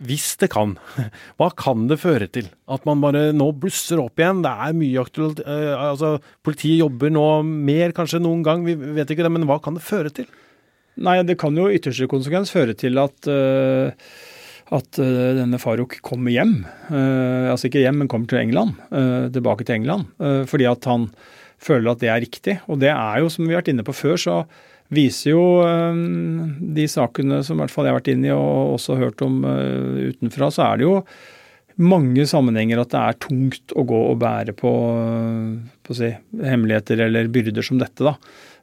hvis 0.01 0.35
det 0.41 0.51
kan, 0.53 0.75
hva 1.39 1.51
kan 1.59 1.87
det 1.91 2.01
føre 2.01 2.29
til? 2.33 2.49
At 2.71 2.87
man 2.89 3.03
bare 3.05 3.31
nå 3.37 3.51
blusser 3.61 4.01
opp 4.03 4.21
igjen? 4.21 4.43
Det 4.45 4.53
er 4.53 4.77
mye 4.77 5.05
aktuelt. 5.05 5.43
Uh, 5.45 5.75
altså, 5.77 6.15
politiet 6.47 6.81
jobber 6.81 7.13
nå 7.13 7.27
mer 7.47 7.95
kanskje 7.97 8.23
noen 8.23 8.45
gang, 8.47 8.65
vi 8.67 8.77
vet 8.77 9.13
ikke 9.13 9.27
det. 9.27 9.33
Men 9.35 9.49
hva 9.51 9.61
kan 9.63 9.77
det 9.77 9.85
føre 9.87 10.13
til? 10.15 10.29
Nei, 11.01 11.21
det 11.25 11.39
kan 11.41 11.57
jo 11.57 11.71
ytterste 11.73 12.09
konsekvens 12.11 12.53
føre 12.53 12.75
til 12.77 13.01
at, 13.01 13.29
uh, 13.29 13.93
at 14.77 15.03
uh, 15.03 15.27
denne 15.39 15.61
Farouk 15.61 15.99
kommer 16.07 16.33
hjem. 16.35 16.63
altså 16.91 17.69
ikke 17.69 17.85
hjem, 17.85 18.03
men 18.03 18.11
kommer 18.11 18.31
til 18.31 18.41
England. 18.41 18.81
tilbake 19.35 19.65
til 19.65 19.81
England. 19.81 20.09
fordi 20.47 20.67
at 20.71 20.85
han 20.85 21.09
føler 21.61 21.93
at 21.93 22.01
det 22.01 22.09
er 22.09 22.21
riktig. 22.25 22.59
Og 22.69 22.81
det 22.81 22.91
er 22.93 23.21
jo, 23.21 23.29
som 23.29 23.45
vi 23.45 23.53
har 23.53 23.61
vært 23.61 23.73
inne 23.75 23.85
på 23.85 23.97
før, 23.97 24.17
så 24.17 24.37
viser 24.95 25.35
jo 25.35 25.45
eh, 25.65 26.01
de 26.79 26.87
sakene 26.91 27.41
som 27.47 27.59
i 27.59 27.65
hvert 27.65 27.75
fall 27.75 27.89
jeg 27.89 27.95
har 27.95 28.01
vært 28.01 28.13
inne 28.15 28.31
i 28.31 28.37
og 28.37 28.77
også 28.77 28.99
hørt 29.01 29.25
om 29.27 29.43
eh, 29.49 30.11
utenfra, 30.13 30.51
så 30.55 30.67
er 30.69 30.81
det 30.81 30.89
jo 30.89 30.97
mange 31.81 32.27
sammenhenger 32.29 32.83
at 32.83 32.93
det 32.93 33.01
er 33.01 33.19
tungt 33.25 33.73
å 33.79 33.87
gå 33.89 34.03
og 34.11 34.21
bære 34.21 34.55
på, 34.59 34.75
eh, 35.01 35.75
på 35.87 35.97
si, 35.97 36.13
hemmeligheter 36.43 37.07
eller 37.07 37.33
byrder 37.33 37.67
som 37.67 37.81
dette. 37.81 38.05
da. 38.05 38.17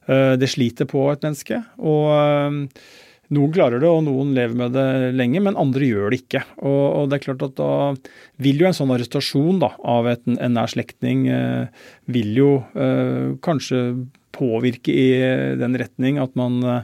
Det 0.07 0.47
sliter 0.47 0.87
på 0.87 1.01
et 1.11 1.25
menneske. 1.25 1.57
og 1.83 2.69
noen 3.33 3.51
klarer 3.51 3.81
det, 3.83 3.89
og 3.91 4.05
noen 4.05 4.31
lever 4.37 4.55
med 4.55 4.75
det 4.75 5.11
lenge, 5.17 5.41
men 5.43 5.57
andre 5.59 5.87
gjør 5.89 6.13
det 6.13 6.21
ikke. 6.21 6.43
Og, 6.61 6.83
og 6.85 7.09
det 7.09 7.17
er 7.17 7.25
klart 7.25 7.43
at 7.43 7.57
da 7.59 7.71
vil 8.43 8.61
jo 8.61 8.69
en 8.69 8.77
sånn 8.77 8.93
arrestasjon 8.95 9.59
da, 9.63 9.73
av 9.83 10.07
et, 10.13 10.23
en 10.31 10.55
nær 10.55 10.71
slektning 10.71 11.25
eh, 11.31 11.83
vil 12.13 12.31
jo 12.37 12.51
eh, 12.79 13.35
kanskje 13.43 13.81
påvirke 14.35 14.93
i 14.93 15.07
den 15.59 15.77
retning 15.79 16.19
at 16.21 16.35
man 16.39 16.59
eh, 16.63 16.81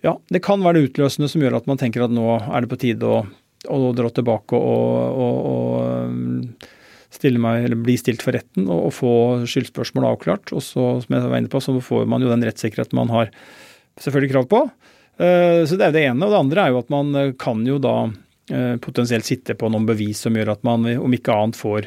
Ja, 0.00 0.14
det 0.32 0.40
kan 0.40 0.62
være 0.64 0.78
det 0.78 0.90
utløsende 0.90 1.28
som 1.28 1.42
gjør 1.44 1.58
at 1.58 1.66
man 1.68 1.80
tenker 1.80 2.06
at 2.06 2.12
nå 2.14 2.24
er 2.40 2.64
det 2.64 2.70
på 2.70 2.78
tide 2.80 3.04
å, 3.04 3.18
å 3.68 3.90
dra 3.92 4.08
tilbake 4.16 4.56
og, 4.56 5.18
og, 5.24 5.40
og 5.50 7.26
eh, 7.26 7.34
meg, 7.36 7.74
bli 7.84 7.96
stilt 8.00 8.24
for 8.24 8.32
retten 8.32 8.64
og, 8.70 8.86
og 8.88 8.94
få 8.96 9.12
skyldspørsmål 9.44 10.08
avklart. 10.14 10.54
Og 10.56 10.64
så, 10.64 10.86
som 11.04 11.16
jeg 11.16 11.28
var 11.28 11.42
inne 11.42 11.52
på, 11.52 11.60
så 11.60 11.76
får 11.84 12.08
man 12.08 12.24
jo 12.24 12.32
den 12.32 12.46
rettssikkerheten 12.48 12.96
man 12.96 13.12
har 13.12 13.28
selvfølgelig 14.00 14.32
krav 14.32 14.48
på. 14.48 14.62
Eh, 15.20 15.60
så 15.68 15.76
det 15.76 15.90
er 15.90 15.96
det 15.98 16.06
ene. 16.08 16.24
Og 16.24 16.32
det 16.32 16.40
andre 16.46 16.64
er 16.64 16.72
jo 16.72 16.80
at 16.80 16.96
man 16.96 17.36
kan 17.40 17.64
jo 17.68 17.76
da 17.82 17.96
potensielt 18.82 19.28
sitte 19.28 19.54
på 19.54 19.68
noen 19.70 19.84
bevis 19.86 20.24
som 20.24 20.34
gjør 20.34 20.56
at 20.56 20.64
man 20.66 20.82
om 20.98 21.12
ikke 21.14 21.30
annet 21.30 21.54
får 21.54 21.84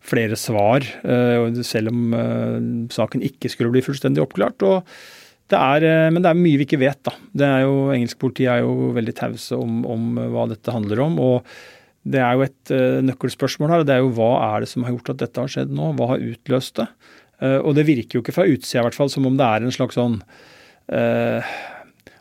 flere 0.00 0.36
svar, 0.38 0.84
eh, 1.04 1.62
selv 1.66 1.92
om 1.92 2.14
eh, 2.16 2.60
saken 2.92 3.24
ikke 3.26 3.50
skulle 3.52 3.72
bli 3.74 3.84
fullstendig 3.84 4.22
oppklart. 4.24 4.62
og 4.62 4.86
det 5.50 5.58
er, 5.58 5.84
eh, 5.84 6.10
men 6.10 6.22
det 6.22 6.30
er 6.30 6.38
mye 6.38 6.60
vi 6.60 6.66
ikke 6.66 6.80
vet. 6.80 7.02
da. 7.04 7.12
Det 7.34 7.46
er 7.46 7.60
jo, 7.66 7.90
Engelsk 7.92 8.18
politi 8.18 8.46
er 8.46 8.62
jo 8.64 8.92
veldig 8.96 9.14
tause 9.14 9.58
om, 9.58 9.84
om, 9.84 10.14
hva 10.32 10.48
dette 10.48 10.72
handler 10.72 11.00
om. 11.00 11.18
og 11.18 11.44
Det 12.02 12.20
er 12.20 12.34
jo 12.34 12.46
et 12.46 12.74
nøkkelspørsmål 13.04 13.70
her. 13.70 13.80
og 13.80 13.86
det 13.86 13.94
er 13.94 14.00
jo 14.00 14.14
Hva 14.16 14.56
er 14.56 14.60
det 14.60 14.68
som 14.68 14.84
har 14.84 14.92
gjort 14.94 15.10
at 15.10 15.24
dette 15.26 15.40
har 15.40 15.48
skjedd 15.48 15.74
nå? 15.74 15.92
Hva 15.98 16.14
har 16.14 16.24
utløst 16.24 16.76
det? 16.76 16.88
Og 17.40 17.74
det 17.74 17.86
virker 17.88 18.18
jo 18.18 18.20
ikke 18.20 18.36
fra 18.36 18.44
utsida 18.44 18.82
i 18.82 18.84
hvert 18.84 18.96
fall 18.96 19.08
som 19.08 19.24
om 19.24 19.36
det 19.36 19.46
er 19.46 19.64
en 19.64 19.72
slags 19.72 19.96
sånn 19.96 20.18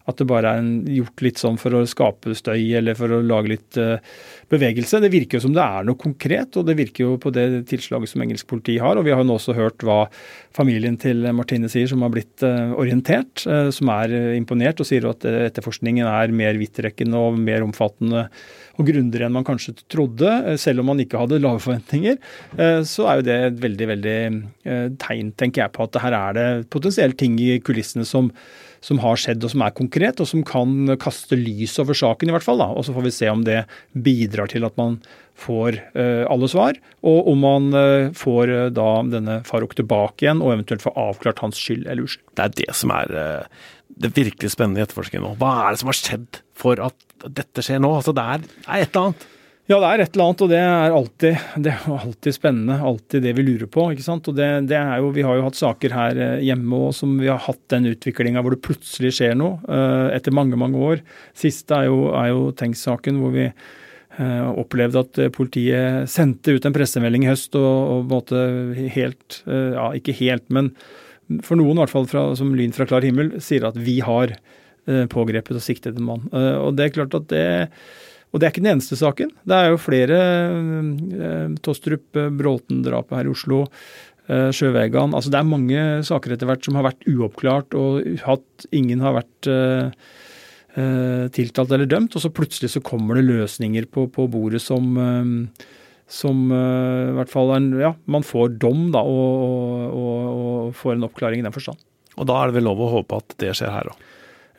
at 0.10 0.20
det 0.20 0.28
bare 0.30 0.54
er 0.54 0.64
en, 0.64 0.72
gjort 0.90 1.24
litt 1.26 1.42
sånn 1.42 1.60
for 1.62 1.76
å 1.76 1.86
skape 1.90 2.34
støy 2.38 2.72
eller 2.80 2.98
for 2.98 3.14
å 3.14 3.22
lage 3.26 3.54
litt 3.54 3.80
uh, 3.82 3.98
bevegelse. 4.50 5.02
Det 5.04 5.12
virker 5.14 5.38
jo 5.38 5.44
som 5.46 5.56
det 5.56 5.64
er 5.64 5.88
noe 5.88 6.00
konkret, 6.00 6.58
og 6.60 6.68
det 6.68 6.76
virker 6.80 7.06
jo 7.06 7.18
på 7.22 7.32
det 7.34 7.46
tilslaget 7.70 8.12
som 8.12 8.24
engelsk 8.24 8.48
politi 8.50 8.78
har. 8.82 8.98
Og 8.98 9.06
vi 9.06 9.14
har 9.14 9.22
jo 9.22 9.28
nå 9.30 9.38
også 9.38 9.56
hørt 9.58 9.86
hva 9.86 10.02
familien 10.56 10.98
til 11.00 11.28
Martine 11.38 11.70
sier, 11.72 11.90
som 11.90 12.04
har 12.06 12.14
blitt 12.14 12.46
uh, 12.46 12.74
orientert, 12.80 13.46
uh, 13.50 13.70
som 13.74 13.92
er 13.94 14.16
imponert 14.38 14.82
og 14.82 14.90
sier 14.90 15.06
at 15.10 15.26
etterforskningen 15.30 16.08
er 16.10 16.36
mer 16.36 16.60
vidtrekkende 16.60 17.20
og 17.20 17.38
mer 17.42 17.66
omfattende 17.66 18.28
og 18.80 18.88
grundigere 18.88 19.28
enn 19.28 19.36
man 19.36 19.48
kanskje 19.48 19.76
trodde, 19.92 20.32
selv 20.62 20.82
om 20.82 20.90
man 20.94 21.02
ikke 21.04 21.20
hadde 21.20 21.42
lave 21.42 21.60
forventninger. 21.60 22.16
Så 22.88 23.10
er 23.12 23.20
jo 23.20 23.26
det 23.28 23.36
et 23.50 23.58
veldig, 23.60 23.88
veldig 23.90 24.94
tegn, 25.04 25.34
tenker 25.36 25.66
jeg, 25.66 25.74
på 25.76 25.84
at 25.84 26.00
her 26.00 26.16
er 26.16 26.38
det 26.38 26.46
potensielt 26.72 27.20
ting 27.20 27.36
i 27.44 27.58
kulissene 27.60 28.08
som 28.08 28.32
som 28.84 29.00
har 29.04 29.20
skjedd 29.20 29.44
og 29.44 29.52
som 29.54 29.64
er 29.66 29.76
konkret, 29.76 30.22
og 30.24 30.30
som 30.30 30.44
kan 30.48 30.96
kaste 31.02 31.36
lys 31.36 31.76
over 31.82 31.98
saken, 31.98 32.30
i 32.30 32.36
hvert 32.36 32.46
fall. 32.46 32.62
da, 32.62 32.70
Og 32.72 32.86
så 32.86 32.96
får 32.96 33.06
vi 33.06 33.12
se 33.12 33.30
om 33.30 33.44
det 33.44 33.66
bidrar 33.94 34.39
til 34.48 34.64
at 34.68 34.78
man 34.80 35.00
får 35.40 35.80
uh, 35.96 36.24
alle 36.32 36.50
svar, 36.52 36.80
og 37.08 37.28
om 37.32 37.44
man 37.44 37.68
uh, 37.76 38.12
får 38.16 38.52
uh, 38.52 38.68
da 38.76 38.88
denne 39.08 39.40
Farouk 39.48 39.76
tilbake 39.76 40.26
igjen, 40.26 40.44
og 40.44 40.54
eventuelt 40.56 40.84
får 40.84 40.96
avklart 41.00 41.44
hans 41.44 41.60
skyld 41.60 41.88
eller 41.88 42.08
uskyld. 42.08 42.28
Det 42.36 42.46
er 42.46 42.56
det 42.62 42.78
som 42.80 42.94
er 42.96 43.14
det 44.00 44.14
virkelig 44.16 44.54
spennende 44.54 44.80
i 44.80 44.86
etterforskningen 44.86 45.26
nå. 45.26 45.34
Hva 45.42 45.56
er 45.66 45.76
det 45.76 45.82
som 45.82 45.92
har 45.92 46.00
skjedd 46.00 46.40
for 46.58 46.80
at 46.84 47.28
dette 47.28 47.66
skjer 47.66 47.82
nå? 47.84 47.92
Altså, 48.00 48.16
det 48.16 48.24
er, 48.24 48.48
er 48.68 48.86
et 48.86 48.90
eller 48.94 49.10
annet. 49.10 49.28
Ja, 49.70 49.78
det 49.78 49.86
er 49.86 50.02
et 50.02 50.16
eller 50.16 50.26
annet, 50.26 50.42
og 50.42 50.50
det 50.50 50.60
er 50.66 50.94
alltid, 50.98 51.42
det 51.62 51.72
er 51.76 51.90
alltid 51.94 52.34
spennende. 52.34 52.78
Alltid 52.90 53.22
det 53.22 53.34
vi 53.38 53.44
lurer 53.46 53.70
på. 53.70 53.84
ikke 53.94 54.06
sant? 54.06 54.26
Og 54.32 54.38
det, 54.40 54.48
det 54.72 54.80
er 54.80 54.96
jo, 54.98 55.12
Vi 55.14 55.26
har 55.28 55.38
jo 55.38 55.44
hatt 55.46 55.60
saker 55.60 55.94
her 55.94 56.22
eh, 56.26 56.46
hjemme 56.48 56.80
også, 56.88 57.04
som 57.04 57.12
vi 57.22 57.30
har 57.30 57.44
hatt 57.46 57.62
den 57.70 57.86
utviklinga 57.92 58.42
hvor 58.42 58.56
det 58.56 58.64
plutselig 58.66 59.14
skjer 59.20 59.38
noe 59.38 59.60
etter 60.16 60.34
mange 60.34 60.58
mange 60.58 60.82
år. 60.82 61.04
Siste 61.38 61.78
er 61.78 61.86
jo, 61.92 62.08
er 62.18 62.32
jo 62.32 62.50
Tengs-saken, 62.58 63.22
hvor 63.22 63.36
vi 63.36 63.46
opplevde 64.20 65.00
at 65.00 65.20
politiet 65.32 66.10
sendte 66.12 66.52
ut 66.52 66.66
en 66.68 66.76
pressemelding 66.76 67.24
i 67.24 67.30
høst 67.30 67.54
og, 67.56 68.12
og 68.12 68.34
helt 68.92 69.38
uh, 69.48 69.78
Ja, 69.78 69.86
ikke 69.96 70.16
helt, 70.18 70.44
men 70.52 70.74
for 71.46 71.56
noen 71.56 71.78
i 71.78 71.84
hvert 71.84 71.94
fall 71.94 72.10
fra, 72.10 72.26
som 72.36 72.52
lyn 72.58 72.76
fra 72.76 72.88
klar 72.90 73.06
himmel, 73.06 73.38
sier 73.44 73.68
at 73.70 73.78
vi 73.80 74.00
har 74.04 74.34
pågrepet 75.14 75.60
og 75.60 75.62
siktet 75.62 76.00
en 76.00 76.08
mann. 76.08 76.24
og 76.34 76.72
det 76.74 76.88
er 76.88 76.94
klart 76.96 77.14
at 77.14 77.28
det 77.30 77.44
og 78.30 78.38
det 78.38 78.46
er 78.46 78.54
ikke 78.54 78.62
den 78.62 78.76
eneste 78.76 78.98
saken. 79.00 79.32
Det 79.48 79.58
er 79.58 79.72
jo 79.72 79.82
flere. 79.82 80.20
Eh, 80.20 81.56
Tostrup, 81.66 82.06
eh, 82.16 82.30
Bråten-drapet 82.30 83.18
her 83.18 83.30
i 83.30 83.34
Oslo, 83.34 83.64
eh, 84.30 84.50
Sjøvegan. 84.54 85.16
Altså 85.18 85.34
det 85.34 85.40
er 85.40 85.50
mange 85.50 85.86
saker 86.06 86.36
etter 86.36 86.50
hvert 86.50 86.66
som 86.66 86.78
har 86.78 86.86
vært 86.92 87.08
uoppklart, 87.10 87.74
og 87.74 88.06
hatt, 88.28 88.68
ingen 88.72 89.02
har 89.02 89.18
vært 89.18 89.50
eh, 89.50 89.90
eh, 89.90 89.92
tiltalt 90.76 91.72
eller 91.76 91.90
dømt. 91.90 92.16
Og 92.16 92.24
så 92.24 92.30
plutselig 92.32 92.70
så 92.76 92.84
kommer 92.86 93.18
det 93.18 93.28
løsninger 93.28 93.88
på, 93.90 94.06
på 94.14 94.28
bordet 94.32 94.62
som, 94.64 94.92
eh, 95.02 95.68
som 96.10 96.46
i 96.54 97.16
hvert 97.18 97.32
fall 97.32 97.56
en, 97.58 97.72
ja, 97.82 97.94
man 98.06 98.26
får 98.26 98.58
dom 98.62 98.90
da, 98.94 99.02
og, 99.02 99.90
og, 99.90 100.30
og 100.30 100.78
får 100.78 100.96
en 100.96 101.10
oppklaring 101.10 101.42
i 101.42 101.48
den 101.48 101.56
forstand. 101.56 101.82
Og 102.20 102.28
da 102.28 102.38
er 102.40 102.50
det 102.50 102.60
vel 102.60 102.68
lov 102.68 102.82
å 102.84 102.94
håpe 103.00 103.20
at 103.22 103.36
det 103.42 103.56
skjer 103.58 103.74
her 103.74 103.92
òg? 103.92 104.08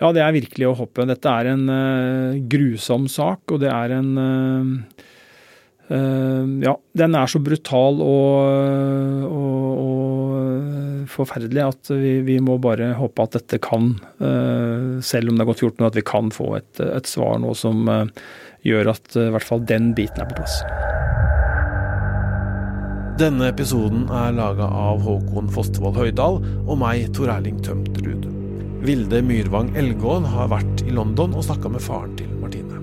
Ja, 0.01 0.11
det 0.17 0.23
er 0.25 0.33
virkelig 0.33 0.69
å 0.71 0.77
håpe. 0.79 1.05
Dette 1.09 1.29
er 1.29 1.51
en 1.53 1.67
uh, 1.69 2.39
grusom 2.49 3.05
sak, 3.13 3.45
og 3.53 3.61
det 3.61 3.69
er 3.69 3.97
en 3.99 4.11
uh, 4.17 5.03
uh, 5.93 6.45
Ja, 6.65 6.75
den 6.97 7.19
er 7.21 7.29
så 7.29 7.43
brutal 7.45 8.01
og, 8.01 9.27
og 9.29 10.10
forferdelig 11.09 11.63
at 11.65 11.91
vi, 11.95 12.19
vi, 12.27 12.37
må 12.45 12.59
bare 12.63 12.93
håpe 12.99 13.25
at 13.25 13.39
dette 13.39 13.61
kan, 13.63 13.95
selv 14.19 15.31
om 15.31 15.37
det 15.37 15.45
har 15.45 15.51
gått 15.53 15.65
14 15.65 15.85
år, 15.85 15.91
at 15.91 15.99
vi 16.01 16.07
kan 16.13 16.31
få 16.35 16.53
et, 16.59 16.81
et 16.85 17.09
svar 17.09 17.41
nå 17.41 17.55
som 17.57 17.89
gjør 18.67 18.93
at 18.93 19.17
i 19.17 19.31
hvert 19.33 19.47
fall 19.47 19.65
den 19.69 19.93
biten 19.97 20.21
er 20.21 20.29
på 20.31 20.41
plass. 20.43 20.61
Denne 23.21 23.51
episoden 23.51 24.07
er 24.17 24.33
laga 24.33 24.65
av 24.65 25.03
Håkon 25.05 25.51
Fostervoll 25.53 25.93
Høydal 25.99 26.39
og 26.41 26.79
meg, 26.81 27.03
Tor 27.13 27.29
Erling 27.35 27.59
Tømtrud. 27.67 28.25
Vilde 28.81 29.21
Myrvang 29.21 29.75
Elgåen 29.77 30.25
har 30.25 30.49
vært 30.49 30.81
i 30.87 30.95
London 30.97 31.35
og 31.37 31.45
snakka 31.45 31.69
med 31.69 31.85
faren 31.85 32.15
til 32.17 32.31
Martine. 32.41 32.79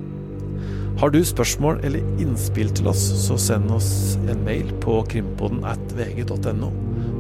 Har 1.02 1.10
du 1.14 1.18
spørsmål 1.26 1.82
eller 1.88 2.06
innspill 2.22 2.70
til 2.78 2.92
oss, 2.92 3.02
så 3.24 3.40
send 3.42 3.74
oss 3.74 3.90
en 4.30 4.44
mail 4.46 4.70
på 4.84 5.00
krimpoden 5.10 5.66
at 5.66 5.98
vg.no. 5.98 6.70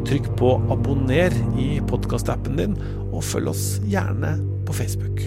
Trykk 0.08 0.28
på 0.40 0.54
abonner 0.72 1.34
i 1.60 1.82
podkastappen 1.84 2.56
din, 2.56 2.76
og 3.12 3.26
følg 3.28 3.50
oss 3.52 3.64
gjerne 3.92 4.38
på 4.64 4.76
Facebook. 4.78 5.20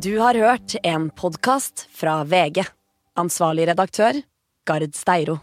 Du 0.00 0.16
har 0.16 0.40
hørt 0.40 0.78
en 0.80 1.10
podkast 1.12 1.84
fra 1.92 2.22
VG. 2.24 2.64
Ansvarlig 3.20 3.68
redaktør, 3.68 4.24
Gard 4.64 4.96
Steiro. 4.96 5.42